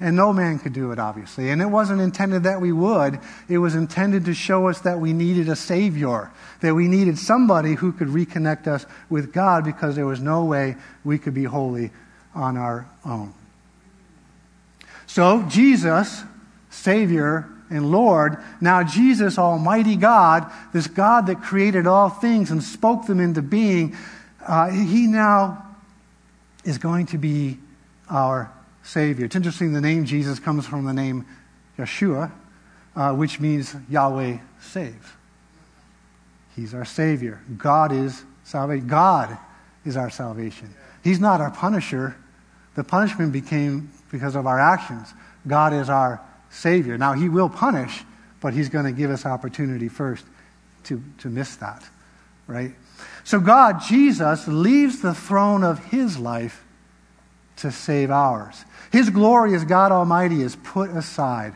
And 0.00 0.16
no 0.16 0.32
man 0.32 0.58
could 0.58 0.74
do 0.74 0.92
it, 0.92 0.98
obviously. 0.98 1.50
And 1.50 1.62
it 1.62 1.66
wasn't 1.66 2.00
intended 2.00 2.42
that 2.42 2.60
we 2.60 2.72
would. 2.72 3.18
It 3.48 3.58
was 3.58 3.74
intended 3.74 4.26
to 4.26 4.34
show 4.34 4.68
us 4.68 4.80
that 4.80 4.98
we 4.98 5.12
needed 5.12 5.48
a 5.48 5.56
Savior, 5.56 6.30
that 6.60 6.74
we 6.74 6.88
needed 6.88 7.16
somebody 7.16 7.74
who 7.74 7.92
could 7.92 8.08
reconnect 8.08 8.66
us 8.66 8.84
with 9.08 9.32
God 9.32 9.64
because 9.64 9.96
there 9.96 10.06
was 10.06 10.20
no 10.20 10.44
way 10.44 10.76
we 11.04 11.16
could 11.16 11.32
be 11.32 11.44
holy 11.44 11.90
on 12.34 12.56
our 12.56 12.86
own. 13.06 13.32
So, 15.06 15.44
Jesus, 15.48 16.24
Savior 16.74 17.48
and 17.70 17.90
Lord, 17.90 18.36
now 18.60 18.82
Jesus, 18.82 19.38
Almighty 19.38 19.96
God, 19.96 20.50
this 20.72 20.86
God 20.86 21.26
that 21.26 21.42
created 21.42 21.86
all 21.86 22.10
things 22.10 22.50
and 22.50 22.62
spoke 22.62 23.06
them 23.06 23.20
into 23.20 23.42
being, 23.42 23.96
uh, 24.46 24.70
He 24.70 25.06
now 25.06 25.64
is 26.64 26.78
going 26.78 27.06
to 27.06 27.18
be 27.18 27.58
our 28.10 28.52
Savior. 28.82 29.24
It's 29.24 29.36
interesting 29.36 29.72
the 29.72 29.80
name 29.80 30.04
Jesus 30.04 30.38
comes 30.38 30.66
from 30.66 30.84
the 30.84 30.92
name 30.92 31.24
Yeshua, 31.78 32.30
uh, 32.94 33.14
which 33.14 33.40
means 33.40 33.74
Yahweh 33.88 34.38
saves. 34.60 35.06
He's 36.54 36.74
our 36.74 36.84
Savior. 36.84 37.40
God 37.56 37.92
is 37.92 38.24
salvation. 38.44 38.86
God 38.86 39.38
is 39.84 39.96
our 39.96 40.10
salvation. 40.10 40.72
He's 41.02 41.18
not 41.18 41.40
our 41.40 41.50
punisher. 41.50 42.16
The 42.74 42.84
punishment 42.84 43.32
became 43.32 43.90
because 44.10 44.36
of 44.36 44.46
our 44.46 44.60
actions. 44.60 45.12
God 45.46 45.72
is 45.72 45.88
our 45.88 46.20
Savior. 46.54 46.96
Now, 46.96 47.12
He 47.12 47.28
will 47.28 47.48
punish, 47.48 48.02
but 48.40 48.54
He's 48.54 48.68
going 48.68 48.84
to 48.84 48.92
give 48.92 49.10
us 49.10 49.26
opportunity 49.26 49.88
first 49.88 50.24
to, 50.84 51.02
to 51.18 51.28
miss 51.28 51.56
that, 51.56 51.86
right? 52.46 52.72
So, 53.24 53.40
God, 53.40 53.80
Jesus, 53.86 54.46
leaves 54.46 55.00
the 55.00 55.14
throne 55.14 55.64
of 55.64 55.84
His 55.86 56.18
life 56.18 56.62
to 57.56 57.70
save 57.70 58.10
ours. 58.10 58.64
His 58.92 59.10
glory 59.10 59.54
as 59.54 59.64
God 59.64 59.92
Almighty 59.92 60.42
is 60.42 60.56
put 60.56 60.90
aside. 60.90 61.54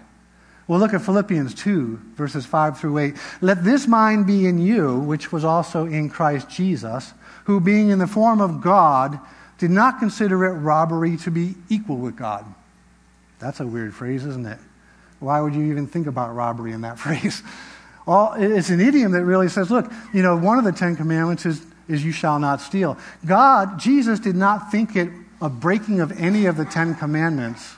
Well, 0.66 0.78
look 0.78 0.92
at 0.92 1.02
Philippians 1.02 1.54
2, 1.54 2.00
verses 2.14 2.44
5 2.44 2.78
through 2.78 2.98
8. 2.98 3.16
Let 3.40 3.64
this 3.64 3.86
mind 3.86 4.26
be 4.26 4.46
in 4.46 4.58
you, 4.58 4.98
which 4.98 5.32
was 5.32 5.44
also 5.44 5.86
in 5.86 6.10
Christ 6.10 6.50
Jesus, 6.50 7.14
who, 7.44 7.58
being 7.60 7.88
in 7.88 7.98
the 7.98 8.06
form 8.06 8.40
of 8.40 8.60
God, 8.60 9.18
did 9.56 9.70
not 9.70 9.98
consider 9.98 10.44
it 10.44 10.52
robbery 10.52 11.16
to 11.18 11.30
be 11.30 11.54
equal 11.68 11.96
with 11.96 12.16
God. 12.16 12.44
That's 13.38 13.60
a 13.60 13.66
weird 13.66 13.94
phrase, 13.94 14.26
isn't 14.26 14.46
it? 14.46 14.58
Why 15.20 15.40
would 15.40 15.54
you 15.54 15.64
even 15.70 15.86
think 15.86 16.06
about 16.06 16.34
robbery 16.34 16.72
in 16.72 16.82
that 16.82 16.98
phrase? 16.98 17.42
It's 18.06 18.70
an 18.70 18.80
idiom 18.80 19.12
that 19.12 19.24
really 19.24 19.48
says, 19.48 19.70
look, 19.70 19.90
you 20.14 20.22
know, 20.22 20.36
one 20.36 20.58
of 20.58 20.64
the 20.64 20.72
Ten 20.72 20.96
Commandments 20.96 21.44
is, 21.44 21.64
is 21.88 22.04
you 22.04 22.12
shall 22.12 22.38
not 22.38 22.60
steal. 22.60 22.96
God, 23.26 23.78
Jesus 23.78 24.18
did 24.18 24.34
not 24.34 24.70
think 24.70 24.96
it 24.96 25.10
a 25.40 25.48
breaking 25.48 26.00
of 26.00 26.18
any 26.18 26.46
of 26.46 26.56
the 26.56 26.64
Ten 26.64 26.94
Commandments 26.94 27.76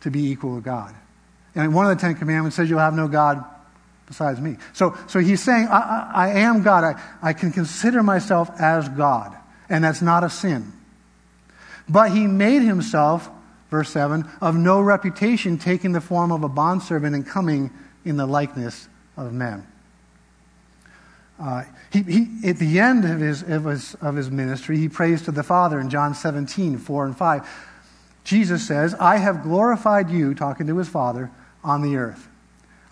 to 0.00 0.10
be 0.10 0.30
equal 0.30 0.56
to 0.56 0.60
God. 0.60 0.94
And 1.54 1.74
one 1.74 1.90
of 1.90 1.96
the 1.96 2.00
Ten 2.00 2.14
Commandments 2.14 2.56
says 2.56 2.68
you'll 2.68 2.78
have 2.78 2.94
no 2.94 3.08
God 3.08 3.44
besides 4.06 4.40
me. 4.40 4.56
So, 4.72 4.96
so 5.06 5.18
he's 5.18 5.42
saying, 5.42 5.68
I, 5.68 5.78
I, 5.78 6.10
I 6.14 6.28
am 6.40 6.62
God. 6.62 6.84
I, 6.84 7.02
I 7.22 7.32
can 7.32 7.50
consider 7.52 8.02
myself 8.02 8.50
as 8.60 8.88
God. 8.90 9.34
And 9.68 9.82
that's 9.82 10.02
not 10.02 10.24
a 10.24 10.30
sin. 10.30 10.72
But 11.88 12.10
he 12.12 12.26
made 12.26 12.62
himself 12.62 13.30
verse 13.74 13.90
7, 13.90 14.24
of 14.40 14.54
no 14.54 14.80
reputation, 14.80 15.58
taking 15.58 15.90
the 15.90 16.00
form 16.00 16.30
of 16.30 16.44
a 16.44 16.48
bondservant 16.48 17.12
and 17.12 17.26
coming 17.26 17.72
in 18.04 18.16
the 18.16 18.24
likeness 18.24 18.88
of 19.16 19.32
men. 19.32 19.66
Uh, 21.40 21.64
he, 21.92 22.02
he, 22.04 22.48
at 22.48 22.58
the 22.58 22.78
end 22.78 23.04
of 23.04 23.18
his, 23.18 23.42
of, 23.42 23.64
his, 23.64 23.96
of 23.96 24.14
his 24.14 24.30
ministry, 24.30 24.78
he 24.78 24.88
prays 24.88 25.22
to 25.22 25.32
the 25.32 25.42
Father 25.42 25.80
in 25.80 25.90
John 25.90 26.14
17, 26.14 26.78
4 26.78 27.06
and 27.06 27.18
5. 27.18 27.48
Jesus 28.22 28.64
says, 28.64 28.94
I 28.94 29.16
have 29.16 29.42
glorified 29.42 30.08
you, 30.08 30.36
talking 30.36 30.68
to 30.68 30.78
his 30.78 30.88
Father, 30.88 31.32
on 31.64 31.82
the 31.82 31.96
earth. 31.96 32.28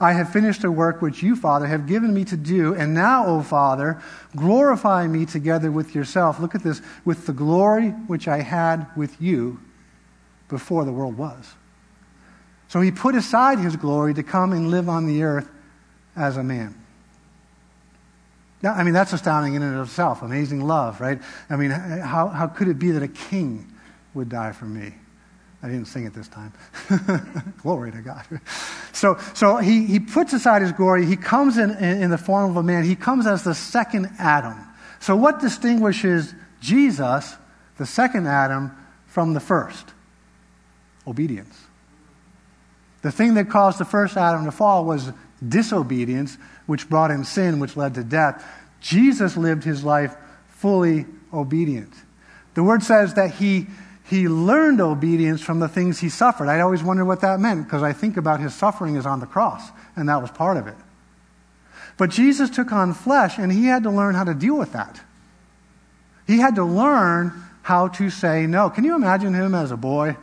I 0.00 0.14
have 0.14 0.32
finished 0.32 0.62
the 0.62 0.72
work 0.72 1.00
which 1.00 1.22
you, 1.22 1.36
Father, 1.36 1.66
have 1.66 1.86
given 1.86 2.12
me 2.12 2.24
to 2.24 2.36
do, 2.36 2.74
and 2.74 2.92
now, 2.92 3.24
O 3.24 3.40
Father, 3.40 4.02
glorify 4.34 5.06
me 5.06 5.26
together 5.26 5.70
with 5.70 5.94
yourself. 5.94 6.40
Look 6.40 6.56
at 6.56 6.64
this, 6.64 6.82
with 7.04 7.26
the 7.26 7.32
glory 7.32 7.90
which 7.90 8.26
I 8.26 8.38
had 8.38 8.88
with 8.96 9.22
you 9.22 9.60
before 10.52 10.84
the 10.84 10.92
world 10.92 11.16
was. 11.16 11.54
So 12.68 12.80
he 12.80 12.92
put 12.92 13.16
aside 13.16 13.58
his 13.58 13.74
glory 13.74 14.14
to 14.14 14.22
come 14.22 14.52
and 14.52 14.70
live 14.70 14.88
on 14.88 15.06
the 15.06 15.24
earth 15.24 15.48
as 16.14 16.36
a 16.36 16.44
man. 16.44 16.78
Now, 18.62 18.74
I 18.74 18.84
mean, 18.84 18.94
that's 18.94 19.12
astounding 19.12 19.54
in 19.54 19.62
and 19.62 19.76
of 19.76 19.88
itself. 19.88 20.22
Amazing 20.22 20.60
love, 20.60 21.00
right? 21.00 21.20
I 21.50 21.56
mean, 21.56 21.70
how, 21.70 22.28
how 22.28 22.46
could 22.46 22.68
it 22.68 22.78
be 22.78 22.92
that 22.92 23.02
a 23.02 23.08
king 23.08 23.72
would 24.14 24.28
die 24.28 24.52
for 24.52 24.66
me? 24.66 24.94
I 25.62 25.68
didn't 25.68 25.86
sing 25.86 26.04
it 26.04 26.12
this 26.12 26.28
time. 26.28 26.52
glory 27.62 27.90
to 27.92 28.00
God. 28.00 28.24
So, 28.92 29.18
so 29.32 29.56
he, 29.56 29.86
he 29.86 30.00
puts 30.00 30.32
aside 30.32 30.60
his 30.60 30.72
glory. 30.72 31.06
He 31.06 31.16
comes 31.16 31.56
in, 31.56 31.70
in, 31.70 32.02
in 32.02 32.10
the 32.10 32.18
form 32.18 32.50
of 32.50 32.56
a 32.56 32.62
man. 32.62 32.84
He 32.84 32.94
comes 32.94 33.26
as 33.26 33.42
the 33.42 33.54
second 33.54 34.10
Adam. 34.18 34.58
So, 35.00 35.16
what 35.16 35.40
distinguishes 35.40 36.34
Jesus, 36.60 37.36
the 37.78 37.86
second 37.86 38.26
Adam, 38.26 38.76
from 39.06 39.34
the 39.34 39.40
first? 39.40 39.92
Obedience. 41.06 41.58
The 43.02 43.12
thing 43.12 43.34
that 43.34 43.50
caused 43.50 43.78
the 43.78 43.84
first 43.84 44.16
Adam 44.16 44.44
to 44.44 44.52
fall 44.52 44.84
was 44.84 45.12
disobedience, 45.46 46.38
which 46.66 46.88
brought 46.88 47.10
in 47.10 47.24
sin, 47.24 47.58
which 47.58 47.76
led 47.76 47.94
to 47.94 48.04
death. 48.04 48.44
Jesus 48.80 49.36
lived 49.36 49.64
his 49.64 49.82
life 49.82 50.14
fully 50.48 51.06
obedient. 51.32 51.92
The 52.54 52.62
word 52.62 52.82
says 52.82 53.14
that 53.14 53.32
he, 53.34 53.66
he 54.04 54.28
learned 54.28 54.80
obedience 54.80 55.40
from 55.40 55.58
the 55.58 55.68
things 55.68 55.98
he 55.98 56.08
suffered. 56.08 56.48
I 56.48 56.60
always 56.60 56.82
wondered 56.82 57.06
what 57.06 57.22
that 57.22 57.40
meant 57.40 57.64
because 57.64 57.82
I 57.82 57.92
think 57.92 58.16
about 58.16 58.40
his 58.40 58.54
suffering 58.54 58.96
as 58.96 59.06
on 59.06 59.20
the 59.20 59.26
cross, 59.26 59.70
and 59.96 60.08
that 60.08 60.20
was 60.20 60.30
part 60.30 60.56
of 60.56 60.66
it. 60.66 60.76
But 61.98 62.10
Jesus 62.10 62.50
took 62.50 62.72
on 62.72 62.94
flesh, 62.94 63.38
and 63.38 63.52
he 63.52 63.66
had 63.66 63.82
to 63.82 63.90
learn 63.90 64.14
how 64.14 64.24
to 64.24 64.34
deal 64.34 64.56
with 64.56 64.72
that. 64.72 65.00
He 66.26 66.38
had 66.38 66.54
to 66.54 66.64
learn 66.64 67.32
how 67.62 67.88
to 67.88 68.10
say 68.10 68.46
no. 68.46 68.70
Can 68.70 68.84
you 68.84 68.94
imagine 68.94 69.34
him 69.34 69.54
as 69.54 69.70
a 69.70 69.76
boy? 69.76 70.16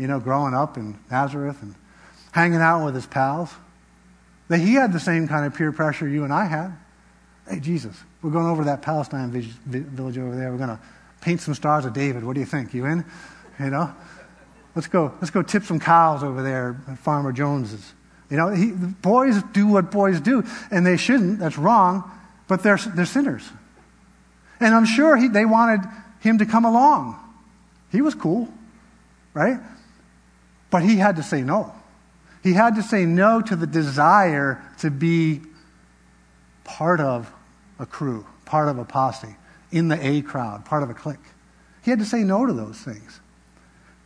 You 0.00 0.06
know, 0.06 0.18
growing 0.18 0.54
up 0.54 0.78
in 0.78 0.98
Nazareth 1.10 1.60
and 1.60 1.74
hanging 2.32 2.60
out 2.60 2.84
with 2.84 2.94
his 2.94 3.06
pals, 3.06 3.50
that 4.48 4.58
he 4.58 4.74
had 4.74 4.92
the 4.92 5.00
same 5.00 5.28
kind 5.28 5.44
of 5.44 5.54
peer 5.54 5.72
pressure 5.72 6.08
you 6.08 6.24
and 6.24 6.32
I 6.32 6.46
had. 6.46 6.72
Hey, 7.48 7.60
Jesus, 7.60 7.96
we're 8.22 8.30
going 8.30 8.46
over 8.46 8.62
to 8.62 8.66
that 8.66 8.80
Palestine 8.80 9.30
village 9.30 10.18
over 10.18 10.34
there. 10.34 10.50
We're 10.50 10.58
going 10.58 10.70
to 10.70 10.80
paint 11.20 11.40
some 11.40 11.54
stars 11.54 11.84
of 11.84 11.92
David. 11.92 12.24
What 12.24 12.34
do 12.34 12.40
you 12.40 12.46
think? 12.46 12.72
You 12.72 12.86
in? 12.86 13.04
You 13.58 13.70
know? 13.70 13.94
Let's 14.74 14.88
go, 14.88 15.12
let's 15.20 15.30
go 15.30 15.42
tip 15.42 15.64
some 15.64 15.80
cows 15.80 16.24
over 16.24 16.42
there 16.42 16.80
at 16.88 16.98
Farmer 16.98 17.32
Jones's. 17.32 17.92
You 18.30 18.36
know, 18.36 18.48
he, 18.48 18.70
boys 18.70 19.42
do 19.52 19.66
what 19.66 19.90
boys 19.90 20.20
do, 20.20 20.44
and 20.70 20.86
they 20.86 20.96
shouldn't. 20.96 21.40
That's 21.40 21.58
wrong, 21.58 22.10
but 22.48 22.62
they're, 22.62 22.78
they're 22.78 23.04
sinners. 23.04 23.46
And 24.60 24.74
I'm 24.74 24.86
sure 24.86 25.16
he, 25.16 25.28
they 25.28 25.44
wanted 25.44 25.80
him 26.20 26.38
to 26.38 26.46
come 26.46 26.64
along. 26.64 27.18
He 27.90 28.00
was 28.00 28.14
cool, 28.14 28.48
right? 29.34 29.58
But 30.70 30.82
he 30.82 30.96
had 30.96 31.16
to 31.16 31.22
say 31.22 31.42
no. 31.42 31.72
He 32.42 32.54
had 32.54 32.76
to 32.76 32.82
say 32.82 33.04
no 33.04 33.42
to 33.42 33.56
the 33.56 33.66
desire 33.66 34.62
to 34.78 34.90
be 34.90 35.42
part 36.64 37.00
of 37.00 37.32
a 37.78 37.86
crew, 37.86 38.24
part 38.44 38.68
of 38.68 38.78
a 38.78 38.84
posse, 38.84 39.36
in 39.72 39.88
the 39.88 40.06
A 40.06 40.22
crowd, 40.22 40.64
part 40.64 40.82
of 40.82 40.90
a 40.90 40.94
clique. 40.94 41.18
He 41.82 41.90
had 41.90 41.98
to 41.98 42.04
say 42.04 42.22
no 42.22 42.46
to 42.46 42.52
those 42.52 42.78
things. 42.78 43.20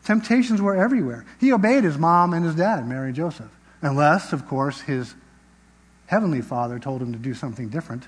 Temptations 0.04 0.60
were 0.60 0.76
everywhere. 0.76 1.24
He 1.40 1.52
obeyed 1.52 1.84
his 1.84 1.96
mom 1.96 2.34
and 2.34 2.44
his 2.44 2.54
dad, 2.54 2.86
Mary 2.86 3.08
and 3.08 3.16
Joseph, 3.16 3.50
unless, 3.80 4.32
of 4.32 4.46
course, 4.46 4.80
his 4.82 5.14
heavenly 6.06 6.42
father 6.42 6.78
told 6.78 7.00
him 7.00 7.12
to 7.12 7.18
do 7.18 7.34
something 7.34 7.68
different. 7.68 8.06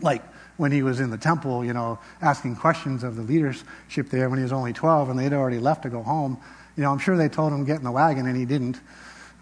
Like 0.00 0.22
when 0.56 0.72
he 0.72 0.82
was 0.82 1.00
in 1.00 1.10
the 1.10 1.18
temple, 1.18 1.64
you 1.64 1.72
know, 1.72 1.98
asking 2.20 2.56
questions 2.56 3.02
of 3.02 3.16
the 3.16 3.22
leadership 3.22 4.10
there 4.10 4.28
when 4.28 4.38
he 4.38 4.42
was 4.42 4.52
only 4.52 4.72
12 4.72 5.08
and 5.08 5.18
they'd 5.18 5.32
already 5.32 5.58
left 5.58 5.82
to 5.82 5.88
go 5.88 6.02
home. 6.02 6.38
You 6.80 6.86
know, 6.86 6.92
I'm 6.92 6.98
sure 6.98 7.14
they 7.14 7.28
told 7.28 7.52
him 7.52 7.66
get 7.66 7.76
in 7.76 7.84
the 7.84 7.90
wagon 7.90 8.26
and 8.26 8.34
he 8.34 8.46
didn't. 8.46 8.80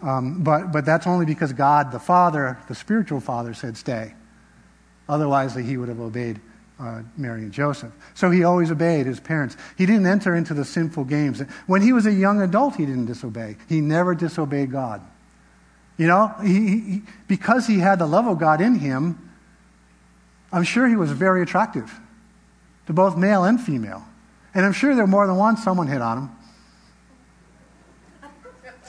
Um, 0.03 0.43
but, 0.43 0.73
but 0.73 0.85
that's 0.85 1.07
only 1.07 1.25
because 1.25 1.53
God, 1.53 1.93
the 1.93 2.01
Father, 2.01 2.59
the 2.67 2.75
spiritual 2.75 3.21
Father, 3.21 3.55
said 3.55 3.77
stay. 3.77 4.13
Otherwise, 5.09 5.55
he 5.55 5.77
would 5.77 5.89
have 5.89 6.01
obeyed 6.01 6.41
uh, 6.81 7.03
Mary 7.17 7.43
and 7.43 7.53
Joseph. 7.53 7.93
So 8.15 8.33
he 8.33 8.43
always 8.43 8.73
obeyed 8.73 9.07
his 9.07 9.21
parents. 9.21 9.57
He 9.77 9.87
didn't 9.87 10.07
enter 10.07 10.35
into 10.35 10.53
the 10.53 10.65
sinful 10.65 11.05
games. 11.05 11.41
When 11.69 11.81
he 11.81 11.93
was 11.93 12.07
a 12.07 12.13
young 12.13 12.43
adult, 12.43 12.75
he 12.75 12.85
didn't 12.85 13.07
disobey. 13.07 13.55
He 13.69 13.81
never 13.81 14.17
disobeyed 14.17 14.73
God. 14.73 15.01
You 15.97 16.09
know, 16.09 16.35
he, 16.43 16.81
he, 16.81 17.03
because 17.29 17.69
he 17.69 17.79
had 17.79 18.01
the 18.01 18.07
love 18.07 18.27
of 18.27 18.41
God 18.41 18.61
in 18.61 18.75
him, 18.75 19.31
I'm 20.51 20.65
sure 20.65 20.89
he 20.89 20.97
was 20.97 21.13
very 21.13 21.43
attractive 21.43 22.01
to 22.89 22.93
both 22.93 23.17
male 23.17 23.45
and 23.45 23.61
female. 23.61 24.05
And 24.55 24.67
I'm 24.67 24.73
sure 24.73 24.97
there 24.97 25.05
were 25.05 25.09
more 25.09 25.29
than 25.29 25.37
once 25.37 25.63
someone 25.63 25.87
hit 25.87 26.03
on 26.03 26.19
him 26.19 26.31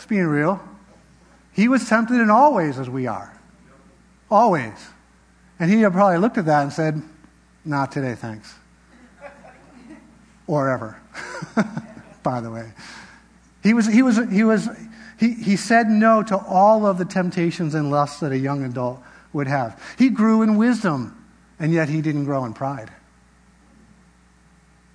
being 0.05 0.25
real. 0.25 0.61
He 1.51 1.67
was 1.67 1.87
tempted 1.87 2.21
in 2.21 2.29
all 2.29 2.53
ways 2.53 2.79
as 2.79 2.89
we 2.89 3.07
are. 3.07 3.33
Always. 4.29 4.73
And 5.59 5.69
he 5.69 5.81
probably 5.81 6.17
looked 6.17 6.37
at 6.37 6.45
that 6.45 6.63
and 6.63 6.71
said, 6.71 7.01
Not 7.65 7.91
today, 7.91 8.15
thanks. 8.15 8.55
or 10.47 10.69
ever, 10.69 10.99
by 12.23 12.39
the 12.41 12.49
way. 12.49 12.71
He 13.61 13.73
was, 13.73 13.87
he 13.87 14.01
was, 14.01 14.17
he 14.31 14.43
was, 14.43 14.69
he, 15.19 15.33
he 15.33 15.55
said 15.57 15.89
no 15.89 16.23
to 16.23 16.37
all 16.37 16.85
of 16.85 16.97
the 16.97 17.05
temptations 17.05 17.75
and 17.75 17.91
lusts 17.91 18.21
that 18.21 18.31
a 18.31 18.37
young 18.37 18.63
adult 18.63 19.01
would 19.33 19.47
have. 19.47 19.81
He 19.97 20.09
grew 20.09 20.41
in 20.41 20.55
wisdom, 20.55 21.25
and 21.59 21.73
yet 21.73 21.89
he 21.89 22.01
didn't 22.01 22.23
grow 22.23 22.45
in 22.45 22.53
pride. 22.53 22.89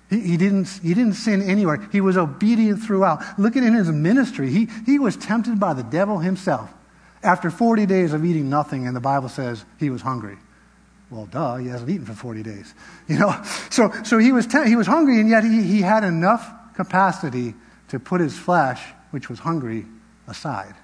He, 0.09 0.19
he, 0.19 0.37
didn't, 0.37 0.67
he 0.83 0.93
didn't 0.93 1.13
sin 1.13 1.41
anywhere. 1.41 1.87
He 1.91 2.01
was 2.01 2.17
obedient 2.17 2.81
throughout. 2.83 3.23
Look 3.39 3.55
at 3.55 3.63
in 3.63 3.73
his 3.73 3.89
ministry. 3.89 4.49
He, 4.51 4.69
he 4.85 4.99
was 4.99 5.15
tempted 5.17 5.59
by 5.59 5.73
the 5.73 5.83
devil 5.83 6.19
himself. 6.19 6.71
After 7.23 7.49
40 7.49 7.85
days 7.87 8.13
of 8.13 8.23
eating 8.23 8.49
nothing, 8.49 8.85
and 8.85 8.95
the 8.95 9.01
Bible 9.01 9.29
says 9.29 9.65
he 9.79 9.89
was 9.89 10.01
hungry. 10.01 10.37
Well, 11.09 11.25
duh, 11.25 11.57
he 11.57 11.67
hasn't 11.67 11.89
eaten 11.89 12.05
for 12.05 12.13
40 12.13 12.43
days. 12.43 12.73
You 13.07 13.19
know? 13.19 13.43
So, 13.69 13.91
so 14.03 14.17
he, 14.17 14.31
was 14.31 14.47
te- 14.47 14.67
he 14.67 14.75
was 14.75 14.87
hungry, 14.87 15.19
and 15.19 15.29
yet 15.29 15.43
he, 15.43 15.61
he 15.61 15.81
had 15.81 16.03
enough 16.03 16.51
capacity 16.75 17.53
to 17.89 17.99
put 17.99 18.19
his 18.19 18.37
flesh, 18.37 18.81
which 19.11 19.29
was 19.29 19.39
hungry, 19.39 19.85
aside 20.27 20.75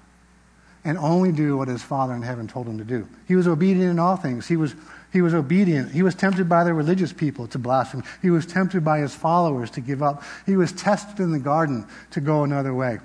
and 0.84 0.98
only 0.98 1.32
do 1.32 1.56
what 1.56 1.68
his 1.68 1.82
Father 1.82 2.14
in 2.14 2.22
heaven 2.22 2.48
told 2.48 2.66
him 2.66 2.78
to 2.78 2.84
do. 2.84 3.08
He 3.28 3.36
was 3.36 3.46
obedient 3.46 3.90
in 3.90 3.98
all 3.98 4.16
things. 4.16 4.48
He 4.48 4.56
was 4.56 4.74
he 5.12 5.20
was 5.20 5.34
obedient. 5.34 5.92
He 5.92 6.02
was 6.02 6.14
tempted 6.14 6.48
by 6.48 6.64
the 6.64 6.72
religious 6.72 7.12
people 7.12 7.46
to 7.48 7.58
blaspheme. 7.58 8.02
He 8.22 8.30
was 8.30 8.46
tempted 8.46 8.82
by 8.82 9.00
his 9.00 9.14
followers 9.14 9.70
to 9.72 9.80
give 9.82 10.02
up. 10.02 10.22
He 10.46 10.56
was 10.56 10.72
tested 10.72 11.20
in 11.20 11.32
the 11.32 11.38
garden 11.38 11.86
to 12.12 12.20
go 12.20 12.44
another 12.44 12.72
way. 12.72 12.98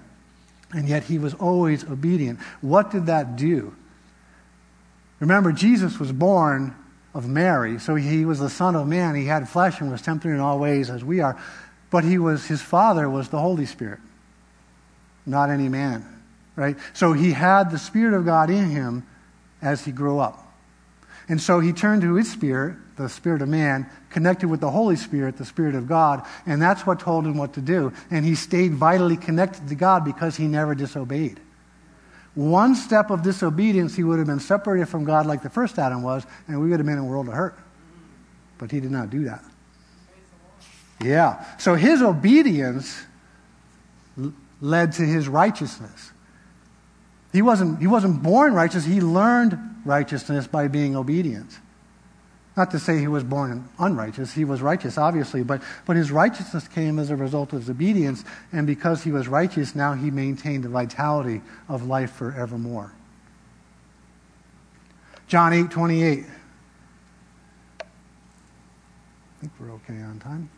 And 0.72 0.88
yet 0.88 1.04
he 1.04 1.20
was 1.20 1.34
always 1.34 1.84
obedient. 1.84 2.40
What 2.62 2.92
did 2.92 3.08
that 3.08 3.36
do? 3.36 3.76
Remember, 5.20 5.52
Jesus 5.52 6.00
was 6.00 6.12
born 6.12 6.76
of 7.14 7.28
Mary, 7.28 7.80
so 7.80 7.96
he 7.96 8.24
was 8.24 8.40
the 8.40 8.50
Son 8.50 8.76
of 8.76 8.88
Man. 8.88 9.16
He 9.16 9.26
had 9.26 9.50
flesh 9.50 9.82
and 9.82 9.92
was 9.92 10.02
tempted 10.02 10.30
in 10.30 10.40
all 10.40 10.60
ways 10.60 10.90
as 10.90 11.04
we 11.04 11.20
are. 11.20 11.38
but 11.90 12.04
he 12.04 12.18
was, 12.18 12.46
his 12.46 12.62
father 12.62 13.10
was 13.10 13.30
the 13.30 13.40
Holy 13.40 13.66
Spirit, 13.66 14.00
not 15.26 15.50
any 15.50 15.68
man, 15.68 16.06
right? 16.56 16.78
So 16.94 17.14
he 17.14 17.32
had 17.32 17.72
the 17.72 17.80
Spirit 17.80 18.14
of 18.14 18.26
God 18.26 18.50
in 18.50 18.70
him 18.70 19.08
as 19.62 19.84
he 19.84 19.92
grew 19.92 20.20
up. 20.20 20.47
And 21.30 21.42
so 21.42 21.60
he 21.60 21.74
turned 21.74 22.02
to 22.04 22.14
his 22.16 22.32
spirit, 22.32 22.78
the 22.96 23.10
spirit 23.10 23.42
of 23.42 23.50
man, 23.50 23.90
connected 24.10 24.48
with 24.48 24.62
the 24.62 24.72
Holy 24.72 24.96
Spirit, 24.96 25.38
the 25.38 25.46
Spirit 25.46 25.76
of 25.76 25.88
God, 25.88 26.26
and 26.46 26.62
that's 26.62 26.86
what 26.86 27.00
told 27.00 27.26
him 27.26 27.38
what 27.38 27.54
to 27.54 27.62
do. 27.62 27.92
And 28.10 28.24
he 28.26 28.34
stayed 28.36 28.74
vitally 28.74 29.18
connected 29.18 29.68
to 29.68 29.76
God 29.76 30.06
because 30.06 30.38
he 30.38 30.48
never 30.48 30.74
disobeyed. 30.74 31.40
One 32.34 32.76
step 32.76 33.10
of 33.10 33.24
disobedience, 33.24 33.96
he 33.96 34.04
would 34.04 34.20
have 34.20 34.28
been 34.28 34.40
separated 34.40 34.88
from 34.88 35.04
God 35.04 35.26
like 35.26 35.42
the 35.42 35.50
first 35.50 35.78
Adam 35.80 36.04
was, 36.04 36.24
and 36.48 36.62
we 36.62 36.70
would 36.70 36.80
have 36.80 36.86
been 36.86 36.98
in 36.98 37.04
a 37.04 37.06
world 37.06 37.28
of 37.28 37.34
hurt. 37.34 37.58
But 38.58 38.72
he 38.72 38.80
did 38.80 38.92
not 38.92 39.10
do 39.10 39.26
that. 39.26 39.44
Yeah. 41.04 41.44
So 41.58 41.76
his 41.76 42.02
obedience 42.02 43.04
led 44.62 44.94
to 44.94 45.02
his 45.02 45.28
righteousness. 45.28 46.12
He 47.34 47.42
wasn't, 47.42 47.80
he 47.80 47.88
wasn't 47.88 48.24
born 48.24 48.54
righteous, 48.54 48.86
he 48.86 49.02
learned 49.02 49.60
righteousness 49.88 50.46
by 50.48 50.68
being 50.68 50.96
obedient. 50.96 51.60
Not 52.56 52.72
to 52.72 52.80
say 52.80 53.00
he 53.00 53.08
was 53.08 53.24
born 53.24 53.70
unrighteous, 53.78 54.34
he 54.34 54.44
was 54.44 54.62
righteous, 54.62 54.98
obviously, 54.98 55.44
but, 55.44 55.62
but 55.86 55.96
his 55.96 56.12
righteousness 56.12 56.68
came 56.68 56.98
as 56.98 57.12
a 57.12 57.16
result 57.16 57.54
of 57.54 57.60
his 57.60 57.70
obedience, 57.70 58.24
and 58.52 58.66
because 58.66 59.04
he 59.04 59.12
was 59.12 59.28
righteous, 59.28 59.76
now 59.76 59.94
he 59.94 60.10
maintained 60.10 60.64
the 60.64 60.70
vitality 60.70 61.42
of 61.70 61.86
life 61.86 62.12
forevermore. 62.14 62.92
John 65.28 65.54
8 65.54 65.70
28. 65.70 66.26
I 69.38 69.42
think 69.42 69.52
we're 69.60 69.72
okay 69.74 70.02
on 70.02 70.20
time. 70.20 70.50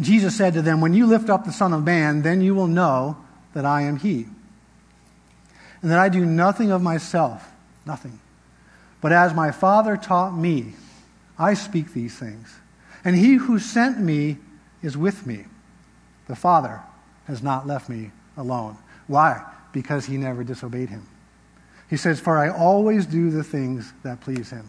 Jesus 0.00 0.36
said 0.36 0.54
to 0.54 0.62
them, 0.62 0.80
When 0.80 0.94
you 0.94 1.06
lift 1.06 1.28
up 1.28 1.44
the 1.44 1.52
Son 1.52 1.72
of 1.72 1.84
Man, 1.84 2.22
then 2.22 2.40
you 2.40 2.54
will 2.54 2.68
know 2.68 3.16
that 3.54 3.64
I 3.64 3.82
am 3.82 3.96
He, 3.96 4.26
and 5.82 5.90
that 5.90 5.98
I 5.98 6.08
do 6.08 6.24
nothing 6.24 6.70
of 6.70 6.82
myself, 6.82 7.50
nothing 7.86 8.18
but 9.00 9.12
as 9.12 9.34
my 9.34 9.50
Father 9.50 9.96
taught 9.96 10.36
me, 10.36 10.74
I 11.38 11.54
speak 11.54 11.92
these 11.92 12.16
things. 12.16 12.56
And 13.04 13.14
he 13.14 13.34
who 13.34 13.58
sent 13.58 14.00
me 14.00 14.38
is 14.82 14.96
with 14.96 15.26
me. 15.26 15.44
The 16.26 16.36
Father 16.36 16.80
has 17.26 17.42
not 17.42 17.66
left 17.66 17.88
me 17.88 18.10
alone. 18.36 18.76
Why? 19.06 19.44
Because 19.72 20.06
he 20.06 20.16
never 20.16 20.42
disobeyed 20.42 20.88
him. 20.88 21.06
He 21.88 21.96
says, 21.96 22.20
For 22.20 22.38
I 22.38 22.50
always 22.50 23.06
do 23.06 23.30
the 23.30 23.44
things 23.44 23.92
that 24.02 24.20
please 24.20 24.50
him. 24.50 24.68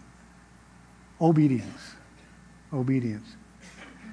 Obedience. 1.19 1.95
Obedience. 2.71 3.27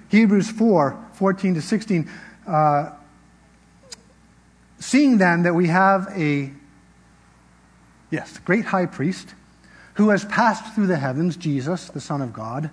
Hebrews 0.09 0.51
4 0.51 1.05
14 1.13 1.55
to 1.55 1.63
16. 1.63 2.11
Uh, 2.47 2.91
Seeing 4.79 5.19
then 5.19 5.43
that 5.45 5.55
we 5.55 5.69
have 5.69 6.09
a, 6.15 6.53
yes, 8.11 8.39
great 8.39 8.67
high 8.67 8.87
priest 8.87 9.35
who 9.95 10.11
has 10.11 10.25
passed 10.27 10.75
through 10.75 10.87
the 10.87 10.97
heavens, 10.97 11.37
Jesus, 11.37 11.89
the 11.89 12.01
Son 12.01 12.21
of 12.21 12.33
God, 12.33 12.71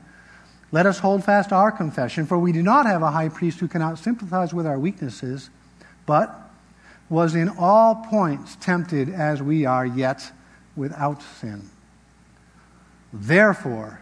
let 0.73 0.85
us 0.85 0.99
hold 0.99 1.23
fast 1.23 1.53
our 1.53 1.71
confession, 1.71 2.25
for 2.25 2.37
we 2.37 2.51
do 2.51 2.63
not 2.63 2.85
have 2.85 3.01
a 3.01 3.11
high 3.11 3.29
priest 3.29 3.59
who 3.59 3.67
cannot 3.67 3.99
sympathize 3.99 4.53
with 4.53 4.65
our 4.65 4.79
weaknesses, 4.79 5.49
but 6.05 6.51
was 7.09 7.35
in 7.35 7.49
all 7.59 7.95
points 8.09 8.57
tempted 8.57 9.07
as 9.09 9.41
we 9.41 9.65
are, 9.65 9.85
yet 9.85 10.31
without 10.75 11.21
sin. 11.21 11.69
Therefore, 13.13 14.01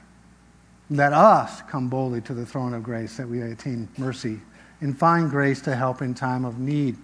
let 0.90 1.14
us 1.14 1.62
come 1.64 1.90
boldly 1.90 2.22
to 2.22 2.34
the 2.34 2.46
throne 2.46 2.74
of 2.74 2.84
grace 2.84 3.18
that 3.18 3.28
we 3.28 3.40
may 3.40 3.52
attain 3.52 3.90
mercy 3.98 4.40
and 4.80 4.98
find 4.98 5.30
grace 5.30 5.62
to 5.62 5.76
help 5.76 6.02
in 6.02 6.14
time 6.14 6.46
of 6.46 6.58
need. 6.58 6.98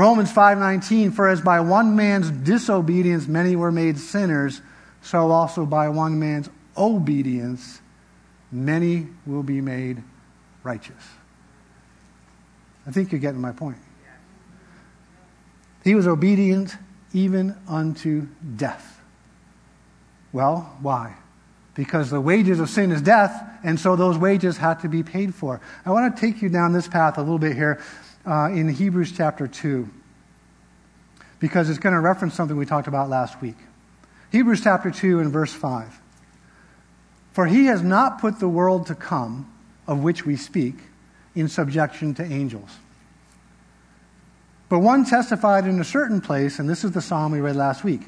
Romans 0.00 0.32
5:19 0.32 1.12
for 1.12 1.28
as 1.28 1.42
by 1.42 1.60
one 1.60 1.94
man's 1.94 2.30
disobedience 2.30 3.28
many 3.28 3.54
were 3.54 3.70
made 3.70 3.98
sinners 3.98 4.62
so 5.02 5.30
also 5.30 5.66
by 5.66 5.90
one 5.90 6.18
man's 6.18 6.48
obedience, 6.74 7.82
many 8.50 9.08
will 9.26 9.42
be 9.42 9.60
made 9.60 10.02
righteous. 10.62 11.04
I 12.86 12.92
think 12.92 13.12
you're 13.12 13.20
getting 13.20 13.42
my 13.42 13.52
point. 13.52 13.76
He 15.84 15.94
was 15.94 16.06
obedient 16.06 16.78
even 17.12 17.54
unto 17.68 18.26
death. 18.56 19.02
Well, 20.32 20.78
why? 20.80 21.16
Because 21.74 22.08
the 22.08 22.22
wages 22.22 22.58
of 22.58 22.70
sin 22.70 22.90
is 22.90 23.02
death, 23.02 23.42
and 23.62 23.78
so 23.78 23.96
those 23.96 24.16
wages 24.16 24.56
had 24.56 24.80
to 24.80 24.88
be 24.88 25.02
paid 25.02 25.34
for. 25.34 25.60
I 25.84 25.90
want 25.90 26.16
to 26.16 26.18
take 26.18 26.40
you 26.40 26.48
down 26.48 26.72
this 26.72 26.88
path 26.88 27.18
a 27.18 27.20
little 27.20 27.38
bit 27.38 27.54
here 27.54 27.82
uh, 28.26 28.50
in 28.52 28.68
Hebrews 28.68 29.12
chapter 29.16 29.46
2, 29.46 29.88
because 31.38 31.70
it's 31.70 31.78
going 31.78 31.94
to 31.94 32.00
reference 32.00 32.34
something 32.34 32.56
we 32.56 32.66
talked 32.66 32.88
about 32.88 33.08
last 33.08 33.40
week. 33.40 33.56
Hebrews 34.32 34.62
chapter 34.62 34.90
2 34.90 35.20
and 35.20 35.32
verse 35.32 35.52
5. 35.52 36.00
For 37.32 37.46
he 37.46 37.66
has 37.66 37.82
not 37.82 38.20
put 38.20 38.40
the 38.40 38.48
world 38.48 38.86
to 38.88 38.94
come, 38.94 39.52
of 39.86 40.02
which 40.02 40.26
we 40.26 40.36
speak, 40.36 40.74
in 41.34 41.48
subjection 41.48 42.14
to 42.14 42.24
angels. 42.24 42.70
But 44.68 44.80
one 44.80 45.04
testified 45.04 45.66
in 45.66 45.80
a 45.80 45.84
certain 45.84 46.20
place, 46.20 46.58
and 46.58 46.68
this 46.68 46.84
is 46.84 46.92
the 46.92 47.00
psalm 47.00 47.32
we 47.32 47.40
read 47.40 47.56
last 47.56 47.84
week 47.84 48.02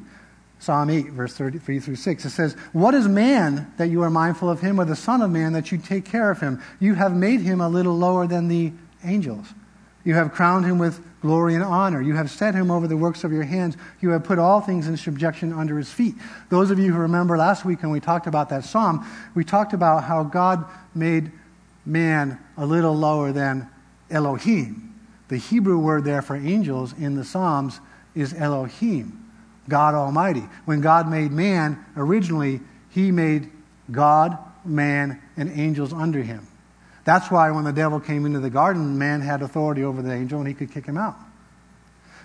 Psalm 0.63 0.91
8, 0.91 1.07
verse 1.09 1.35
33 1.35 1.81
through 1.81 1.97
6. 1.97 2.25
It 2.25 2.31
says, 2.31 2.55
What 2.73 2.95
is 2.95 3.09
man 3.09 3.73
that 3.79 3.89
you 3.89 4.03
are 4.03 4.11
mindful 4.11 4.49
of 4.49 4.61
him, 4.61 4.81
or 4.81 4.85
the 4.85 4.95
Son 4.95 5.21
of 5.21 5.29
Man 5.29 5.55
that 5.55 5.73
you 5.73 5.79
take 5.79 6.05
care 6.05 6.31
of 6.31 6.39
him? 6.39 6.63
You 6.79 6.95
have 6.95 7.17
made 7.17 7.41
him 7.41 7.61
a 7.61 7.69
little 7.69 7.99
lower 7.99 8.29
than 8.29 8.47
the 8.47 8.73
angels. 9.03 9.49
You 10.05 10.15
have 10.15 10.33
crowned 10.33 10.65
him 10.65 10.79
with 10.79 11.01
glory 11.21 11.55
and 11.55 11.63
honor. 11.63 12.03
You 12.03 12.15
have 12.15 12.31
set 12.31 12.55
him 12.55 12.71
over 12.71 12.89
the 12.89 12.97
works 12.97 13.23
of 13.25 13.33
your 13.33 13.45
hands. 13.45 13.77
You 14.01 14.11
have 14.11 14.25
put 14.25 14.39
all 14.39 14.61
things 14.61 14.89
in 14.89 14.97
subjection 14.97 15.53
under 15.53 15.79
his 15.79 15.91
feet. 15.91 16.17
Those 16.49 16.71
of 16.71 16.79
you 16.79 16.93
who 16.93 16.99
remember 16.99 17.39
last 17.39 17.65
week 17.65 17.83
when 17.83 17.93
we 17.93 18.01
talked 18.01 18.27
about 18.27 18.49
that 18.49 18.65
psalm, 18.65 19.07
we 19.35 19.45
talked 19.45 19.73
about 19.73 20.05
how 20.05 20.25
God 20.25 20.65
made 20.95 21.31
man 21.87 22.39
a 22.57 22.67
little 22.67 22.95
lower 22.95 23.33
than 23.33 23.69
Elohim. 24.11 24.95
The 25.29 25.37
Hebrew 25.39 25.79
word 25.79 26.05
there 26.05 26.23
for 26.23 26.37
angels 26.37 26.93
in 26.93 27.15
the 27.15 27.25
Psalms 27.25 27.81
is 28.15 28.35
Elohim, 28.35 29.31
God 29.69 29.95
Almighty. 29.95 30.45
When 30.65 30.81
God 30.81 31.09
made 31.09 31.33
man, 31.33 31.83
originally, 31.97 32.61
he 32.91 33.11
made 33.11 33.51
God, 33.91 34.37
man, 34.65 35.23
and 35.37 35.51
angels 35.59 35.93
under 35.93 36.23
him. 36.23 36.47
That's 37.05 37.31
why 37.31 37.51
when 37.51 37.65
the 37.65 37.73
devil 37.73 37.99
came 37.99 38.27
into 38.27 38.41
the 38.41 38.51
garden, 38.51 38.99
man 38.99 39.21
had 39.21 39.43
authority 39.43 39.83
over 39.83 40.03
the 40.03 40.13
angel 40.13 40.39
and 40.39 40.49
he 40.49 40.55
could 40.55 40.71
kick 40.71 40.87
him 40.87 40.97
out. 40.97 41.17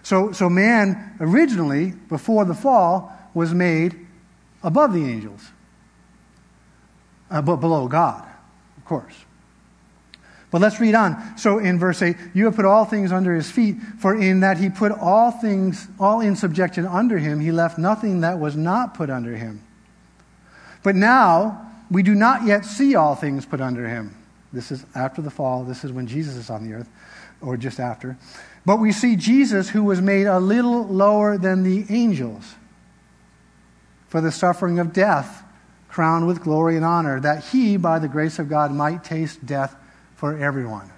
So, 0.03 0.31
so 0.31 0.49
man 0.49 1.15
originally, 1.19 1.91
before 2.09 2.45
the 2.45 2.53
fall, 2.53 3.11
was 3.33 3.53
made 3.53 4.07
above 4.63 4.93
the 4.93 5.03
angels, 5.03 5.41
uh, 7.29 7.41
but 7.41 7.57
below 7.57 7.87
God, 7.87 8.27
of 8.77 8.85
course. 8.85 9.13
But 10.49 10.61
let's 10.61 10.79
read 10.79 10.95
on. 10.95 11.37
So 11.37 11.59
in 11.59 11.77
verse 11.77 12.01
8, 12.01 12.15
you 12.33 12.45
have 12.45 12.55
put 12.55 12.65
all 12.65 12.85
things 12.85 13.11
under 13.11 13.35
his 13.35 13.51
feet, 13.51 13.75
for 13.99 14.15
in 14.15 14.39
that 14.39 14.57
he 14.57 14.69
put 14.69 14.91
all 14.91 15.31
things, 15.31 15.87
all 15.99 16.21
in 16.21 16.35
subjection 16.35 16.85
under 16.85 17.17
him, 17.17 17.39
he 17.39 17.51
left 17.51 17.77
nothing 17.77 18.21
that 18.21 18.39
was 18.39 18.55
not 18.55 18.93
put 18.93 19.09
under 19.09 19.35
him. 19.35 19.61
But 20.83 20.95
now 20.95 21.69
we 21.91 22.01
do 22.01 22.15
not 22.15 22.45
yet 22.45 22.63
see 22.63 22.95
all 22.95 23.15
things 23.15 23.45
put 23.45 23.59
under 23.59 23.87
him. 23.87 24.15
This 24.53 24.71
is 24.71 24.85
after 24.95 25.21
the 25.21 25.29
fall. 25.29 25.63
This 25.63 25.83
is 25.83 25.91
when 25.91 26.07
Jesus 26.07 26.35
is 26.35 26.49
on 26.49 26.67
the 26.67 26.73
earth, 26.73 26.89
or 27.41 27.57
just 27.57 27.79
after. 27.79 28.17
But 28.65 28.77
we 28.77 28.91
see 28.91 29.15
Jesus, 29.15 29.69
who 29.69 29.83
was 29.83 30.01
made 30.01 30.27
a 30.27 30.39
little 30.39 30.85
lower 30.85 31.37
than 31.37 31.63
the 31.63 31.85
angels 31.89 32.55
for 34.07 34.21
the 34.21 34.31
suffering 34.31 34.79
of 34.79 34.93
death, 34.93 35.43
crowned 35.89 36.27
with 36.27 36.41
glory 36.41 36.75
and 36.75 36.85
honor, 36.85 37.19
that 37.19 37.45
he, 37.45 37.77
by 37.77 37.99
the 37.99 38.07
grace 38.07 38.39
of 38.39 38.49
God, 38.49 38.71
might 38.71 39.03
taste 39.03 39.45
death 39.45 39.75
for 40.15 40.37
everyone. 40.37 40.89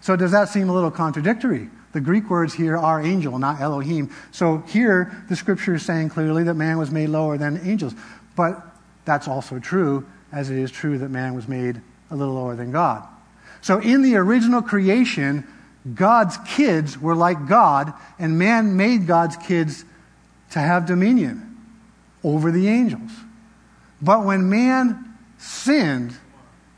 So, 0.00 0.16
does 0.16 0.32
that 0.32 0.48
seem 0.48 0.68
a 0.68 0.74
little 0.74 0.90
contradictory? 0.90 1.70
The 1.92 2.00
Greek 2.00 2.28
words 2.28 2.52
here 2.52 2.76
are 2.76 3.00
angel, 3.00 3.38
not 3.38 3.60
Elohim. 3.60 4.10
So, 4.32 4.58
here 4.66 5.24
the 5.28 5.36
scripture 5.36 5.74
is 5.74 5.84
saying 5.84 6.10
clearly 6.10 6.44
that 6.44 6.54
man 6.54 6.78
was 6.78 6.90
made 6.90 7.08
lower 7.08 7.38
than 7.38 7.60
angels. 7.64 7.94
But 8.36 8.62
that's 9.04 9.28
also 9.28 9.58
true, 9.58 10.06
as 10.32 10.50
it 10.50 10.58
is 10.58 10.70
true 10.70 10.98
that 10.98 11.10
man 11.10 11.34
was 11.34 11.46
made 11.46 11.80
a 12.14 12.16
little 12.16 12.34
lower 12.34 12.54
than 12.54 12.70
God. 12.70 13.06
So 13.60 13.80
in 13.80 14.02
the 14.02 14.14
original 14.16 14.62
creation, 14.62 15.44
God's 15.94 16.38
kids 16.46 16.96
were 16.96 17.16
like 17.16 17.48
God, 17.48 17.92
and 18.18 18.38
man 18.38 18.76
made 18.76 19.06
God's 19.06 19.36
kids 19.36 19.84
to 20.52 20.60
have 20.60 20.86
dominion 20.86 21.56
over 22.22 22.52
the 22.52 22.68
angels. 22.68 23.10
But 24.00 24.24
when 24.24 24.48
man 24.48 25.16
sinned, 25.38 26.14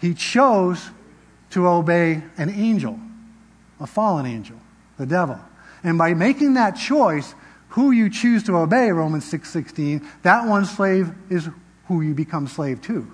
he 0.00 0.14
chose 0.14 0.90
to 1.50 1.68
obey 1.68 2.22
an 2.38 2.48
angel, 2.48 2.98
a 3.78 3.86
fallen 3.86 4.24
angel, 4.24 4.56
the 4.96 5.06
devil. 5.06 5.38
And 5.84 5.98
by 5.98 6.14
making 6.14 6.54
that 6.54 6.72
choice, 6.72 7.34
who 7.70 7.90
you 7.90 8.08
choose 8.08 8.42
to 8.44 8.56
obey, 8.56 8.90
Romans 8.90 9.26
6:16, 9.26 10.02
that 10.22 10.46
one 10.46 10.64
slave 10.64 11.12
is 11.28 11.50
who 11.88 12.00
you 12.00 12.14
become 12.14 12.46
slave 12.46 12.80
to. 12.82 13.06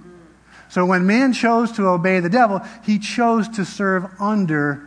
So 0.72 0.86
when 0.86 1.06
man 1.06 1.34
chose 1.34 1.70
to 1.72 1.88
obey 1.88 2.20
the 2.20 2.30
devil, 2.30 2.62
he 2.82 2.98
chose 2.98 3.46
to 3.56 3.64
serve 3.66 4.06
under 4.18 4.82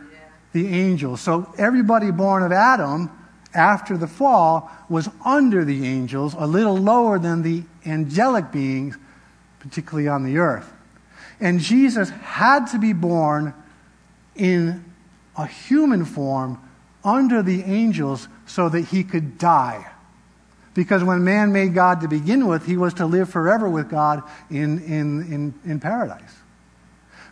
the 0.52 0.66
angels. 0.66 1.20
So 1.20 1.54
everybody 1.58 2.10
born 2.10 2.42
of 2.42 2.50
Adam 2.50 3.08
after 3.54 3.96
the 3.96 4.08
fall 4.08 4.68
was 4.88 5.08
under 5.24 5.64
the 5.64 5.86
angels, 5.86 6.34
a 6.36 6.44
little 6.44 6.76
lower 6.76 7.20
than 7.20 7.42
the 7.42 7.62
angelic 7.86 8.50
beings, 8.50 8.98
particularly 9.60 10.08
on 10.08 10.24
the 10.24 10.38
earth. 10.38 10.72
And 11.38 11.60
Jesus 11.60 12.10
had 12.10 12.66
to 12.72 12.80
be 12.80 12.92
born 12.92 13.54
in 14.34 14.84
a 15.36 15.46
human 15.46 16.04
form 16.04 16.60
under 17.04 17.44
the 17.44 17.62
angels 17.62 18.26
so 18.44 18.68
that 18.68 18.86
he 18.86 19.04
could 19.04 19.38
die. 19.38 19.86
Because 20.76 21.02
when 21.02 21.24
man 21.24 21.52
made 21.52 21.72
God 21.72 22.02
to 22.02 22.08
begin 22.08 22.46
with, 22.46 22.66
he 22.66 22.76
was 22.76 22.92
to 22.94 23.06
live 23.06 23.30
forever 23.30 23.66
with 23.66 23.88
God 23.88 24.22
in, 24.50 24.78
in, 24.84 25.32
in, 25.32 25.54
in 25.64 25.80
paradise. 25.80 26.36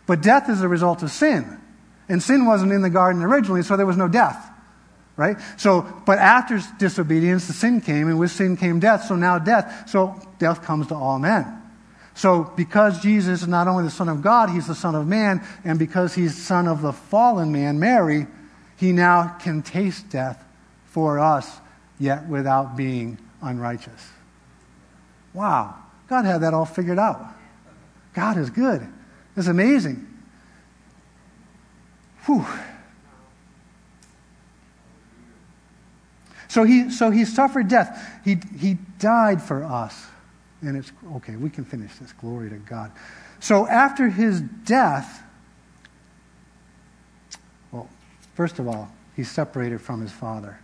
But 0.07 0.21
death 0.21 0.49
is 0.49 0.61
a 0.61 0.67
result 0.67 1.03
of 1.03 1.11
sin. 1.11 1.61
And 2.09 2.21
sin 2.21 2.47
wasn't 2.47 2.71
in 2.71 2.81
the 2.81 2.89
garden 2.89 3.21
originally, 3.21 3.61
so 3.61 3.77
there 3.77 3.85
was 3.85 3.97
no 3.97 4.07
death. 4.07 4.51
Right? 5.15 5.37
So, 5.57 5.85
but 6.07 6.17
after 6.17 6.59
disobedience, 6.79 7.45
the 7.45 7.53
sin 7.53 7.81
came, 7.81 8.07
and 8.07 8.19
with 8.19 8.31
sin 8.31 8.57
came 8.57 8.79
death. 8.79 9.05
So 9.05 9.15
now 9.15 9.37
death. 9.37 9.89
So 9.89 10.19
death 10.39 10.63
comes 10.63 10.87
to 10.87 10.95
all 10.95 11.19
men. 11.19 11.61
So, 12.15 12.51
because 12.55 12.99
Jesus 12.99 13.43
is 13.43 13.47
not 13.47 13.67
only 13.67 13.83
the 13.83 13.91
Son 13.91 14.09
of 14.09 14.23
God, 14.23 14.49
he's 14.49 14.67
the 14.67 14.75
Son 14.75 14.95
of 14.95 15.05
man, 15.05 15.45
and 15.63 15.77
because 15.77 16.15
he's 16.15 16.35
Son 16.35 16.67
of 16.67 16.81
the 16.81 16.93
fallen 16.93 17.51
man, 17.51 17.77
Mary, 17.77 18.25
he 18.77 18.91
now 18.91 19.37
can 19.39 19.61
taste 19.61 20.09
death 20.09 20.43
for 20.85 21.19
us, 21.19 21.59
yet 21.99 22.25
without 22.27 22.75
being 22.75 23.19
unrighteous. 23.45 24.09
Wow. 25.33 25.75
God 26.07 26.25
had 26.25 26.39
that 26.39 26.53
all 26.53 26.65
figured 26.65 26.99
out. 26.99 27.23
God 28.13 28.37
is 28.37 28.49
good. 28.49 28.85
It's 29.37 29.47
amazing. 29.47 30.07
Whew. 32.25 32.45
So 36.47 36.63
he, 36.63 36.89
so 36.89 37.11
he 37.11 37.25
suffered 37.25 37.67
death. 37.67 38.21
He, 38.23 38.37
he 38.57 38.77
died 38.97 39.41
for 39.41 39.63
us. 39.63 40.05
And 40.61 40.77
it's 40.77 40.91
okay, 41.17 41.35
we 41.35 41.49
can 41.49 41.65
finish 41.65 41.93
this. 41.95 42.13
Glory 42.13 42.49
to 42.49 42.55
God. 42.55 42.91
So 43.39 43.67
after 43.67 44.07
his 44.07 44.41
death, 44.41 45.21
well, 47.71 47.89
first 48.35 48.57
of 48.57 48.67
all, 48.67 48.89
he's 49.15 49.29
separated 49.29 49.81
from 49.81 50.01
his 50.01 50.11
father. 50.11 50.57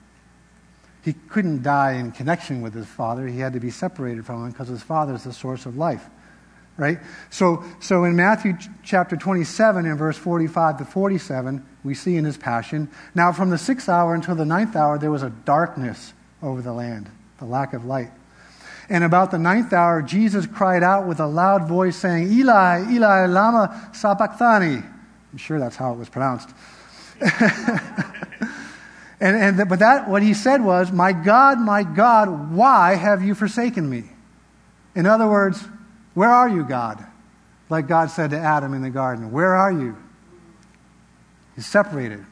He 1.04 1.14
couldn't 1.14 1.64
die 1.64 1.94
in 1.94 2.12
connection 2.12 2.62
with 2.62 2.74
his 2.74 2.86
father. 2.86 3.28
He 3.28 3.40
had 3.40 3.54
to 3.54 3.60
be 3.60 3.72
separated 3.72 4.26
from 4.26 4.46
him 4.46 4.52
because 4.52 4.68
his 4.68 4.84
father 4.84 5.14
is 5.16 5.24
the 5.24 5.34
source 5.34 5.66
of 5.66 5.78
life. 5.78 6.06
Right? 6.78 7.00
So, 7.30 7.64
so 7.80 8.06
in 8.06 8.16
Matthew 8.16 8.58
chapter 8.84 9.16
27 9.16 9.86
and 9.86 9.98
verse 9.98 10.18
45 10.18 10.78
to 10.80 10.86
47, 10.86 11.66
we 11.84 11.94
see 11.94 12.16
in 12.18 12.26
his 12.26 12.38
passion, 12.38 12.90
now 13.14 13.32
from 13.32 13.50
the 13.50 13.58
sixth 13.58 13.90
hour 13.90 14.16
until 14.16 14.36
the 14.36 14.46
ninth 14.46 14.76
hour, 14.76 14.98
there 14.98 15.12
was 15.12 15.24
a 15.24 15.30
darkness 15.30 16.14
over 16.42 16.62
the 16.62 16.74
land, 16.74 17.10
the 17.40 17.46
lack 17.46 17.74
of 17.74 17.86
light. 17.86 18.12
And 18.90 19.04
about 19.04 19.32
the 19.32 19.38
ninth 19.38 19.74
hour, 19.74 20.02
Jesus 20.02 20.46
cried 20.46 20.84
out 20.84 21.08
with 21.08 21.20
a 21.20 21.28
loud 21.28 21.68
voice, 21.68 21.96
saying, 21.96 22.32
Eli, 22.32 22.92
Eli, 22.92 23.26
Lama 23.26 23.90
Sabachthani. 23.94 24.84
I'm 25.32 25.38
sure 25.38 25.60
that's 25.60 25.76
how 25.76 25.94
it 25.94 25.98
was 25.98 26.10
pronounced. 26.10 26.50
and, 29.22 29.60
and 29.60 29.70
but 29.70 29.80
that, 29.80 30.10
what 30.10 30.24
he 30.24 30.34
said 30.34 30.66
was, 30.66 30.92
My 30.92 31.14
God, 31.14 31.60
my 31.60 31.84
God, 31.84 32.52
why 32.52 32.96
have 32.96 33.24
you 33.24 33.36
forsaken 33.36 33.88
me? 33.88 34.06
In 34.96 35.06
other 35.06 35.28
words, 35.28 35.64
where 36.16 36.30
are 36.30 36.50
you, 36.50 36.64
God? 36.64 37.06
Like 37.70 37.88
God 37.88 38.10
said 38.10 38.32
to 38.32 38.38
Adam 38.38 38.74
in 38.74 38.82
the 38.82 38.90
garden, 38.90 39.32
Where 39.32 39.56
are 39.56 39.72
you? 39.72 39.96
He's 41.56 41.68
separated. 41.68 42.26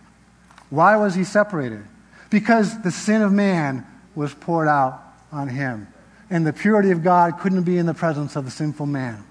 Why 0.72 0.98
was 0.98 1.14
he 1.14 1.24
separated? 1.24 1.84
Because 2.32 2.82
the 2.82 2.92
sin 2.92 3.22
of 3.22 3.32
man 3.32 3.86
was 4.16 4.34
poured 4.34 4.68
out 4.68 5.02
on 5.32 5.48
him 5.48 5.88
and 6.30 6.46
the 6.46 6.54
purity 6.54 6.92
of 6.92 7.04
God 7.04 7.40
couldn't 7.40 7.64
be 7.64 7.78
in 7.78 7.86
the 7.86 7.94
presence 7.94 8.36
of 8.36 8.46
the 8.46 8.52
sinful 8.52 8.86
man. 8.86 9.24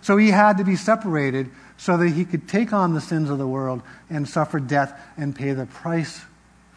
So 0.00 0.16
he 0.16 0.30
had 0.30 0.58
to 0.58 0.64
be 0.64 0.76
separated 0.76 1.50
so 1.76 1.96
that 1.96 2.08
he 2.10 2.24
could 2.24 2.48
take 2.48 2.72
on 2.72 2.94
the 2.94 3.00
sins 3.00 3.30
of 3.30 3.38
the 3.38 3.46
world 3.46 3.82
and 4.10 4.28
suffer 4.28 4.60
death 4.60 5.00
and 5.16 5.34
pay 5.34 5.52
the 5.52 5.66
price 5.66 6.20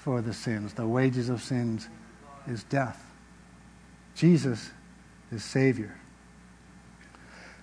for 0.07 0.21
the 0.21 0.33
sins. 0.33 0.71
The 0.71 0.87
wages 0.87 1.27
of 1.27 1.43
sins 1.43 1.89
is 2.47 2.63
death. 2.63 2.97
Jesus 4.15 4.69
is 5.33 5.43
Savior. 5.43 5.93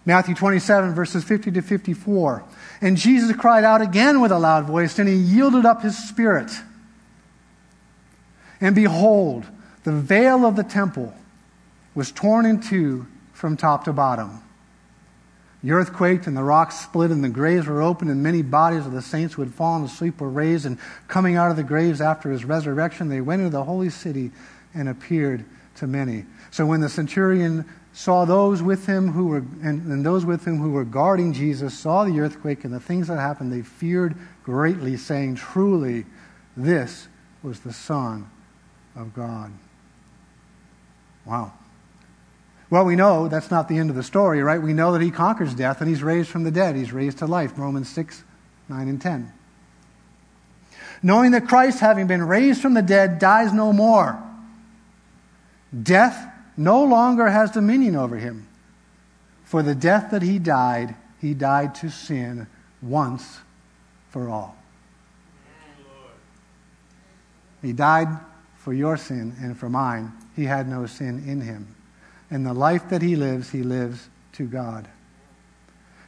Matthew 0.04 0.34
27, 0.34 0.94
verses 0.94 1.24
50 1.24 1.52
to 1.52 1.62
54. 1.62 2.44
And 2.82 2.98
Jesus 2.98 3.34
cried 3.34 3.64
out 3.64 3.80
again 3.80 4.20
with 4.20 4.30
a 4.30 4.38
loud 4.38 4.66
voice, 4.66 4.98
and 4.98 5.08
he 5.08 5.14
yielded 5.14 5.64
up 5.64 5.80
his 5.80 5.96
spirit. 5.96 6.52
And 8.60 8.74
behold, 8.74 9.46
the 9.84 9.92
veil 9.92 10.44
of 10.44 10.54
the 10.54 10.64
temple 10.64 11.14
was 11.94 12.12
torn 12.12 12.44
in 12.44 12.60
two 12.60 13.06
from 13.32 13.56
top 13.56 13.84
to 13.84 13.94
bottom. 13.94 14.42
The 15.64 15.72
earth 15.72 15.94
quaked 15.94 16.26
and 16.26 16.36
the 16.36 16.44
rocks 16.44 16.78
split 16.78 17.10
and 17.10 17.24
the 17.24 17.30
graves 17.30 17.66
were 17.66 17.80
opened 17.80 18.10
and 18.10 18.22
many 18.22 18.42
bodies 18.42 18.84
of 18.84 18.92
the 18.92 19.00
saints 19.00 19.32
who 19.32 19.40
had 19.40 19.54
fallen 19.54 19.82
asleep 19.82 20.20
were 20.20 20.28
raised 20.28 20.66
and 20.66 20.78
coming 21.08 21.36
out 21.36 21.50
of 21.50 21.56
the 21.56 21.62
graves 21.62 22.02
after 22.02 22.30
his 22.30 22.44
resurrection 22.44 23.08
they 23.08 23.22
went 23.22 23.40
into 23.40 23.50
the 23.50 23.64
holy 23.64 23.88
city 23.88 24.30
and 24.74 24.90
appeared 24.90 25.42
to 25.76 25.86
many. 25.86 26.26
So 26.50 26.66
when 26.66 26.82
the 26.82 26.90
centurion 26.90 27.64
saw 27.94 28.26
those 28.26 28.62
with 28.62 28.84
him 28.84 29.12
who 29.12 29.28
were 29.28 29.42
and, 29.62 29.90
and 29.90 30.04
those 30.04 30.26
with 30.26 30.44
him 30.44 30.58
who 30.58 30.70
were 30.70 30.84
guarding 30.84 31.32
Jesus 31.32 31.72
saw 31.72 32.04
the 32.04 32.20
earthquake 32.20 32.64
and 32.64 32.74
the 32.74 32.78
things 32.78 33.08
that 33.08 33.18
happened 33.18 33.50
they 33.50 33.62
feared 33.62 34.14
greatly 34.42 34.98
saying 34.98 35.36
truly 35.36 36.04
this 36.58 37.08
was 37.42 37.60
the 37.60 37.72
son 37.72 38.30
of 38.94 39.14
God. 39.14 39.50
Wow. 41.24 41.54
Well, 42.74 42.84
we 42.84 42.96
know 42.96 43.28
that's 43.28 43.52
not 43.52 43.68
the 43.68 43.78
end 43.78 43.90
of 43.90 43.94
the 43.94 44.02
story, 44.02 44.42
right? 44.42 44.60
We 44.60 44.72
know 44.72 44.94
that 44.94 45.00
he 45.00 45.12
conquers 45.12 45.54
death 45.54 45.80
and 45.80 45.88
he's 45.88 46.02
raised 46.02 46.28
from 46.28 46.42
the 46.42 46.50
dead. 46.50 46.74
He's 46.74 46.92
raised 46.92 47.18
to 47.18 47.26
life. 47.26 47.56
Romans 47.56 47.88
6, 47.88 48.24
9, 48.68 48.88
and 48.88 49.00
10. 49.00 49.32
Knowing 51.00 51.30
that 51.30 51.46
Christ, 51.46 51.78
having 51.78 52.08
been 52.08 52.24
raised 52.26 52.60
from 52.60 52.74
the 52.74 52.82
dead, 52.82 53.20
dies 53.20 53.52
no 53.52 53.72
more. 53.72 54.20
Death 55.84 56.26
no 56.56 56.82
longer 56.82 57.28
has 57.28 57.52
dominion 57.52 57.94
over 57.94 58.16
him. 58.16 58.48
For 59.44 59.62
the 59.62 59.76
death 59.76 60.10
that 60.10 60.22
he 60.22 60.40
died, 60.40 60.96
he 61.20 61.32
died 61.32 61.76
to 61.76 61.90
sin 61.90 62.48
once 62.82 63.38
for 64.10 64.28
all. 64.28 64.56
He 67.62 67.72
died 67.72 68.08
for 68.56 68.72
your 68.72 68.96
sin 68.96 69.36
and 69.40 69.56
for 69.56 69.70
mine. 69.70 70.10
He 70.34 70.46
had 70.46 70.68
no 70.68 70.86
sin 70.86 71.22
in 71.24 71.40
him 71.40 71.73
and 72.34 72.44
the 72.44 72.52
life 72.52 72.88
that 72.88 73.00
he 73.00 73.14
lives, 73.14 73.50
he 73.50 73.62
lives 73.62 74.08
to 74.32 74.44
God. 74.44 74.88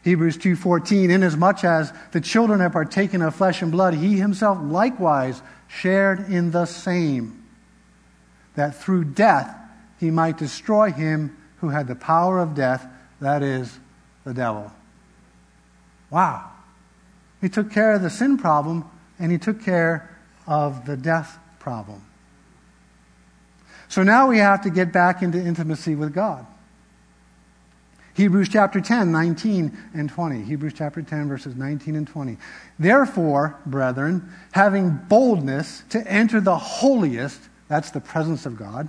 Hebrews 0.03 0.37
2:14 0.39 1.09
inasmuch 1.09 1.63
as 1.63 1.93
the 2.11 2.21
children 2.21 2.59
have 2.59 2.73
partaken 2.73 3.23
of 3.23 3.37
flesh 3.37 3.63
and 3.63 3.71
blood 3.71 3.95
he 3.95 4.19
himself 4.19 4.59
likewise 4.61 5.41
shared 5.69 6.29
in 6.29 6.51
the 6.51 6.67
same 6.67 7.45
that 8.57 8.75
through 8.75 9.05
death 9.05 9.57
he 9.99 10.11
might 10.11 10.37
destroy 10.37 10.91
him 10.91 11.37
who 11.59 11.69
had 11.69 11.87
the 11.87 11.95
power 11.95 12.41
of 12.41 12.57
death 12.57 12.89
that 13.21 13.45
is 13.45 13.79
the 14.25 14.35
devil. 14.35 14.73
Wow. 16.11 16.51
He 17.41 17.49
took 17.49 17.71
care 17.71 17.93
of 17.93 18.03
the 18.03 18.11
sin 18.11 18.37
problem 18.37 18.85
and 19.21 19.31
he 19.31 19.39
took 19.39 19.63
care 19.63 20.11
of 20.45 20.87
the 20.87 20.97
death 20.97 21.39
problem. 21.61 22.06
So 23.89 24.03
now 24.03 24.29
we 24.29 24.39
have 24.39 24.63
to 24.63 24.71
get 24.71 24.93
back 24.93 25.23
into 25.23 25.39
intimacy 25.39 25.95
with 25.95 26.13
God. 26.13 26.47
Hebrews 28.15 28.49
chapter 28.49 28.81
10, 28.81 29.13
19 29.13 29.77
and 29.93 30.09
20. 30.09 30.43
Hebrews 30.43 30.73
chapter 30.75 31.03
10, 31.03 31.29
verses 31.29 31.55
19 31.55 31.97
and 31.97 32.09
20. 32.09 32.39
Therefore, 32.79 33.59
brethren, 33.67 34.33
having 34.53 34.99
boldness 35.09 35.83
to 35.91 36.07
enter 36.11 36.41
the 36.41 36.57
holiest, 36.57 37.39
that's 37.69 37.91
the 37.91 38.01
presence 38.01 38.47
of 38.47 38.57
God, 38.57 38.89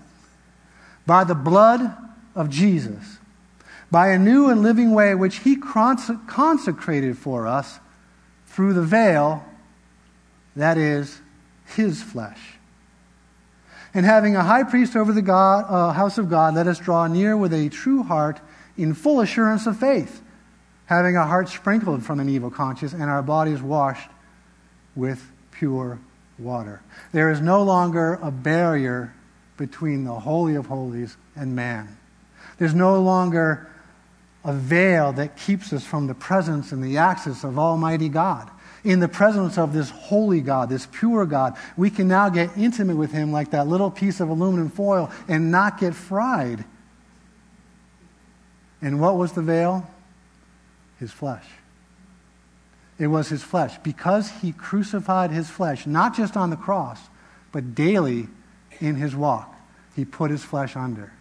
by 1.06 1.26
the 1.26 1.36
blood 1.36 1.94
of 2.36 2.50
Jesus, 2.50 3.18
by 3.92 4.10
a 4.10 4.18
new 4.18 4.50
and 4.50 4.62
living 4.62 4.92
way 4.92 5.14
which 5.14 5.40
he 5.40 5.58
consecrated 5.58 7.18
for 7.18 7.48
us 7.48 7.80
through 8.46 8.74
the 8.74 8.82
veil, 8.82 9.46
that 10.56 10.78
is, 10.78 11.20
his 11.66 12.02
flesh. 12.02 12.57
And 13.98 14.06
having 14.06 14.36
a 14.36 14.44
high 14.44 14.62
priest 14.62 14.96
over 14.96 15.12
the 15.12 15.24
God, 15.24 15.66
uh, 15.68 15.92
house 15.92 16.20
of 16.20 16.30
God, 16.30 16.54
let 16.54 16.68
us 16.68 16.78
draw 16.78 17.08
near 17.08 17.36
with 17.36 17.52
a 17.52 17.68
true 17.70 18.04
heart 18.04 18.40
in 18.78 18.94
full 18.94 19.22
assurance 19.22 19.66
of 19.66 19.80
faith, 19.80 20.22
having 20.86 21.18
our 21.18 21.26
hearts 21.26 21.52
sprinkled 21.56 22.06
from 22.06 22.20
an 22.20 22.30
evil 22.30 22.52
conscience 22.52 22.94
and 22.94 23.06
our 23.06 23.24
bodies 23.24 23.60
washed 23.60 24.08
with 24.96 25.28
pure 25.50 25.98
water. 26.38 26.80
There 27.12 27.32
is 27.32 27.42
no 27.42 27.64
longer 27.64 28.20
a 28.22 28.30
barrier 28.30 29.16
between 29.58 30.04
the 30.04 30.20
Holy 30.20 30.54
of 30.54 30.68
Holies 30.68 31.18
and 31.36 31.56
man. 31.56 31.98
There's 32.60 32.76
no 32.76 33.02
longer 33.02 33.68
a 34.44 34.54
veil 34.54 35.12
that 35.14 35.38
keeps 35.38 35.74
us 35.74 35.84
from 35.84 36.06
the 36.06 36.14
presence 36.14 36.72
and 36.72 36.84
the 36.84 37.00
access 37.00 37.44
of 37.44 37.58
Almighty 37.58 38.10
God. 38.10 38.48
In 38.88 39.02
the 39.02 39.10
presence 39.10 39.58
of 39.58 39.74
this 39.74 39.90
holy 39.90 40.40
God, 40.40 40.70
this 40.70 40.88
pure 40.90 41.26
God, 41.26 41.58
we 41.76 41.90
can 41.90 42.08
now 42.08 42.30
get 42.30 42.56
intimate 42.56 42.96
with 42.96 43.12
Him 43.12 43.34
like 43.34 43.52
that 43.52 43.68
little 43.68 43.92
piece 43.92 44.22
of 44.22 44.30
aluminum 44.30 44.70
foil 44.70 45.12
and 45.28 45.52
not 45.52 45.78
get 45.78 45.94
fried. 45.94 46.64
And 48.82 49.02
what 49.02 49.18
was 49.18 49.34
the 49.34 49.42
veil? 49.42 49.86
His 51.02 51.12
flesh. 51.12 51.44
It 52.98 53.08
was 53.08 53.28
His 53.28 53.44
flesh. 53.44 53.78
Because 53.84 54.32
He 54.42 54.54
crucified 54.54 55.32
His 55.32 55.50
flesh, 55.50 55.86
not 55.86 56.16
just 56.16 56.38
on 56.38 56.50
the 56.50 56.56
cross, 56.56 57.02
but 57.52 57.76
daily 57.76 58.30
in 58.80 58.96
His 58.96 59.14
walk, 59.14 59.54
He 59.98 60.06
put 60.06 60.32
His 60.32 60.46
flesh 60.46 60.78
under. 60.78 61.12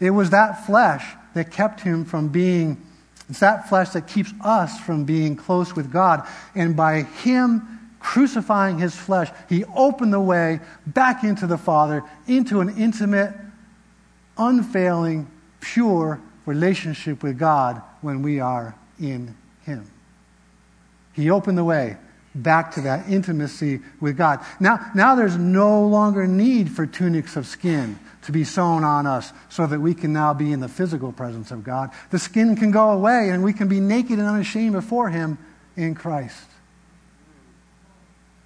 It 0.00 0.10
was 0.10 0.30
that 0.30 0.66
flesh 0.66 1.06
that 1.34 1.52
kept 1.52 1.82
him 1.82 2.04
from 2.04 2.30
being, 2.30 2.84
it's 3.28 3.40
that 3.40 3.68
flesh 3.68 3.90
that 3.90 4.06
keeps 4.06 4.32
us 4.42 4.78
from 4.80 5.04
being 5.04 5.36
close 5.36 5.74
with 5.74 5.90
God. 5.90 6.26
And 6.54 6.76
by 6.76 7.02
him 7.02 7.92
crucifying 7.98 8.78
his 8.78 8.94
flesh, 8.94 9.30
he 9.48 9.64
opened 9.74 10.12
the 10.12 10.20
way 10.20 10.60
back 10.86 11.24
into 11.24 11.46
the 11.46 11.56
Father, 11.56 12.02
into 12.26 12.60
an 12.60 12.76
intimate, 12.76 13.32
unfailing, 14.36 15.30
pure 15.60 16.20
relationship 16.44 17.22
with 17.22 17.38
God 17.38 17.80
when 18.02 18.20
we 18.20 18.40
are 18.40 18.74
in 19.00 19.34
him. 19.64 19.90
He 21.14 21.30
opened 21.30 21.56
the 21.56 21.64
way 21.64 21.96
back 22.34 22.72
to 22.74 22.82
that 22.82 23.08
intimacy 23.08 23.80
with 24.00 24.18
God. 24.18 24.44
Now, 24.60 24.90
now 24.94 25.14
there's 25.14 25.36
no 25.36 25.86
longer 25.86 26.26
need 26.26 26.70
for 26.70 26.84
tunics 26.84 27.36
of 27.36 27.46
skin 27.46 27.98
to 28.24 28.32
be 28.32 28.44
sewn 28.44 28.84
on 28.84 29.06
us 29.06 29.32
so 29.48 29.66
that 29.66 29.80
we 29.80 29.94
can 29.94 30.12
now 30.12 30.34
be 30.34 30.52
in 30.52 30.60
the 30.60 30.68
physical 30.68 31.12
presence 31.12 31.50
of 31.50 31.62
God. 31.62 31.90
The 32.10 32.18
skin 32.18 32.56
can 32.56 32.70
go 32.70 32.90
away 32.90 33.30
and 33.30 33.44
we 33.44 33.52
can 33.52 33.68
be 33.68 33.80
naked 33.80 34.18
and 34.18 34.26
unashamed 34.28 34.72
before 34.72 35.10
Him 35.10 35.38
in 35.76 35.94
Christ. 35.94 36.44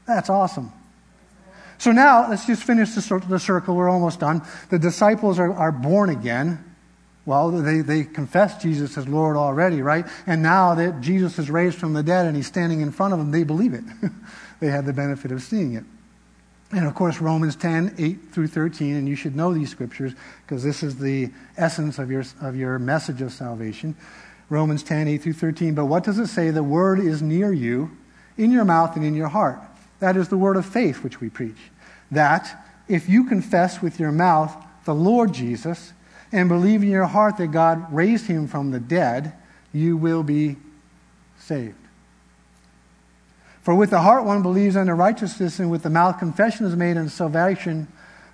That's 0.06 0.30
awesome. 0.30 0.72
So 1.78 1.92
now, 1.92 2.28
let's 2.28 2.44
just 2.44 2.64
finish 2.64 2.90
the 2.90 3.38
circle. 3.38 3.76
We're 3.76 3.88
almost 3.88 4.20
done. 4.20 4.42
The 4.70 4.80
disciples 4.80 5.38
are, 5.38 5.52
are 5.52 5.70
born 5.70 6.10
again. 6.10 6.64
Well, 7.24 7.50
they, 7.50 7.82
they 7.82 8.04
confessed 8.04 8.62
Jesus 8.62 8.98
as 8.98 9.06
Lord 9.06 9.36
already, 9.36 9.82
right? 9.82 10.06
And 10.26 10.42
now 10.42 10.74
that 10.74 11.00
Jesus 11.00 11.38
is 11.38 11.50
raised 11.50 11.78
from 11.78 11.92
the 11.92 12.02
dead 12.02 12.26
and 12.26 12.34
he's 12.34 12.46
standing 12.46 12.80
in 12.80 12.90
front 12.90 13.12
of 13.12 13.20
them, 13.20 13.30
they 13.30 13.44
believe 13.44 13.74
it. 13.74 13.84
they 14.60 14.68
had 14.68 14.86
the 14.86 14.92
benefit 14.92 15.30
of 15.30 15.42
seeing 15.42 15.74
it. 15.74 15.84
And 16.70 16.86
of 16.86 16.94
course, 16.94 17.20
Romans 17.20 17.56
10, 17.56 17.94
8 17.96 18.32
through 18.32 18.48
13, 18.48 18.96
and 18.96 19.08
you 19.08 19.16
should 19.16 19.34
know 19.34 19.54
these 19.54 19.70
scriptures 19.70 20.12
because 20.42 20.62
this 20.62 20.82
is 20.82 20.98
the 20.98 21.30
essence 21.56 21.98
of 21.98 22.10
your, 22.10 22.24
of 22.42 22.56
your 22.56 22.78
message 22.78 23.22
of 23.22 23.32
salvation. 23.32 23.96
Romans 24.50 24.82
10, 24.82 25.08
8 25.08 25.22
through 25.22 25.32
13. 25.32 25.74
But 25.74 25.86
what 25.86 26.04
does 26.04 26.18
it 26.18 26.26
say? 26.26 26.50
The 26.50 26.62
word 26.62 27.00
is 27.00 27.22
near 27.22 27.52
you, 27.52 27.96
in 28.36 28.50
your 28.50 28.64
mouth 28.64 28.96
and 28.96 29.04
in 29.04 29.14
your 29.14 29.28
heart. 29.28 29.60
That 30.00 30.16
is 30.16 30.28
the 30.28 30.36
word 30.36 30.56
of 30.56 30.66
faith 30.66 31.02
which 31.02 31.20
we 31.20 31.30
preach. 31.30 31.58
That 32.10 32.64
if 32.86 33.08
you 33.08 33.24
confess 33.24 33.82
with 33.82 33.98
your 33.98 34.12
mouth 34.12 34.54
the 34.84 34.94
Lord 34.94 35.32
Jesus 35.32 35.92
and 36.32 36.48
believe 36.48 36.82
in 36.82 36.90
your 36.90 37.06
heart 37.06 37.38
that 37.38 37.48
God 37.48 37.92
raised 37.92 38.26
him 38.26 38.46
from 38.46 38.70
the 38.70 38.80
dead, 38.80 39.32
you 39.72 39.96
will 39.96 40.22
be 40.22 40.56
saved. 41.38 41.87
For 43.68 43.74
with 43.74 43.90
the 43.90 44.00
heart 44.00 44.24
one 44.24 44.40
believes 44.40 44.76
unto 44.76 44.94
righteousness, 44.94 45.58
and 45.58 45.70
with 45.70 45.82
the 45.82 45.90
mouth 45.90 46.18
confession 46.18 46.64
is 46.64 46.74
made 46.74 46.96
unto 46.96 47.10
salvation. 47.10 47.86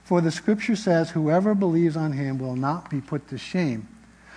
For 0.04 0.20
the 0.20 0.30
scripture 0.30 0.76
says, 0.76 1.10
Whoever 1.10 1.56
believes 1.56 1.96
on 1.96 2.12
him 2.12 2.38
will 2.38 2.54
not 2.54 2.88
be 2.88 3.00
put 3.00 3.26
to 3.30 3.36
shame. 3.36 3.88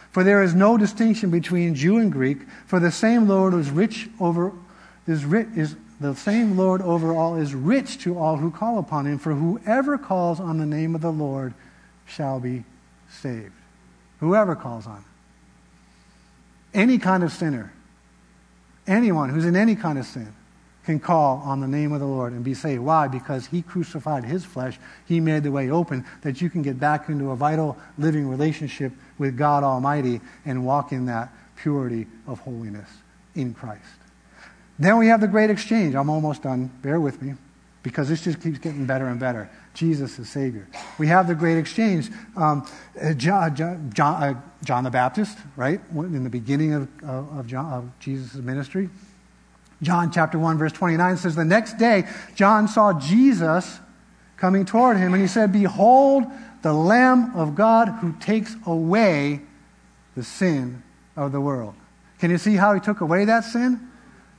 For 0.09 0.23
there 0.23 0.41
is 0.41 0.55
no 0.55 0.75
distinction 0.75 1.29
between 1.29 1.75
Jew 1.75 1.99
and 1.99 2.11
Greek, 2.11 2.39
for 2.65 2.79
the 2.79 2.89
same 2.89 3.27
Lord 3.27 3.53
is 3.53 3.69
rich 3.69 4.09
over 4.19 4.51
is, 5.05 5.23
rich, 5.23 5.47
is 5.55 5.75
the 6.01 6.15
same 6.15 6.57
Lord 6.57 6.81
over 6.81 7.13
all 7.13 7.35
is 7.35 7.53
rich 7.53 7.99
to 7.99 8.17
all 8.17 8.37
who 8.37 8.49
call 8.49 8.79
upon 8.79 9.05
him. 9.05 9.19
For 9.19 9.35
whoever 9.35 9.99
calls 9.99 10.39
on 10.39 10.57
the 10.57 10.65
name 10.65 10.95
of 10.95 11.01
the 11.01 11.11
Lord 11.11 11.53
shall 12.07 12.39
be 12.39 12.63
saved. 13.07 13.53
Whoever 14.19 14.55
calls 14.55 14.87
on. 14.87 15.05
Any 16.73 16.97
kind 16.97 17.23
of 17.23 17.31
sinner. 17.31 17.71
Anyone 18.87 19.29
who's 19.29 19.45
in 19.45 19.55
any 19.55 19.75
kind 19.75 19.99
of 19.99 20.05
sin 20.07 20.33
can 20.87 21.01
call 21.01 21.41
on 21.43 21.59
the 21.59 21.67
name 21.67 21.91
of 21.91 21.99
the 21.99 22.05
Lord 22.05 22.31
and 22.31 22.45
be 22.45 22.53
saved. 22.53 22.81
Why? 22.81 23.09
Because 23.09 23.45
He 23.45 23.61
crucified 23.61 24.23
His 24.23 24.45
flesh. 24.45 24.79
He 25.05 25.19
made 25.19 25.43
the 25.43 25.51
way 25.51 25.69
open 25.69 26.05
that 26.21 26.41
you 26.41 26.49
can 26.49 26.61
get 26.61 26.79
back 26.79 27.09
into 27.09 27.31
a 27.31 27.35
vital, 27.35 27.77
living 27.97 28.29
relationship 28.29 28.93
with 29.17 29.37
God 29.37 29.65
Almighty 29.65 30.21
and 30.45 30.65
walk 30.65 30.93
in 30.93 31.05
that 31.07 31.29
purity 31.57 32.07
of 32.25 32.39
holiness 32.39 32.89
in 33.35 33.53
Christ. 33.53 33.83
Then 34.79 34.97
we 34.97 35.07
have 35.07 35.19
the 35.19 35.27
great 35.27 35.49
exchange. 35.49 35.93
I'm 35.93 36.09
almost 36.09 36.43
done. 36.43 36.71
Bear 36.81 37.01
with 37.01 37.21
me 37.21 37.33
because 37.83 38.07
this 38.07 38.23
just 38.23 38.41
keeps 38.41 38.57
getting 38.57 38.85
better 38.85 39.07
and 39.07 39.19
better. 39.19 39.49
Jesus 39.73 40.17
is 40.19 40.29
Savior. 40.29 40.69
We 40.97 41.07
have 41.07 41.27
the 41.27 41.35
great 41.35 41.57
exchange. 41.57 42.09
Um, 42.37 42.65
John, 43.17 43.53
John, 43.55 43.91
John, 43.93 44.23
uh, 44.23 44.41
John, 44.63 44.85
the 44.85 44.89
Baptist, 44.89 45.37
right, 45.57 45.81
in 45.93 46.23
the 46.23 46.29
beginning 46.29 46.73
of, 46.73 46.87
of, 47.03 47.45
John, 47.45 47.73
of 47.73 47.99
Jesus' 47.99 48.35
ministry, 48.35 48.89
John 49.81 50.11
chapter 50.11 50.39
1, 50.39 50.57
verse 50.57 50.71
29 50.71 51.17
says, 51.17 51.35
The 51.35 51.45
next 51.45 51.77
day, 51.77 52.07
John 52.35 52.67
saw 52.67 52.99
Jesus 52.99 53.79
coming 54.35 54.65
toward 54.65 54.97
him, 54.97 55.13
and 55.13 55.21
he 55.21 55.27
said, 55.27 55.51
Behold, 55.51 56.25
the 56.61 56.73
Lamb 56.73 57.35
of 57.35 57.55
God 57.55 57.87
who 57.87 58.13
takes 58.19 58.55
away 58.65 59.41
the 60.15 60.23
sin 60.23 60.81
of 61.15 61.31
the 61.31 61.41
world. 61.41 61.75
Can 62.19 62.31
you 62.31 62.37
see 62.37 62.55
how 62.55 62.73
he 62.73 62.79
took 62.79 63.01
away 63.01 63.25
that 63.25 63.43
sin? 63.43 63.79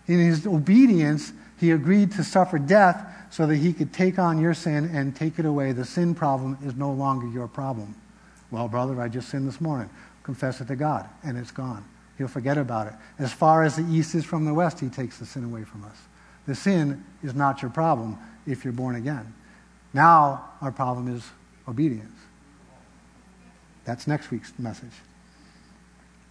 In 0.07 0.19
his 0.19 0.47
obedience, 0.47 1.33
he 1.59 1.71
agreed 1.71 2.13
to 2.13 2.25
suffer 2.25 2.59
death 2.59 3.05
so 3.31 3.47
that 3.47 3.57
he 3.57 3.73
could 3.73 3.93
take 3.93 4.19
on 4.19 4.41
your 4.41 4.55
sin 4.55 4.91
and 4.93 5.15
take 5.15 5.39
it 5.39 5.45
away. 5.45 5.73
The 5.73 5.85
sin 5.85 6.15
problem 6.15 6.59
is 6.65 6.75
no 6.75 6.91
longer 6.91 7.29
your 7.29 7.47
problem. 7.47 7.95
Well, 8.51 8.69
brother, 8.69 9.01
I 9.01 9.09
just 9.09 9.29
sinned 9.29 9.47
this 9.47 9.61
morning. 9.61 9.91
Confess 10.23 10.61
it 10.61 10.69
to 10.69 10.77
God, 10.77 11.09
and 11.23 11.37
it's 11.37 11.51
gone. 11.51 11.85
He'll 12.19 12.29
forget 12.29 12.59
about 12.59 12.89
it. 12.89 12.95
As 13.19 13.33
far 13.33 13.63
as 13.63 13.77
the 13.77 13.85
east 13.85 14.15
is 14.15 14.25
from 14.25 14.45
the 14.45 14.53
west, 14.53 14.81
He 14.81 14.89
takes 14.89 15.19
the 15.19 15.27
sin 15.27 15.45
away 15.45 15.65
from 15.65 15.85
us. 15.85 15.97
The 16.47 16.55
sin 16.55 17.05
is 17.23 17.35
not 17.35 17.63
your 17.63 17.71
problem 17.71 18.19
if 18.47 18.65
you're 18.65 18.73
born 18.73 18.97
again. 18.97 19.35
Now, 19.93 20.51
our 20.61 20.73
problem 20.73 21.15
is 21.15 21.25
obedience. 21.67 22.15
That's 23.85 24.07
next 24.07 24.31
week's 24.31 24.53
message. 24.59 24.93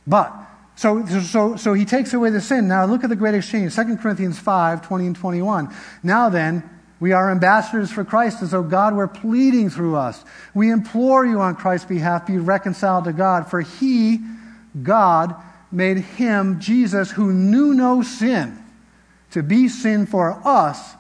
But, 0.06 0.34
so, 0.76 1.06
so, 1.06 1.56
so 1.56 1.74
he 1.74 1.86
takes 1.86 2.14
away 2.14 2.30
the 2.30 2.42
sin. 2.42 2.68
Now, 2.68 2.86
look 2.86 3.04
at 3.04 3.10
the 3.10 3.16
great 3.16 3.36
exchange 3.36 3.76
2 3.76 3.98
Corinthians 3.98 4.40
5 4.40 4.88
20 4.88 5.08
and 5.08 5.16
21. 5.16 5.74
Now 6.04 6.30
then, 6.30 6.64
we 7.00 7.12
are 7.12 7.32
ambassadors 7.32 7.92
for 7.92 8.04
Christ, 8.04 8.42
as 8.42 8.52
though 8.52 8.64
God 8.64 8.96
were 8.96 9.08
pleading 9.08 9.70
through 9.70 9.96
us. 9.96 10.24
We 10.54 10.72
implore 10.72 11.26
you 11.26 11.42
on 11.42 11.56
Christ's 11.56 11.88
behalf, 11.88 12.26
be 12.26 12.38
reconciled 12.38 13.06
to 13.06 13.14
God, 13.14 13.50
for 13.50 13.62
he, 13.62 14.20
God, 14.82 15.36
made 15.72 15.98
him, 15.98 16.60
Jesus, 16.60 17.12
who 17.12 17.34
knew 17.34 17.74
no 17.74 18.02
sin, 18.02 18.64
to 19.32 19.44
be 19.44 19.68
sin 19.68 20.06
for 20.06 20.40
us, 20.46 20.96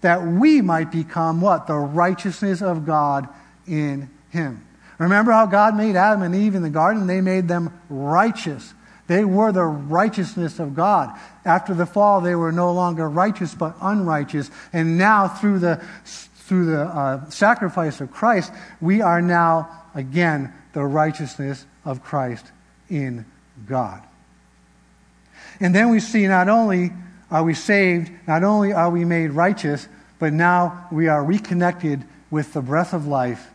that 0.00 0.22
we 0.22 0.60
might 0.60 0.90
become 0.90 1.40
what? 1.40 1.66
The 1.66 1.74
righteousness 1.74 2.62
of 2.62 2.86
God 2.86 3.28
in 3.66 4.10
him. 4.30 4.66
Remember 4.98 5.32
how 5.32 5.46
God 5.46 5.76
made 5.76 5.96
Adam 5.96 6.22
and 6.22 6.34
Eve 6.34 6.54
in 6.54 6.62
the 6.62 6.70
garden? 6.70 7.06
They 7.06 7.20
made 7.20 7.48
them 7.48 7.72
righteous. 7.88 8.74
They 9.06 9.24
were 9.24 9.50
the 9.50 9.64
righteousness 9.64 10.58
of 10.58 10.74
God. 10.74 11.18
After 11.44 11.74
the 11.74 11.86
fall, 11.86 12.20
they 12.20 12.34
were 12.34 12.52
no 12.52 12.72
longer 12.72 13.08
righteous 13.08 13.54
but 13.54 13.74
unrighteous. 13.80 14.50
And 14.72 14.98
now, 14.98 15.26
through 15.26 15.60
the, 15.60 15.82
through 16.04 16.66
the 16.66 16.82
uh, 16.82 17.28
sacrifice 17.30 18.00
of 18.00 18.12
Christ, 18.12 18.52
we 18.80 19.00
are 19.00 19.22
now, 19.22 19.68
again, 19.94 20.52
the 20.74 20.84
righteousness 20.84 21.64
of 21.84 22.04
Christ 22.04 22.46
in 22.88 23.24
God. 23.66 24.02
And 25.60 25.74
then 25.74 25.90
we 25.90 26.00
see 26.00 26.26
not 26.26 26.48
only 26.48 26.90
are 27.30 27.44
we 27.44 27.54
saved, 27.54 28.10
not 28.26 28.42
only 28.42 28.72
are 28.72 28.90
we 28.90 29.04
made 29.04 29.28
righteous, 29.30 29.86
but 30.18 30.32
now 30.32 30.88
we 30.90 31.08
are 31.08 31.24
reconnected 31.24 32.04
with 32.30 32.52
the 32.52 32.62
breath 32.62 32.92
of 32.92 33.06
life. 33.06 33.50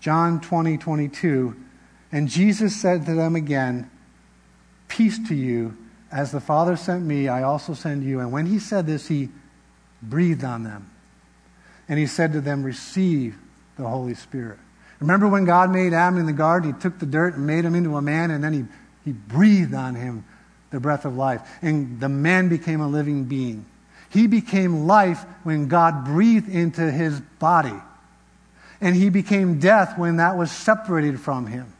John 0.00 0.40
20, 0.40 0.78
22. 0.78 1.56
And 2.10 2.28
Jesus 2.28 2.74
said 2.74 3.06
to 3.06 3.14
them 3.14 3.36
again, 3.36 3.90
Peace 4.88 5.18
to 5.28 5.34
you. 5.34 5.76
As 6.10 6.32
the 6.32 6.40
Father 6.40 6.76
sent 6.76 7.04
me, 7.04 7.28
I 7.28 7.42
also 7.42 7.72
send 7.72 8.04
you. 8.04 8.20
And 8.20 8.32
when 8.32 8.44
he 8.44 8.58
said 8.58 8.86
this, 8.86 9.08
he 9.08 9.30
breathed 10.02 10.44
on 10.44 10.64
them. 10.64 10.90
And 11.88 11.98
he 11.98 12.06
said 12.06 12.32
to 12.34 12.40
them, 12.40 12.62
Receive 12.62 13.38
the 13.78 13.88
Holy 13.88 14.14
Spirit. 14.14 14.58
Remember 15.00 15.26
when 15.26 15.44
God 15.46 15.72
made 15.72 15.94
Adam 15.94 16.18
in 16.18 16.26
the 16.26 16.32
garden? 16.32 16.74
He 16.74 16.80
took 16.80 16.98
the 16.98 17.06
dirt 17.06 17.34
and 17.34 17.46
made 17.46 17.64
him 17.64 17.74
into 17.74 17.96
a 17.96 18.02
man, 18.02 18.30
and 18.30 18.44
then 18.44 18.52
he, 18.52 18.64
he 19.04 19.12
breathed 19.12 19.74
on 19.74 19.94
him 19.94 20.24
the 20.72 20.80
breath 20.80 21.04
of 21.04 21.16
life. 21.16 21.40
And 21.62 22.00
the 22.00 22.08
man 22.08 22.48
became 22.48 22.80
a 22.80 22.88
living 22.88 23.24
being. 23.24 23.64
He 24.10 24.26
became 24.26 24.86
life 24.86 25.24
when 25.44 25.68
God 25.68 26.04
breathed 26.04 26.48
into 26.48 26.90
his 26.90 27.20
body. 27.38 27.80
And 28.80 28.96
he 28.96 29.08
became 29.08 29.60
death 29.60 29.96
when 29.96 30.16
that 30.16 30.36
was 30.36 30.50
separated 30.50 31.20
from 31.20 31.46
him. 31.46 31.72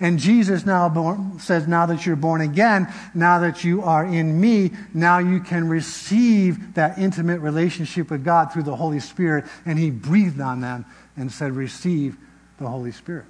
And 0.00 0.20
Jesus 0.20 0.64
now 0.64 0.88
born, 0.88 1.40
says, 1.40 1.66
now 1.66 1.86
that 1.86 2.06
you're 2.06 2.14
born 2.14 2.40
again, 2.40 2.86
now 3.14 3.40
that 3.40 3.64
you 3.64 3.82
are 3.82 4.04
in 4.04 4.40
me, 4.40 4.70
now 4.94 5.18
you 5.18 5.40
can 5.40 5.68
receive 5.68 6.74
that 6.74 6.98
intimate 6.98 7.40
relationship 7.40 8.08
with 8.08 8.24
God 8.24 8.52
through 8.52 8.62
the 8.62 8.76
Holy 8.76 9.00
Spirit. 9.00 9.44
And 9.66 9.76
he 9.76 9.90
breathed 9.90 10.40
on 10.40 10.60
them 10.60 10.86
and 11.16 11.32
said, 11.32 11.52
receive 11.52 12.16
the 12.60 12.68
Holy 12.68 12.92
Spirit. 12.92 13.24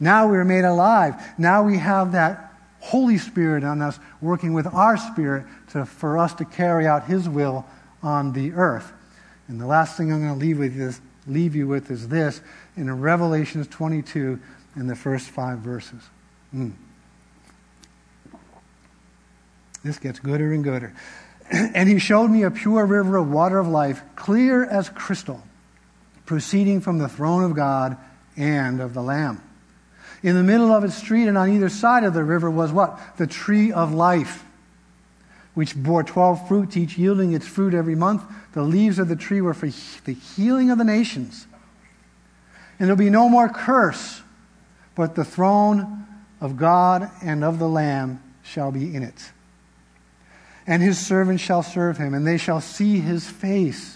Now 0.00 0.28
we 0.28 0.38
are 0.38 0.44
made 0.44 0.64
alive. 0.64 1.14
Now 1.36 1.62
we 1.62 1.76
have 1.76 2.12
that 2.12 2.54
Holy 2.80 3.18
Spirit 3.18 3.64
on 3.64 3.82
us 3.82 3.98
working 4.20 4.52
with 4.54 4.66
our 4.66 4.96
spirit 4.96 5.44
to, 5.70 5.86
for 5.86 6.18
us 6.18 6.34
to 6.34 6.44
carry 6.44 6.86
out 6.86 7.04
his 7.04 7.28
will 7.28 7.66
on 8.02 8.32
the 8.32 8.52
earth. 8.52 8.92
And 9.48 9.60
the 9.60 9.66
last 9.66 9.96
thing 9.96 10.12
I'm 10.12 10.20
going 10.20 10.38
to 10.38 10.44
leave, 10.44 10.58
with 10.58 10.78
is, 10.78 11.00
leave 11.26 11.54
you 11.56 11.66
with 11.66 11.90
is 11.90 12.08
this 12.08 12.40
in 12.76 13.00
Revelations 13.00 13.66
22 13.68 14.40
in 14.76 14.86
the 14.86 14.96
first 14.96 15.28
five 15.28 15.58
verses. 15.58 16.02
Mm. 16.54 16.72
This 19.82 19.98
gets 19.98 20.18
gooder 20.18 20.52
and 20.52 20.64
gooder. 20.64 20.94
and 21.50 21.88
he 21.88 21.98
showed 21.98 22.28
me 22.28 22.42
a 22.42 22.50
pure 22.50 22.84
river 22.84 23.16
of 23.16 23.30
water 23.30 23.58
of 23.58 23.68
life, 23.68 24.02
clear 24.16 24.64
as 24.64 24.88
crystal, 24.88 25.42
proceeding 26.24 26.80
from 26.80 26.98
the 26.98 27.08
throne 27.08 27.44
of 27.44 27.54
God 27.54 27.96
and 28.36 28.80
of 28.80 28.94
the 28.94 29.02
Lamb. 29.02 29.42
In 30.22 30.34
the 30.34 30.42
middle 30.42 30.72
of 30.72 30.84
its 30.84 30.94
street 30.94 31.28
and 31.28 31.36
on 31.36 31.50
either 31.50 31.68
side 31.68 32.04
of 32.04 32.14
the 32.14 32.24
river 32.24 32.50
was 32.50 32.72
what? 32.72 32.98
The 33.16 33.26
tree 33.26 33.72
of 33.72 33.92
life, 33.92 34.44
which 35.54 35.76
bore 35.76 36.02
12 36.02 36.48
fruits, 36.48 36.76
each 36.76 36.98
yielding 36.98 37.32
its 37.32 37.46
fruit 37.46 37.74
every 37.74 37.94
month. 37.94 38.22
The 38.52 38.62
leaves 38.62 38.98
of 38.98 39.08
the 39.08 39.16
tree 39.16 39.40
were 39.40 39.54
for 39.54 39.66
the 40.04 40.12
healing 40.12 40.70
of 40.70 40.78
the 40.78 40.84
nations. 40.84 41.46
And 42.78 42.88
there'll 42.88 42.98
be 42.98 43.10
no 43.10 43.28
more 43.28 43.48
curse 43.48 44.22
but 44.96 45.14
the 45.14 45.24
throne 45.24 46.06
of 46.40 46.56
God 46.56 47.08
and 47.22 47.44
of 47.44 47.60
the 47.60 47.68
Lamb 47.68 48.20
shall 48.42 48.72
be 48.72 48.92
in 48.92 49.04
it. 49.04 49.30
And 50.66 50.82
his 50.82 50.98
servants 50.98 51.44
shall 51.44 51.62
serve 51.62 51.98
him, 51.98 52.12
and 52.14 52.26
they 52.26 52.38
shall 52.38 52.60
see 52.60 52.98
his 52.98 53.28
face. 53.28 53.95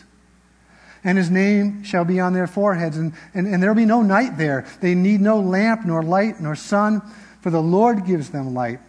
And 1.03 1.17
his 1.17 1.31
name 1.31 1.83
shall 1.83 2.05
be 2.05 2.21
on 2.21 2.35
their 2.35 2.47
foreheads, 2.47 2.97
and, 2.97 3.15
and, 3.33 3.47
and 3.47 3.63
there 3.63 3.71
will 3.71 3.77
be 3.77 3.87
no 3.87 4.03
night 4.03 4.37
there. 4.37 4.67
They 4.81 4.95
need 4.95 5.21
no 5.21 5.41
lamp, 5.41 5.87
nor 5.87 6.03
light, 6.03 6.41
nor 6.41 6.55
sun, 6.55 7.01
for 7.41 7.51
the 7.51 7.63
Lord 7.63 8.05
gives 8.05 8.31
them 8.31 8.55
light, 8.55 8.81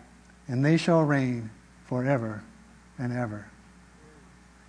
and 0.47 0.63
they 0.63 0.77
shall 0.77 1.03
reign 1.03 1.49
forever 1.85 2.43
and 2.97 3.13
ever. 3.13 3.45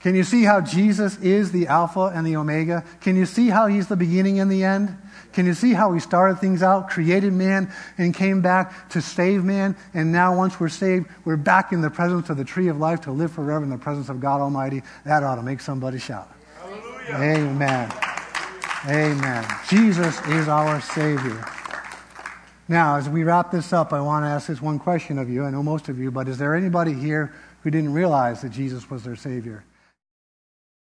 Can 0.02 0.16
you 0.16 0.24
see 0.24 0.42
how 0.42 0.60
Jesus 0.60 1.16
is 1.18 1.52
the 1.52 1.68
Alpha 1.68 2.10
and 2.12 2.26
the 2.26 2.34
Omega? 2.34 2.84
Can 3.00 3.14
you 3.14 3.24
see 3.24 3.48
how 3.48 3.68
he's 3.68 3.86
the 3.86 3.94
beginning 3.94 4.40
and 4.40 4.50
the 4.50 4.64
end? 4.64 4.96
Can 5.32 5.46
you 5.46 5.54
see 5.54 5.72
how 5.72 5.92
he 5.92 6.00
started 6.00 6.40
things 6.40 6.60
out, 6.60 6.90
created 6.90 7.32
man, 7.32 7.72
and 7.98 8.12
came 8.12 8.42
back 8.42 8.90
to 8.90 9.00
save 9.00 9.44
man? 9.44 9.76
And 9.94 10.10
now, 10.10 10.36
once 10.36 10.58
we're 10.58 10.68
saved, 10.68 11.06
we're 11.24 11.36
back 11.36 11.72
in 11.72 11.82
the 11.82 11.90
presence 11.90 12.30
of 12.30 12.36
the 12.36 12.44
tree 12.44 12.66
of 12.66 12.78
life 12.78 13.02
to 13.02 13.12
live 13.12 13.30
forever 13.30 13.62
in 13.62 13.70
the 13.70 13.78
presence 13.78 14.08
of 14.08 14.18
God 14.20 14.40
Almighty. 14.40 14.82
That 15.04 15.22
ought 15.22 15.36
to 15.36 15.42
make 15.42 15.60
somebody 15.60 15.98
shout. 15.98 16.28
Amen. 17.10 17.92
Amen. 18.86 19.44
Jesus 19.68 20.20
is 20.28 20.48
our 20.48 20.80
Savior. 20.80 21.44
Now, 22.68 22.96
as 22.96 23.08
we 23.08 23.24
wrap 23.24 23.50
this 23.50 23.72
up, 23.72 23.92
I 23.92 24.00
want 24.00 24.24
to 24.24 24.28
ask 24.28 24.46
this 24.46 24.62
one 24.62 24.78
question 24.78 25.18
of 25.18 25.28
you. 25.28 25.44
I 25.44 25.50
know 25.50 25.62
most 25.62 25.88
of 25.88 25.98
you, 25.98 26.10
but 26.10 26.28
is 26.28 26.38
there 26.38 26.54
anybody 26.54 26.92
here 26.92 27.34
who 27.62 27.70
didn't 27.70 27.92
realize 27.92 28.42
that 28.42 28.50
Jesus 28.50 28.88
was 28.88 29.02
their 29.02 29.16
Savior? 29.16 29.64